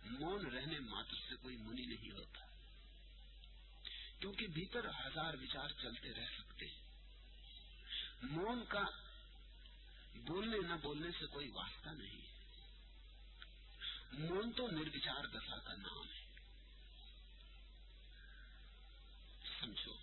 [0.05, 2.41] مون رہنے ماتر سے کوئی منی نہیں ہوتا۔
[4.21, 6.83] کیونکہ بھیتر ہزار وچار چلتے رہ سکتے ہیں۔
[8.23, 8.83] مون کا
[10.15, 12.21] بولنے نہ بولنے سے کوئی واسطہ نہیں
[14.13, 16.24] مون تو نروچار دشا کا نام ہے۔
[19.65, 19.95] سمجھو۔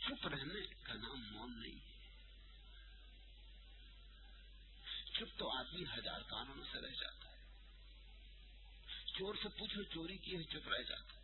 [0.00, 1.90] چپ رہنے کا نام مون نہیں ہے۔
[5.12, 7.44] چپ تو آدمی ہزار قانون سے رہ جاتا ہے۔
[9.18, 11.20] چور سے پوچھو چوری کی ہے، چپ رہ جاتا ہے۔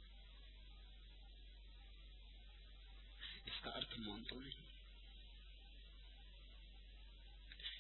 [3.45, 4.63] اس کا ارتھ مون تو نہیں۔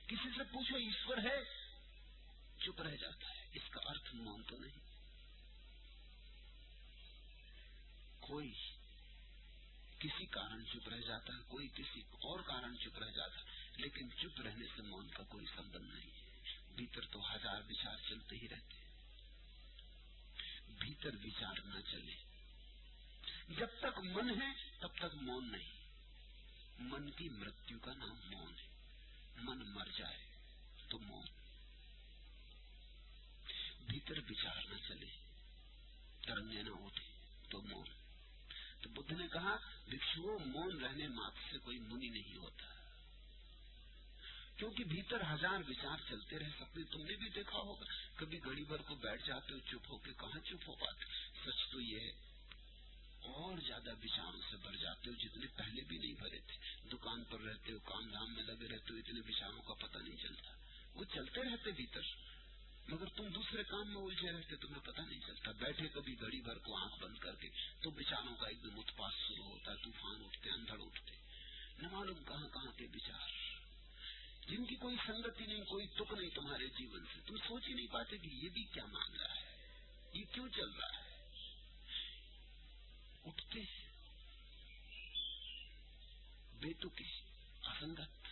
[0.06, 1.44] کسی سے پوچھو ایشور ہے،
[2.64, 4.96] چپ رہ جاتا ہے۔ اس کا ارتھ مون تو نہیں۔
[8.20, 8.75] کوئی
[9.98, 14.10] کسی کارن چپ رہ جاتا ہے، کوئی کسی اور کارن چپ رہ جاتا ہے، لیکن
[14.10, 16.26] چپ رہنے سے مون کا کوئی سمبند نہیں
[16.76, 18.86] بھیتر تو ہزار وچار چلتے ہی رہتے
[20.78, 22.14] بھیتر وچار نہ چلے۔
[23.48, 25.72] جب تک من ہے، تب تک مون نہیں۔
[26.78, 28.68] من کی مرتیو کا نام مون ہے۔
[29.36, 30.26] من مر جائے
[30.88, 31.26] تو مون۔
[33.86, 35.06] بھیتر وچار نہ چلے
[36.26, 37.04] ترنگے نہ اٹھے
[37.50, 38.05] تو مون۔
[38.86, 39.56] تو بدھ نے کہا
[39.88, 42.66] بکشو مون رہنے مات سے کوئی منی نہیں ہوتا۔
[44.56, 47.84] کیونکہ بھیتر ہزار وچار چلتے رہ سکتے تم نے بھی دیکھا ہوگا۔
[48.16, 51.04] کبھی گھڑی بھر کو بیٹھ جاتے ہو، چپ ہو کے کہاں چپ ہو پاتے
[51.44, 52.10] سچ تو یہ ہے،
[53.22, 57.40] اور زیادہ بچاروں سے بھر جاتے ہو جتنے پہلے بھی نہیں بھرے تھے۔ دکان پر
[57.40, 60.50] رہتے ہو، کام دھام میں لگے رہتے ہو، اتنے بچاروں کا پتہ نہیں چلتا۔
[60.94, 62.25] وہ چلتے رہتے بھیتر۔
[62.88, 66.58] مگر تم دوسرے کام میں الجھے رہتے تمہیں پتہ نہیں چلتا۔ بیٹھے کبھی گھڑی بھر
[66.58, 67.48] کو آنکھ بند کر کے
[67.82, 71.12] تو بچاروں کا ایک دم اتپاس شروع ہوتا ہے، طوفان اٹھتے، اندھڑ اٹھتے۔
[71.78, 73.28] نہ معلوم کہاں کہاں کے بچار۔
[74.48, 77.86] جن کی کوئی سنگتی نہیں، کوئی تک نہیں تمہارے جیون سے۔ تم سوچ ہی نہیں
[77.86, 79.56] پاتے کہ یہ بھی کیا معاملہ ہے؟
[80.12, 81.06] یہ کیوں چل رہا ہے؟
[83.24, 83.86] اٹھتے۔
[86.80, 87.02] تک
[87.66, 88.26] اسنگت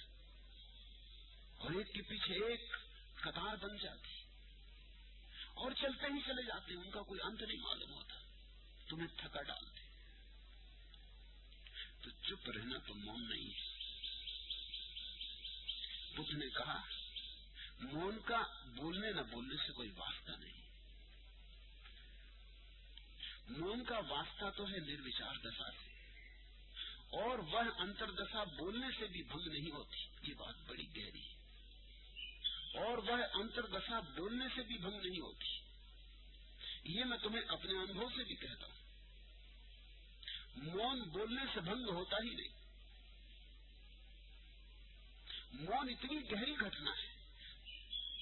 [1.58, 2.72] اور ایک کے پیچھے ایک
[3.22, 4.23] قطار بن جاتی۔
[5.54, 8.14] اور چلتے ہی چلے جاتے ان کا کوئی انت نہیں معلوم ہوتا۔
[8.88, 9.80] تمہیں تھکا ڈالتے
[12.02, 13.74] تو چپ رہنا تو مون نہیں
[16.16, 16.80] بدھ نے کہا
[17.80, 18.42] مون کا
[18.76, 20.62] بولنے نہ بولنے سے کوئی واسطہ نہیں۔
[23.48, 25.94] مون کا واسطہ تو ہے نروچار دشا سے۔
[27.20, 31.43] اور وہ انتردشا بولنے سے بھی بھنگ نہیں ہوتی، یہ بات بڑی گہری ہے۔
[32.74, 35.64] اور وہ انتردشا بولنے سے بھی بھنگ نہیں ہوتی۔
[36.84, 38.74] یہ میں تمہیں اپنے انبھو سے بھی کہتا ہوں۔
[40.56, 42.64] مون بولنے سے بھنگ ہوتا ہی نہیں۔
[45.52, 47.14] مون اتنی گہری گھٹنا ہے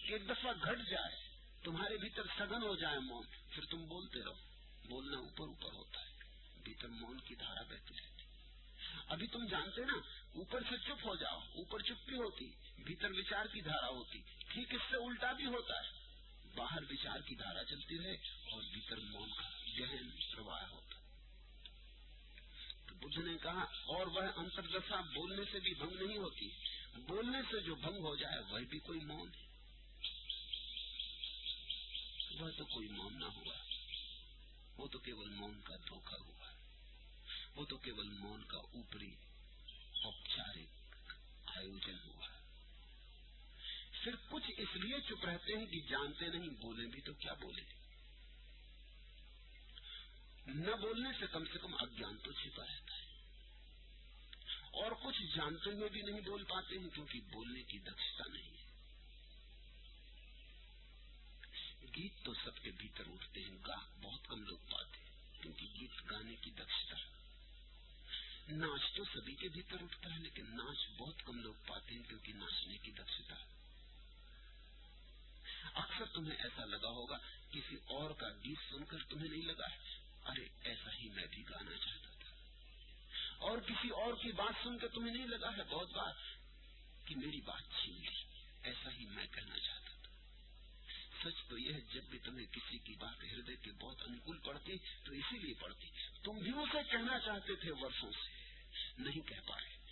[0.06, 1.28] کہ ایک دفعہ گھٹ جائے،
[1.64, 4.52] تمہارے بھیتر سگن ہو جائے مون۔ پھر تم بولتے رہو۔
[4.88, 6.12] بولنا اوپر اوپر ہوتا ہے۔
[6.64, 8.22] بھیتر مون کی دھارا بہتی رہتی۔
[9.06, 9.94] ابھی تم جانتے نا،
[10.34, 12.50] اوپر سے چپ ہو جاؤ۔ اوپر چپی ہوتی۔
[12.84, 14.18] بھیتر وچار کی دھارا ہوتی،
[14.48, 16.02] ٹھیک اس سے الٹا بھی ہوتا ہے۔
[16.54, 18.12] باہر وچار کی دھارا چلتی ہے
[18.52, 19.48] اور بھیتر موم کا
[19.78, 21.02] گہن پرواہ ہوتا۔ ہے
[22.88, 26.48] تو بدھ نے کہا، اور وہ انتردشا بولنے سے بھی بھنگ نہیں ہوتی۔
[26.96, 29.30] بولنے سے جو بھنگ ہو جائے، وہ بھی کوئی مون
[32.40, 33.56] وہ تو کوئی مون نہ ہوا۔
[34.76, 36.50] وہ تو کیول مون کا دھوکا ہوا۔
[37.56, 39.14] وہ تو کیول مون کا اوپری
[40.04, 41.12] اوپچارک
[41.56, 42.31] آیوجن ہوا۔
[44.02, 47.64] پھر کچھ اس لیے چپ رہتے ہیں کہ جانتے نہیں، بولیں بھی تو کیا بولیں؟
[50.46, 53.02] نہ بولنے سے کم سے کم اجان تو چھپا رہتا ہے۔
[54.72, 58.66] اور کچھ جانتے ہوئے بھی نہیں بول پاتے ہیں کیونکہ بولنے کی دکشتا نہیں ہے۔
[61.96, 66.10] گیت تو سب کے بھیتر اٹھتے ہیں، گاہ بہت کم لوگ پاتے ہیں، کیونکہ گیت
[66.10, 66.96] گانے کی دکشتا
[68.48, 72.32] ناچ تو سبھی کے بھیتر اٹھتا ہے، لیکن ناچ بہت کم لوگ پاتے ہیں کیونکہ
[72.32, 73.51] ناچنے کی دکشتا
[75.74, 77.18] اکثر تمہیں ایسا لگا ہوگا
[77.52, 79.78] کسی اور کا گیت سن کر تمہیں نہیں لگا ہے۔
[80.24, 82.30] ارے، ایسا ہی میں بھی گانا چاہتا تھا۔
[83.38, 86.12] اور کسی اور کی بات سن کر تمہیں نہیں لگا ہے۔ بہت بار
[87.06, 88.24] کہ میری بات چھین لی۔
[88.62, 90.10] ایسا ہی میں کہنا چاہتا تھا۔
[91.22, 94.72] سچ تو یہ ہے، جب بھی تمہیں کسی کی بات ہردے کے بہت انکول پڑتی
[95.04, 95.86] تو اسی لیے پڑتی۔
[96.22, 98.42] تم بھی اسے کہنا چاہتے تھے ورسوں سے۔
[98.98, 99.82] نہیں کہہ پائے۔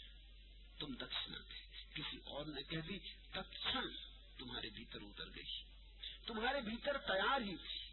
[0.79, 2.99] تم دکنا تھے کسی اور نے کہہ دی
[3.31, 3.77] تک
[4.39, 5.00] تمہارے بھیتر
[6.35, 7.91] تمہارے بھیتر تیار ہی تھی۔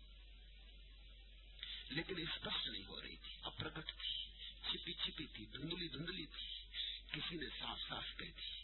[1.90, 4.26] لیکن اسپشٹ نہیں ہو رہی تھی۔ اپرکٹ تھی۔
[4.62, 6.66] چھپی چھپی تھی۔ دھندلی دھندلی تھی۔
[7.12, 8.64] کسی نے صاف صاف کہہ دی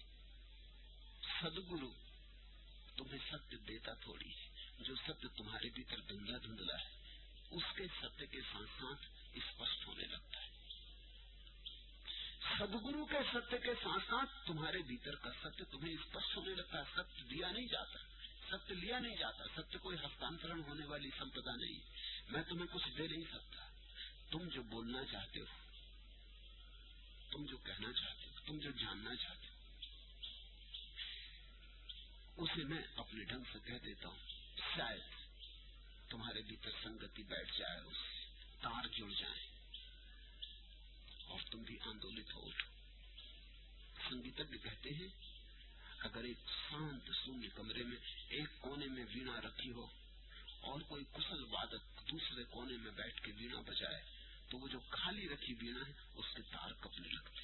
[1.41, 1.91] سدگرو
[2.97, 6.89] تمہیں ستیہ دیتا تھوڑی ہے۔ جو ستیہ تمہارے بھیتر دھندلا دھندلا ہے،
[7.51, 10.49] اس کے ستیہ کے ساتھ ساتھ اسپشٹ ہونے لگتا ہے۔
[12.59, 16.83] سدگرو کے ستیہ کے ساتھ ساتھ تمہارے بھیتر کا ستیہ تمہیں اسپشٹ ہونے لگتا ہے۔
[16.95, 18.12] ستیہ دیا نہیں جاتا۔
[18.57, 21.79] ستیہ لیا نہیں جاتا ستیہ کوئی ہستانترن ہونے والی سمپدا نہیں۔
[22.31, 23.69] میں تمہیں کچھ دے نہیں سکتا۔
[24.31, 25.45] تم جو بولنا چاہتے ہو،
[27.31, 29.53] تم جو کہنا چاہتے ہو، تم جو جاننا چاہتے ہو،
[32.43, 34.17] اسے میں اپنے ڈھنگ سے کہہ دیتا ہوں۔
[34.75, 35.01] شاید
[36.09, 37.97] تمہارے بھیتر سنگتی بیٹھ جائے، اس
[38.61, 39.49] تار جڑ جائیں
[41.25, 42.73] اور تم بھی آندولت ہو اٹھو۔
[44.09, 45.32] سنگیتک کہتے ہیں
[46.03, 46.37] اگر ایک
[46.69, 47.97] شانت سونی کمرے میں
[48.29, 49.85] ایک کونے میں وینا رکھی ہو
[50.61, 54.01] اور کوئی کسل وادک دوسرے کونے میں بیٹھ کے وینا بجائے،
[54.49, 57.41] تو وہ جو خالی رکھی وینا ہے، اس کے تار کپنے لگتے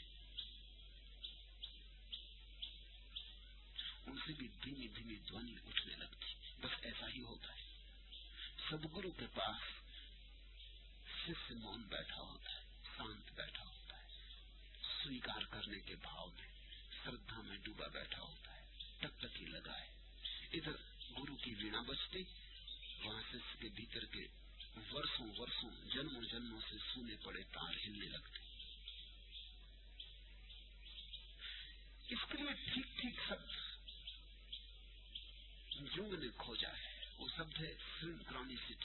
[4.05, 7.61] ان سے بھی دھیمی دھیمی دھونی اٹھنے لگتی بس ایسا ہی ہوتا ہے۔
[8.69, 9.61] سدگرو کے پاس
[11.25, 12.61] صرف مون بیٹھا ہوتا ہے،
[12.97, 14.07] شانت بیٹھا ہوتا ہے۔
[15.03, 16.48] سویکار کرنے کے بھاؤ میں
[17.09, 18.61] شردھا میں ڈوبا بیٹھا ہوتا ہے
[18.99, 19.87] ٹکٹکی لگا ہے۔
[20.53, 20.71] ادھر
[21.17, 22.23] گرو کی ویڑا بجتی،
[23.03, 24.27] وہاں سے اس کے بھیتر کے
[24.91, 28.39] ورسوں ورسوں، جنموں جنموں سے سونے پڑے تار ہلنے لگتے۔
[32.09, 33.51] اس کے لیے ٹھیک ٹھیک شبد
[35.95, 38.75] جنگ نے کھوجا ہے۔ وہ شبد ہے فلم کرانیسٹی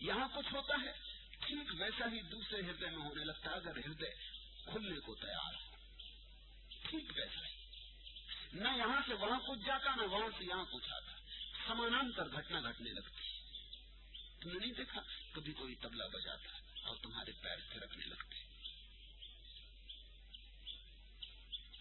[0.00, 0.92] یہاں کچھ ہوتا ہے،
[1.30, 4.37] ٹھیک ویسا ہی دوسرے ہردے میں ہونے لگتا ہے۔ اگر ہردے
[4.72, 5.76] کھلنے کو تیار ہے۔
[6.82, 7.58] ٹھیک ویسا ہی۔
[8.52, 11.12] نہ یہاں سے وہاں کچھ جاتا، نہ وہاں سے یہاں کچھ آتا۔
[11.66, 13.38] سمانتر گھٹنا گھٹنے لگتی
[14.40, 15.00] تم نے نہیں دیکھا؟
[15.32, 16.50] کبھی کوئی تبلا بجاتا
[16.88, 18.36] اور تمہارے پیر تھرکنے لگتے۔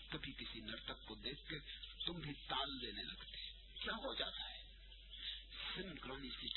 [0.10, 1.60] کبھی کسی نرتک کو دیکھ کے
[2.06, 3.52] تم بھی تال لینے لگتے۔
[3.84, 4.64] کیا ہو جاتا ہے؟
[5.76, 6.48] سنکرونیسٹی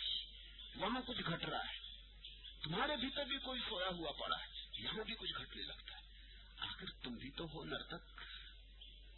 [0.74, 1.78] وہاں کچھ گھٹ رہا ہے۔
[2.62, 5.99] تمہارے بھیتر بھی کوئی سویا ہوا پڑا ہے۔ یہاں بھی کچھ گھٹنے لگتا ہے۔
[6.60, 8.20] آخر تم بھی تو ہو نرتک۔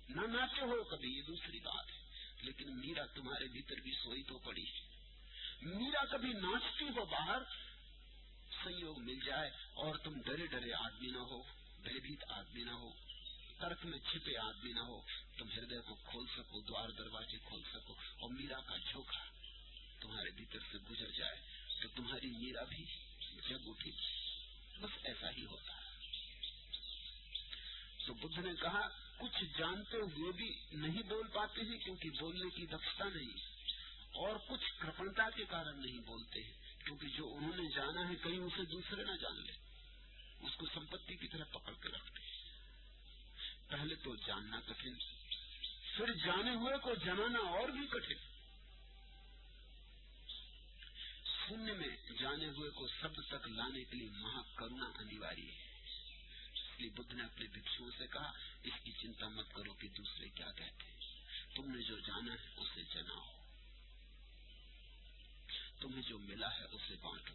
[0.09, 2.02] نہ ناچے ہو کبھی، یہ دوسری بات ہے۔
[2.43, 4.93] لیکن میرا تمہارے بھیتر بھی سوئی تو پڑی۔ ہے
[5.62, 7.43] میرا کبھی ناچتی ہو باہر،
[8.64, 11.43] سیوگ مل جائے اور تم ڈرے ڈرے آدمی نہ ہو
[11.82, 12.93] بے بھیت آدمی نہ ہو،
[13.59, 15.01] ترک میں چھپے آدمی نہ ہو۔
[15.39, 19.24] تم ہردے کو کھول سکو، دوار دروازے کھول سکو اور میرا کا جھوکا
[20.01, 21.40] تمہارے بھیتر سے گزر جائے
[21.82, 22.85] تو تمہاری میرا بھی
[23.48, 23.90] جگ اٹھی
[24.81, 25.82] بس ایسا ہی ہوتا ہے۔
[28.07, 28.89] تو بدھ نے کہا،
[29.19, 33.53] کچھ جانتے ہوئے بھی نہیں بول پاتے ہیں کیونکہ بولنے کی دکتا نہیں۔
[34.15, 36.53] اور کچھ کرپنتا کے کارن نہیں بولتے ہیں،
[36.85, 39.53] کیونکہ جو انہوں نے جانا ہے کہیں اسے دوسرے نہ جان لے۔
[40.41, 42.33] اس کو سمپتی کی طرح پکڑ کے رکھتے ہیں
[43.69, 44.95] پہلے تو جاننا کٹھن،
[45.97, 48.33] پھر جانے ہوئے کو جنانا اور بھی کٹھن۔
[51.24, 55.72] شونیہ میں جانے ہوئے کو سب تک لانے کے لیے مہا کرونا انیواریہ ہے۔
[56.83, 58.33] اسلی بدھ نے اپنے بکسوں سے کہا،
[58.63, 61.01] اس کی چنتا مت کرو کہ دوسرے کیا کہتے ہیں۔
[61.55, 63.27] تم نے جو جانا ہے اسے جناؤ
[65.81, 67.35] تمہیں جو ملا ہے اسے بانٹو۔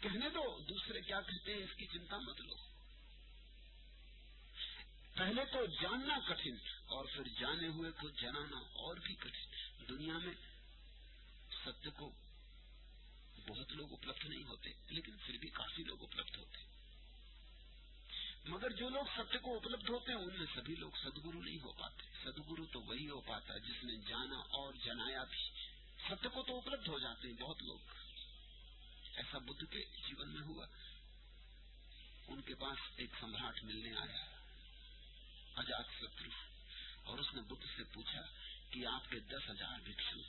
[0.00, 2.54] کہنے دو، دوسرے کیا کہتے ہیں؟ اس کی چنتا مت لو۔
[5.14, 6.56] پہلے تو جاننا کٹھن
[6.86, 9.46] اور پھر جانے ہوئے کو جنانا اور بھی کٹھن۔
[9.88, 10.34] دنیا میں
[11.64, 12.12] ستیہ کو
[13.48, 16.73] بہت لوگ اپلبھ نہیں ہوتے، لیکن پھر بھی کافی لوگ اپلبھ ہوتے۔
[18.44, 21.72] مگر جو لوگ ستیہ کو اپلبدھ ہوتے ہیں، ان میں سبھی لوگ سدگرو نہیں ہو
[21.72, 25.50] پاتے۔ سدگرو تو وہی ہو پاتا جس نے جانا اور جنایا بھی۔
[26.04, 27.78] ستیہ کو تو اپلبدھ ہو جاتے ہیں بہت لوگ۔
[29.16, 30.66] ایسا بدھ کے جیون میں ہوا۔
[32.26, 34.24] ان کے پاس ایک سمراٹ ملنے آیا
[35.56, 36.30] اجات شترو
[37.04, 38.20] اور اس نے بدھ سے پوچھا
[38.70, 40.20] کہ آپ کے دس ہزار بھکشو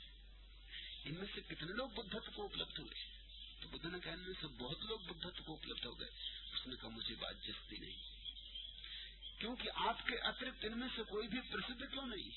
[1.04, 3.15] ان میں سے کتنے لوگ بدھت کو اپلبدھ ہوئے؟
[3.66, 6.08] تو بدھ نے کہنے سے بہت لوگ بدھت کو اپلبدھ ہو گئے۔
[6.52, 7.96] اس نے کہا، مجھے بات جستی نہیں۔
[9.40, 12.30] کیونکہ آپ کے اترکت ان میں سے کوئی بھی پرسدھ کیوں نہیں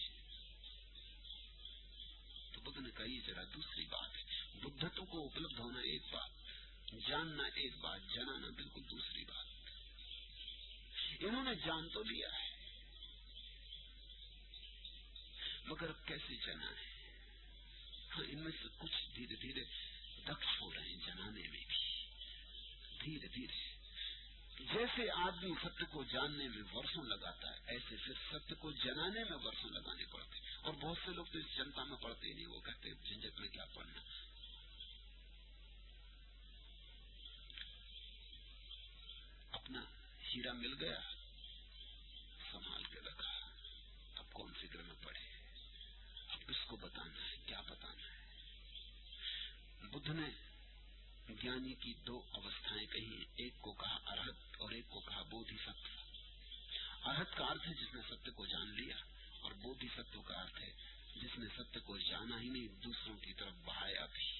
[2.54, 4.24] تو بدھ نے کہا، یہ ذرا دوسری بات ہے۔
[4.54, 6.30] بدھتوں کو اپلبدھ ہونا ایک بات،
[7.08, 9.46] جاننا ایک بات، جنانا بالکل دوسری بات۔
[11.20, 12.50] انہوں نے جان تو لیا ہے،
[15.66, 16.90] مگر کیسے جنا ہے؟
[18.16, 19.64] ہاں ان میں سے کچھ دھیرے دھیرے
[20.28, 22.06] رقص ہو رہے ہیں جنانے میں بھی۔
[23.04, 23.70] دھیرے دھیرے۔
[24.60, 29.38] جیسے آدمی ستیہ کو جاننے میں برسوں لگاتا ہے، ایسے پھر ستیہ کو جنانے میں
[29.38, 32.90] برسوں لگانے پڑتے اور بہت سے لوگ تو اس جنتا میں پڑتے نہیں، وہ کہتے
[32.94, 34.02] جھنجٹ میں کیا پڑھنا۔
[39.52, 39.82] اپنا
[40.22, 41.00] ہیرا مل گیا،
[42.52, 43.56] سنبھال کے رکھا۔
[44.16, 45.20] اب کون فکر میں پڑے؟
[46.30, 48.19] اب کس کو بتانا ہے، کیا بتانا ہے؟
[49.82, 50.30] بدھ نے
[51.44, 55.58] جانی کی دو اوستھائیں کہی ہیں۔ ایک کو کہا ارحت اور ایک کو کہا بودھی
[55.58, 55.88] ست
[57.08, 58.96] ارحت کا ارتھ ہے جس نے ستیہ کو جان لیا
[59.42, 60.72] اور بودھی ستو کا ارتھ ہے
[61.16, 64.32] جس نے ستیہ کو جانا ہی نہیں، دوسروں کی طرف بہایا بھی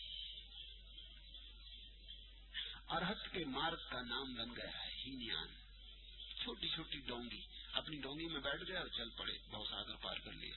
[2.90, 5.48] ارحت کے مارگ کا نام بن گیا ہے ہینیان۔
[6.44, 7.42] چھوٹی چھوٹی ڈونگی۔
[7.74, 10.56] اپنی ڈونگی میں بیٹھ گئے اور چل پڑے، بہت ساگر پار کر لیا۔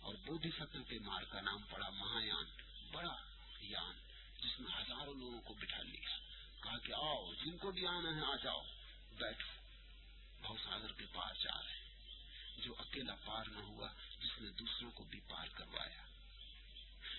[0.00, 2.44] اور بودھی ستر کے مار کا نام پڑا مہایان۔
[2.92, 3.33] بڑا
[3.68, 3.94] دیان
[4.40, 6.18] جس میں ہزاروں لوگوں کو بٹھا لیا۔
[6.62, 8.62] کہا کہ آؤ، جن کو بھی آنا ہے، آ جاؤ۔
[9.18, 9.48] بیٹھو۔
[10.42, 11.94] بہت ساگر کے پار جا رہے ہیں۔
[12.58, 13.88] جو اکیلا پار نہ ہوا،
[14.20, 16.02] جس نے دوسروں کو بھی پار کروایا۔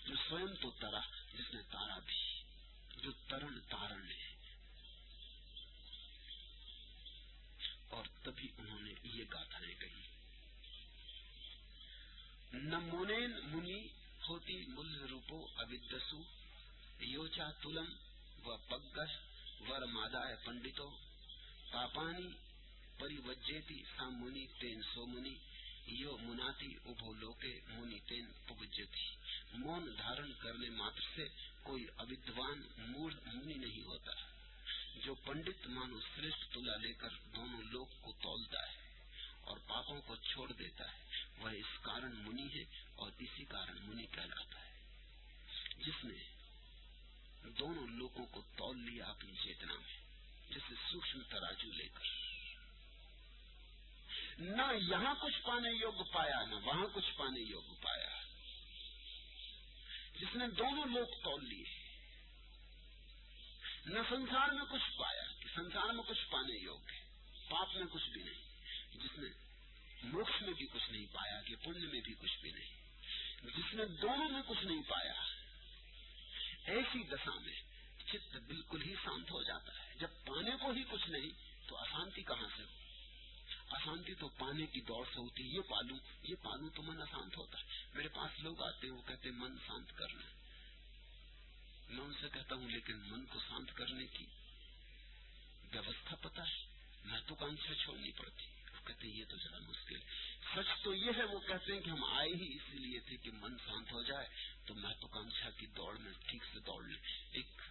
[0.08, 1.00] جو سوئم تو ترا،
[1.38, 2.44] جس نے تارا بھی۔
[3.04, 4.36] جو ترن تارن ہے۔
[7.90, 10.08] اور تبھی انہوں نے یہ گاتھائیں کہی
[12.54, 13.88] نمونین منی
[18.68, 20.36] پگائے
[21.72, 22.28] پاپانی
[23.00, 23.60] پری بجے
[23.98, 25.36] سام منی تین سو منی
[25.88, 26.50] یو منا
[26.86, 28.86] ابو لوکے منی تین پتی
[29.54, 31.28] مون دھارن کرنے مات سے
[31.64, 34.12] کوئی ابدوان موڑ منی نہیں ہوتا
[35.06, 38.85] جو پنڈت مانو شرا لے کر دونوں لوک کو تولتا ہے۔
[39.46, 40.98] اور پاپوں کو چھوڑ دیتا ہے۔
[41.38, 42.64] وہ اس کارن منی ہے
[42.96, 44.72] اور اسی کارن منی کہلاتا ہے۔
[45.78, 46.36] جس نے
[47.50, 50.02] دونوں لوگوں کو تول لیا اپنی چیتنا میں
[50.50, 52.06] جسے سوکھم تراجو لے کر۔
[54.40, 54.62] نہ
[54.92, 58.22] یہاں کچھ پانے یوگ پایا، نہ وہاں کچھ پانے یوگ پایا۔
[60.20, 61.64] جس نے دونوں لوگ تول لیے،
[63.86, 67.06] نہ سنسار میں کچھ پایا، کہ سنسار میں کچھ پانے یوگ ہے
[67.50, 68.55] پاپ میں کچھ بھی نہیں۔
[69.04, 69.30] جس نے
[70.04, 72.72] موکش میں بھی کچھ نہیں پایا کہ پنیہ میں بھی کچھ بھی نہیں،
[73.58, 75.14] جس نے دونوں میں کچھ نہیں پایا،
[76.66, 77.54] ایسی دشا میں
[78.08, 81.30] چت بالکل ہی شانت ہو جاتا ہے۔ جب پانے کو ہی کچھ نہیں،
[81.68, 82.86] تو اشانتی کہاں سے ہو؟
[83.70, 87.60] اشانتی تو پانے کی دوڑ سے ہوتی یہ پالو یہ پالو تو من اشانت ہوتا
[87.60, 87.64] ہے۔
[87.94, 90.26] میرے پاس لوگ آتے وہ کہتے من شانت کرنا۔
[91.90, 94.26] میں ان سے کہتا ہوں، لیکن من کو شانت کرنے کی
[95.72, 96.66] ویوستھا پتا ہے
[97.04, 98.55] محتوکانشا چھوڑنی پڑتی۔
[98.88, 100.00] کہتے ہیں یہ تو ذرا مشکل
[100.56, 103.32] سچ تو یہ ہے، وہ کہتے ہیں کہ ہم آئے ہی اس لیے تھے کہ
[103.32, 104.28] من شانت ہو جائے،
[104.66, 107.02] تو مہتوکانچا کی دوڑ میں ٹھیک سے دوڑ لیں
[107.32, 107.62] ایک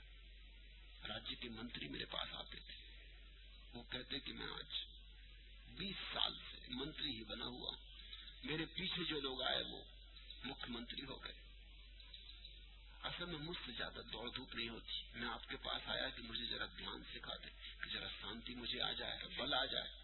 [1.08, 2.74] راجیہ کے منتری میرے پاس آتے تھے۔
[3.74, 4.84] وہ کہتے کہ میں آج
[5.68, 7.86] بیس سال سے منتری ہی بنا ہوا ہوں۔
[8.44, 9.84] میرے پیچھے جو لوگ آئے، وہ
[10.44, 11.34] مکھ منتری ہو گئے۔
[13.02, 16.22] اصل میں مجھ سے زیادہ دوڑ دھوپ نہیں ہوتی۔ میں آپ کے پاس آیا کہ
[16.22, 17.50] مجھے ذرا دھیان سکھا دے
[17.82, 20.03] کہ ذرا شانتی مجھے آ جائے، بل آ جائے۔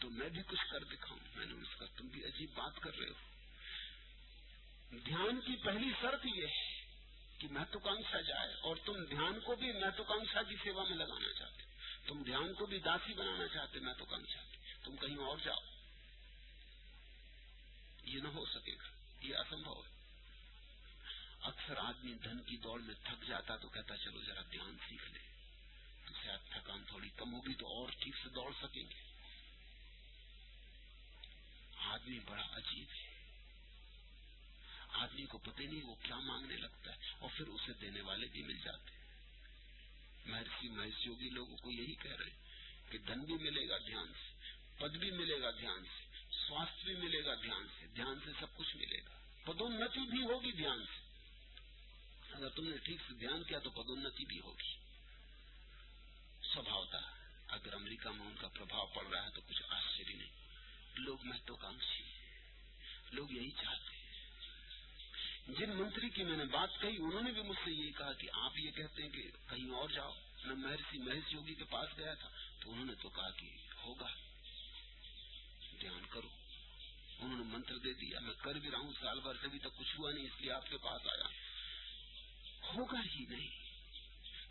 [0.00, 2.98] تو میں بھی کچھ کر دکھاؤں۔ میں نے اس کا تم بھی عجیب بات کر
[2.98, 3.28] رہے ہو۔
[5.04, 6.84] دھیان کی پہلی شرط یہ ہے
[7.38, 11.62] کہ مہتوکانکشا جائے اور تم دھیان کو بھی مہتوکانکشا کی سیوا میں لگانا چاہتے
[12.06, 15.60] تم دھیان کو بھی داسی بنانا چاہتے مہتوکانکشا کی تم کہیں اور جاؤ۔
[18.04, 18.88] یہ نہ ہو سکے گا۔
[19.20, 19.98] یہ اسمبھو ہے۔
[21.40, 25.18] اکثر آدمی دھن کی دوڑ میں تھک جاتا تو کہتا چلو ذرا دھیان سیکھ لے
[26.06, 29.07] تو شاید تھکان تھوڑی کم ہوگی تو اور ٹھیک سے دوڑ سکیں گے۔
[31.88, 33.08] آدمی بڑا عجیب ہے۔
[34.92, 38.42] آدمی کو پتہ نہیں وہ کیا مانگنے لگتا ہے اور پھر اسے دینے والے بھی
[38.42, 38.98] مل جاتے ہیں۔
[40.26, 42.48] مہرشی مہرش یوگی لوگوں کو یہی کہہ رہے ہیں
[42.90, 44.34] کہ دھن بھی ملے گا دھیان سے،
[44.78, 46.04] پد بھی ملے گا دھیان سے،
[46.48, 50.52] سواستھ بھی ملے گا دھیان سے دھیان سے سب کچھ ملے گا۔ پدوتی بھی ہوگی
[50.52, 51.08] دھیان سے۔
[52.32, 54.74] اگر تم نے ٹھیک سے دھیان کیا تو پدوتی بھی ہوگی۔
[56.54, 56.98] سوبھاؤتا
[57.48, 60.47] اگر امریکہ میں ان کا پربھاؤ پڑ رہا ہے تو کچھ آشچر نہیں۔
[60.98, 62.02] لوگ مہتوکانکشی
[63.12, 64.08] لوگ یہی چاہتے ہیں۔
[65.58, 68.28] جن منتری کی میں نے بات کہی، انہوں نے بھی مجھ سے یہ کہا کہ
[68.32, 70.12] آپ یہ کہتے ہیں کہ کہیں اور جاؤ۔
[70.44, 72.28] میں مہرشی مہیش یوگی کے پاس گیا تھا،
[72.60, 73.46] تو انہوں نے تو کہا کہ
[73.84, 74.06] ہوگا۔
[75.80, 76.28] دھیان کرو۔
[77.18, 79.78] انہوں نے منتر دے دیا۔ میں کر بھی رہا ہوں، سال بھر سے ابھی تک
[79.78, 81.28] کچھ ہوا نہیں، اس لیے آپ کے پاس آیا۔
[82.74, 83.50] ہوگا ہی نہیں۔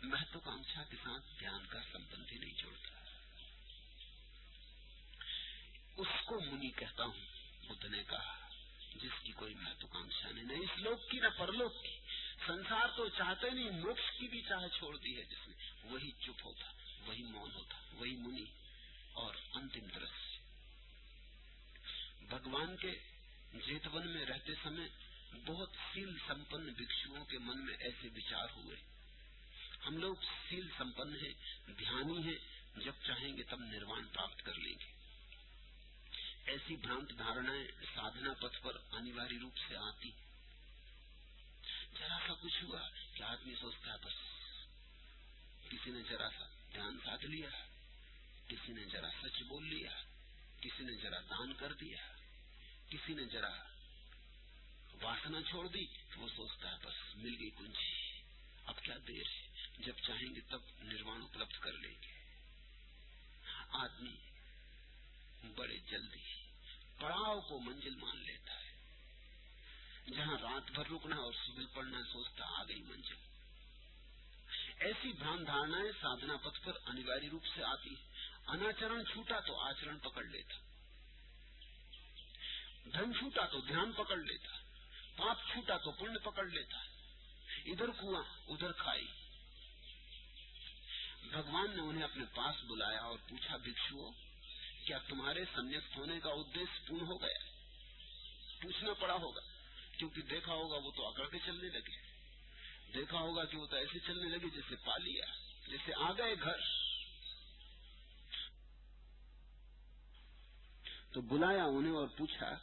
[0.02, 2.97] مہتوکانچھا کے ساتھ دھیان کا سمبندھ ہی نہیں جوڑتا۔
[5.98, 7.20] اس کو منی کہتا ہوں
[7.68, 8.48] بدھ نے کہا
[8.94, 12.00] جس کی کوئی مہتوکانشا نہیں، اس لوک کی نہ پرلوک کی۔
[12.46, 15.54] سنسار تو چاہتے نہیں موکش کی بھی چاہ چھوڑ دی ہے جس نے۔
[15.84, 16.72] وہی چپ ہوتا،
[17.06, 18.44] وہی مون ہوتا، وہی منی۔
[19.12, 20.38] اور انتم درخت
[22.22, 22.98] بھگوان کے
[23.66, 24.88] جیتون میں رہتے سمے
[25.46, 28.76] بہت سیل سمپن بھکشوؤں کے من میں ایسے وچار ہوئے۔
[29.86, 30.14] ہم لوگ
[30.48, 31.32] سیل سمپن ہیں،
[31.78, 32.38] دھیانی ہیں،
[32.76, 34.97] جب چاہیں گے تب نروان پراپت کر لیں گے۔
[36.48, 40.10] ایسی بھرانت دھارنائیں سادھنا پتھ پر انیواریہ روپ سے آتی
[41.98, 44.14] ذرا سا کچھ ہوا کہ آدمی سوچتا ہے بس،
[45.70, 47.48] کسی نے ذرا سا دھیان ساتھ لیا،
[48.48, 49.90] کسی نے ذرا سچ بول لیا،
[50.60, 51.96] کسی نے ذرا دان کر دیا،
[52.88, 53.54] کسی نے ذرا
[55.02, 58.22] واسنا چھوڑ دی، وہ سوچتا ہے بس مل گئی کنجی۔
[58.64, 59.26] اب کیا دیر
[59.78, 62.16] جب چاہیں گے تب نرواణ اپلبھ کر لیں گے۔
[63.68, 64.16] آدمی
[65.56, 66.37] بڑے جلدی
[66.98, 68.68] پڑاؤ کو منزل مان لیتا ہے۔
[70.16, 73.14] جہاں رات بھر رکنا اور صبح پڑھنا سوچتا آ گئی منزل۔
[74.78, 77.94] ایسی بھران دھارنائیں سادنا پتھ پر انواریہ روپ سے آتی۔
[78.46, 80.54] اناچرن چھوٹا تو آچرن پکڑ لیتا۔
[82.84, 84.56] دھن چھوٹا تو دھیان پکڑ لیتا۔
[85.16, 86.78] پاپ چھوٹا تو پن پکڑ لیتا۔
[87.64, 89.06] ادھر کنواں، ادھر کھائی۔
[91.22, 94.27] بھگوان نے انہیں اپنے پاس بلایا اور پوچھا بھکشو
[94.88, 97.38] کیا تمہارے سنیاست ہونے کا ادیش پورن ہو گیا؟
[98.62, 99.40] پوچھنا پڑا ہوگا،
[99.98, 101.96] کیونکہ دیکھا ہوگا وہ تو اکڑ کے چلنے لگے۔
[102.94, 105.24] دیکھا ہوگا کہ وہ تو ایسے چلنے لگے جیسے پا لیا
[105.68, 106.56] جیسے آ گئے گھر۔
[111.12, 112.58] تو بلایا انہیں اور پوچھا،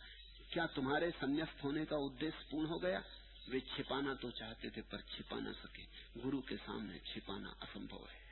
[0.49, 2.99] کیا تمہارے سنیاست ہونے کا ادیش پورن ہو گیا؟
[3.47, 5.83] وہ چھپانا تو چاہتے تھے پر چھپا نہ سکے۔
[6.25, 8.24] گرو کے سامنے چھپانا اسمبھو ہے۔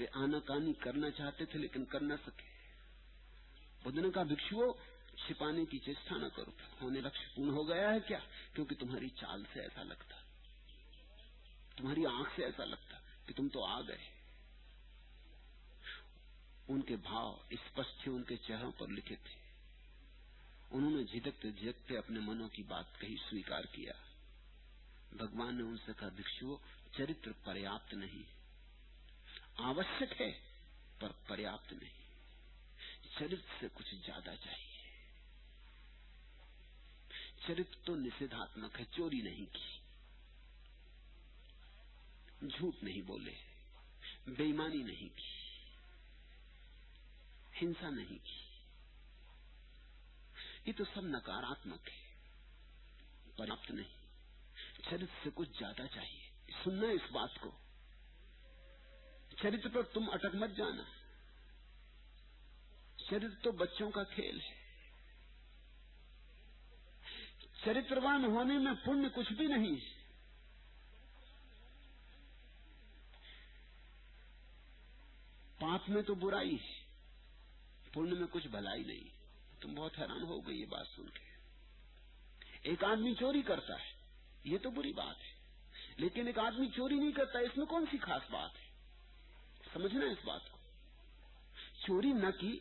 [0.00, 2.50] وہ آنا کانی کرنا چاہتے تھے لیکن کر نہ سکے۔
[3.84, 4.72] بدھ نے کہا بھکشو
[5.26, 6.50] چھپانے کی چیسٹا نہ کرو۔
[6.82, 8.18] ہونے لکش پورن ہو گیا ہے کیا؟
[8.54, 10.16] کیونکہ تمہاری چال سے ایسا لگتا۔
[11.76, 14.10] تمہاری آنکھ سے ایسا لگتا کہ تم تو آ گئے۔
[16.68, 19.40] ان کے بھاؤ اسپشٹ ان کے چہروں پر لکھے تھے۔
[20.70, 23.92] انہوں نے جھجکتے جھجکتے اپنے منوں کی بات کہی، سویکار کیا۔
[25.12, 26.56] بھگوان نے ان سے کہا بھکشو
[26.96, 28.39] چرتر پریاپت نہیں۔
[29.62, 30.40] آوشک ہے
[30.98, 32.00] پر پریاپت نہیں۔
[33.18, 34.80] چرت سے کچھ زیادہ چاہیے۔
[37.46, 39.78] چرت تو نشیدھاتمک ہے، چوری نہیں کی۔
[42.48, 43.34] جھوٹ نہیں بولے
[44.26, 45.46] بےمانی نہیں کی۔
[47.62, 48.42] ہنسا نہیں کی۔
[50.66, 52.14] یہ تو سب نکاراتمک ہے،
[53.36, 54.06] پریاپت نہیں۔
[54.90, 56.30] چرت سے کچھ زیادہ چاہیے۔
[56.64, 57.50] سننا اس بات کو۔
[59.42, 60.82] چرت پر تم اٹک مت جانا۔
[63.10, 64.60] چرت تو بچوں کا کھیل ہے۔
[67.64, 70.00] چرتروان ہونے میں پنیہ کچھ بھی نہیں۔
[75.60, 76.84] پاپ میں تو برائی ہے۔
[77.92, 79.20] پنیہ میں کچھ بھلائی نہیں۔
[79.60, 81.30] تم بہت حیران ہو گئی یہ بات سن کے۔
[82.62, 83.92] ایک آدمی چوری کرتا ہے،
[84.44, 85.32] یہ تو بری بات ہے۔
[85.96, 88.69] لیکن ایک آدمی چوری نہیں کرتا، اس میں کون سی خاص بات ہے؟
[89.72, 90.58] سمجھنا اس بات کو۔
[91.86, 92.60] چوری نہ کی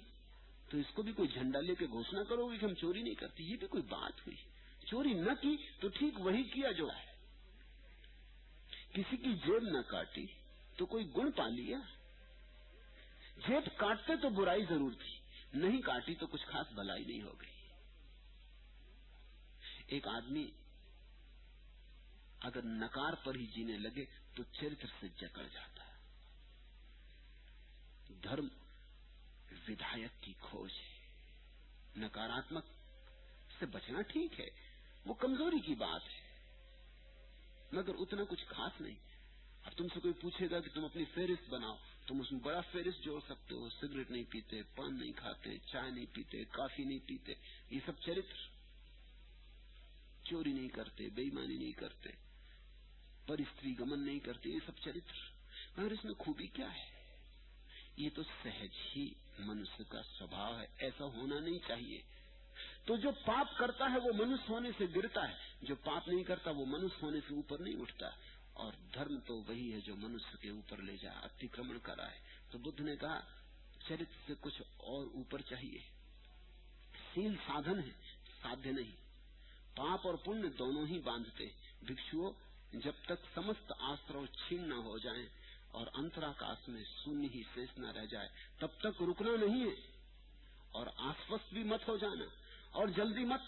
[0.70, 3.16] تو اس کو بھی کوئی جھنڈا لے کے گھوشنا کرو گے کہ ہم چوری نہیں
[3.16, 4.38] کرتے، یہ بھی کوئی بات ہوئی۔
[4.86, 7.10] چوری نہ کی تو ٹھیک وہی کیا جو ہے۔
[8.94, 10.26] کسی کی جیب نہ کاٹی
[10.78, 11.78] تو کوئی گن پا لیا۔
[13.48, 15.20] جیب کاٹتے تو برائی ضرور تھی،
[15.54, 17.50] نہیں کاٹی تو کچھ خاص بلائی نہیں ہو گئی۔
[19.88, 20.52] ایک آدمی
[22.40, 24.06] اگر نکار پر ہی جینے لگے
[24.36, 25.79] تو چرتر سے جکڑ جاتا۔
[28.24, 28.48] دھرم
[29.68, 31.00] ودایک کی کھوج ہے۔
[31.98, 32.66] نکاراتمک
[33.60, 34.50] سے بچنا ٹھیک ہے،
[35.06, 36.30] وہ کمزوری کی بات ہے۔
[37.72, 38.96] مگر اتنا کچھ خاص نہیں۔
[39.64, 41.78] اب تم سے کوئی پوچھے گا کہ تم اپنی فہرست بناؤ۔
[42.08, 45.92] تم اس میں بڑا فہرست جوڑ سکتے ہو۔ سگریٹ نہیں پیتے، پان نہیں کھاتے، چائے
[45.92, 47.34] نہیں پیتے، کافی نہیں پیتے۔
[47.70, 48.50] یہ سب چرتر۔
[50.24, 52.10] چوری نہیں کرتے بےمانی نہیں کرتے۔
[53.28, 55.16] پر استری گمن نہیں کرتے، یہ سب چرتر۔
[55.78, 56.99] مگر اس میں خوبی کیا ہے؟
[58.00, 62.02] یہ تو سہج ہی منش کا سوبھاؤ ہے، ایسا ہونا نہیں چاہیے۔
[62.86, 66.52] تو جو پاپ کرتا ہے وہ منش ہونے سے گرتا ہے، جو پاپ نہیں کرتا
[66.52, 68.10] وہ منش ہونے سے اوپر نہیں اٹھتا۔
[68.54, 72.20] اور دھرم تو وہی ہے جو منش کے اوپر لے جا اتکرمن کرا ہے۔
[72.52, 73.22] تو بدھ نے کہا،
[73.88, 75.80] چرت سے کچھ اور اوپر چاہیے۔
[77.14, 77.92] سیل سادھن ہے،
[78.42, 78.96] سادھے نہیں۔
[79.76, 81.48] پاپ اور پنیہ دونوں ہی باندھتے۔
[81.82, 82.32] بھکشو،
[82.74, 85.39] جب تک سمست آسرو چھین نہ ہو جائیں
[85.72, 89.76] اور انتراکاش میں شونیہ ہی شیش نہ رہ جائے۔ تب تک رکنا نہیں ہے۔
[90.72, 92.26] اور آسوست بھی مت ہو جانا۔
[92.72, 93.42] اور جلدی مت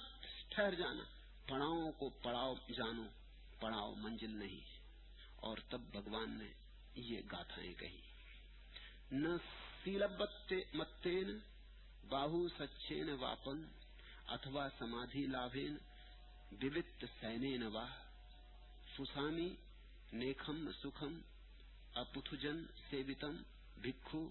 [0.49, 1.03] ٹھہر جانا۔
[1.47, 3.03] پڑاؤ کو پڑاؤ جانو۔
[3.59, 4.59] پڑاؤ منزل نہیں۔
[5.35, 6.53] اور تب بھگوان نے
[6.95, 8.01] یہ گاتھائیں کہی۔
[9.11, 9.29] نہ
[9.83, 11.39] سیلبتے متین،
[12.09, 13.65] باہو سچین واپن
[14.27, 15.77] اتوا سمادھی لابھین
[16.61, 17.87] ووت سینین وا
[18.97, 19.55] سسامی
[20.13, 21.21] نیکھم سکھم
[21.95, 23.35] اپتھجن سیوتم
[23.81, 24.23] بھکھو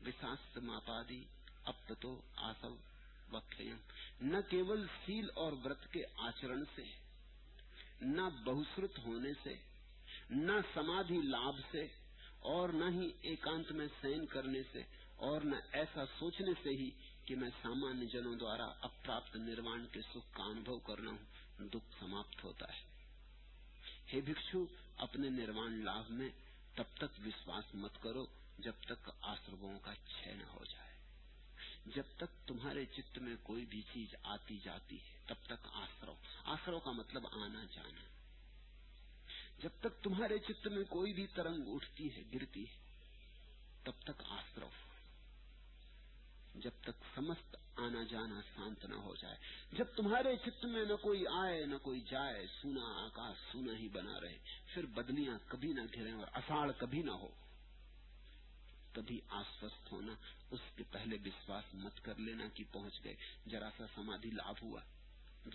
[0.00, 1.22] وشاست ماپادی
[1.64, 2.74] اپتو آسو
[3.30, 3.76] وکھیم
[4.22, 6.84] نہ کیول سیل اور ورت کے آچرن سے
[8.02, 9.54] نہ بہسرت ہونے سے
[10.30, 11.86] نہ سمادھی لابھ سے
[12.46, 14.82] اور نہ ہی ایکانت میں سین کرنے سے
[15.18, 16.90] اور نہ ایسا سوچنے سے ہی
[17.26, 22.44] کہ میں سامان جنوں دوارا اپراپت نروان کے سکھ کا انبھو کرنا ہوں دکھ سماپت
[22.44, 22.88] ہوتا ہے
[24.08, 24.64] ہے بھکشو
[24.98, 26.28] اپنے نروان لابھ میں
[26.80, 28.26] تب تک وشواس مت کرو
[28.58, 30.96] جب تک آسرووں کا چھ نہ ہو جائے۔
[31.86, 36.80] جب تک تمہارے چت میں کوئی بھی چیز آتی جاتی ہے، تب تک آسرو۔ آسرو
[36.80, 38.00] کا مطلب آنا جانا۔
[39.58, 42.78] جب تک تمہارے چت میں کوئی بھی ترنگ اٹھتی ہے، گرتی ہے،
[43.84, 44.68] تب تک آسرو۔
[46.54, 49.36] جب تک سمست آنا جانا شانت نہ ہو جائے۔
[49.72, 54.20] جب تمہارے چت میں نہ کوئی آئے، نہ کوئی جائے، سونا آکاش سونا ہی بنا
[54.20, 54.38] رہے۔
[54.74, 57.28] پھر بدلیاں کبھی نہ گھریں اور اساڑ کبھی نہ ہو۔
[58.92, 60.12] کبھی آسوست ہونا،
[60.50, 63.14] اس کے پہلے وشواس مت کر لینا کہ پہنچ گئے۔
[63.50, 64.80] ذرا سا سمادھی لابھ ہوا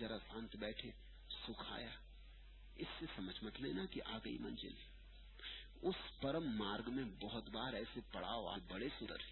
[0.00, 0.90] ذرا شانت بیٹھے
[1.28, 1.90] سکھ آیا
[2.76, 4.74] اس سے سمجھ مت لینا کہ آ گئی منزل۔
[5.82, 9.22] اس پرم مارگ میں بہت بار ایسے پڑاؤ آج بڑے سدر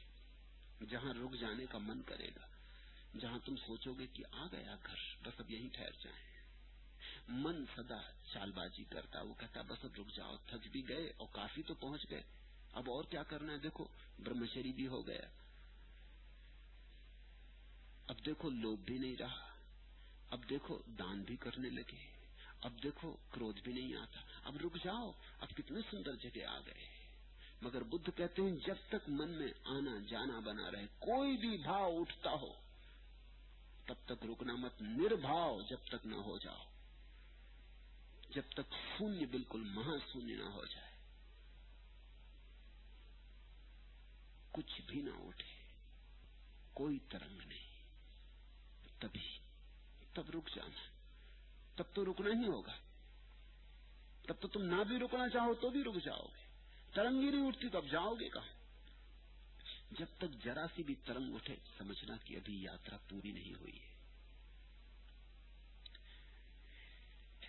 [0.85, 2.54] جہاں رک جانے کا من کرے گا۔
[3.21, 6.35] جہاں تم سوچو گے کہ آ گیا گھر، بس اب یہی ٹھہر جائیں۔
[7.29, 8.01] من سدا
[8.33, 11.75] چال بازی کرتا، وہ کہتا، بس اب رک جاؤ، تھک بھی گئے اور کافی تو
[11.75, 12.23] پہنچ گئے۔
[12.73, 13.87] اب اور کیا کرنا ہے؟ دیکھو
[14.19, 15.29] برہمچری بھی ہو گیا۔
[18.07, 19.55] اب دیکھو لوب بھی نہیں رہا۔
[20.31, 22.17] اب دیکھو، دان بھی کرنے لگے۔
[22.61, 27.07] اب دیکھو کرودھ بھی نہیں آتا۔ اب رک جاؤ، اب کتنے سندر جگہ آ گئے۔
[27.63, 32.01] مگر بدھ کہتے ہیں، جب تک من میں آنا جانا بنا رہے، کوئی بھی بھاؤ
[32.01, 32.64] اٹھتا ہو۔
[33.87, 36.65] تب تک رکنا مت نربھاؤ جب تک نہ ہو جاؤ۔
[38.31, 40.95] جب تک شونیہ بالکل مہا شونیہ نہ ہو جائے۔
[44.51, 45.73] کچھ بھی نہ اٹھے۔
[46.73, 47.83] کوئی ترنگ نہیں۔
[48.99, 49.39] تبھی
[50.13, 50.89] تب رک جانا۔
[51.77, 52.73] تب تو رکنا ہی ہوگا۔
[54.23, 56.45] تب تو تم نہ بھی رکنا چاہو تو بھی رک جاؤ گے۔
[56.95, 58.54] ترنگی نہیں اٹھتی تو اب جاؤ گے کہاں؟
[59.99, 63.95] جب تک ذرا سی بھی ترنگ اٹھے، سمجھنا کہ ابھی یاترا پوری نہیں ہوئی ہے۔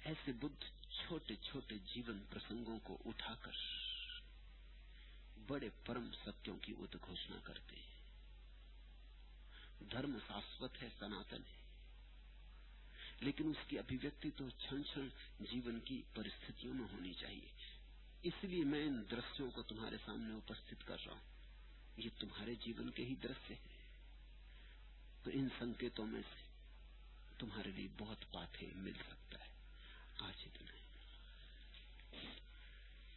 [0.03, 3.51] ایسے بدھ چھوٹے چھوٹے جیون پرسنگوں کو اٹھا کر
[5.47, 7.95] بڑے پرم ستوں کی ادھوشنا کرتے ہیں۔
[9.91, 11.57] دھرم شاشوت ہے، سناتن ہے۔
[13.19, 15.07] لیکن اس کی ابھیویکتی تو چھن چھن
[15.39, 17.47] جیون کی پرستوں میں ہونی چاہیے۔
[18.23, 21.34] اس لیے میں ان درشوں کو تمہارے سامنے اپستھت کر رہا ہوں۔
[21.97, 23.55] یہ تمہارے جیون کے ہی درست ہے
[25.23, 26.45] تو ان سنکتوں میں سے
[27.37, 29.49] تمہارے لیے بہت باتیں مل سکتا ہے۔
[30.19, 30.74] آج اتنا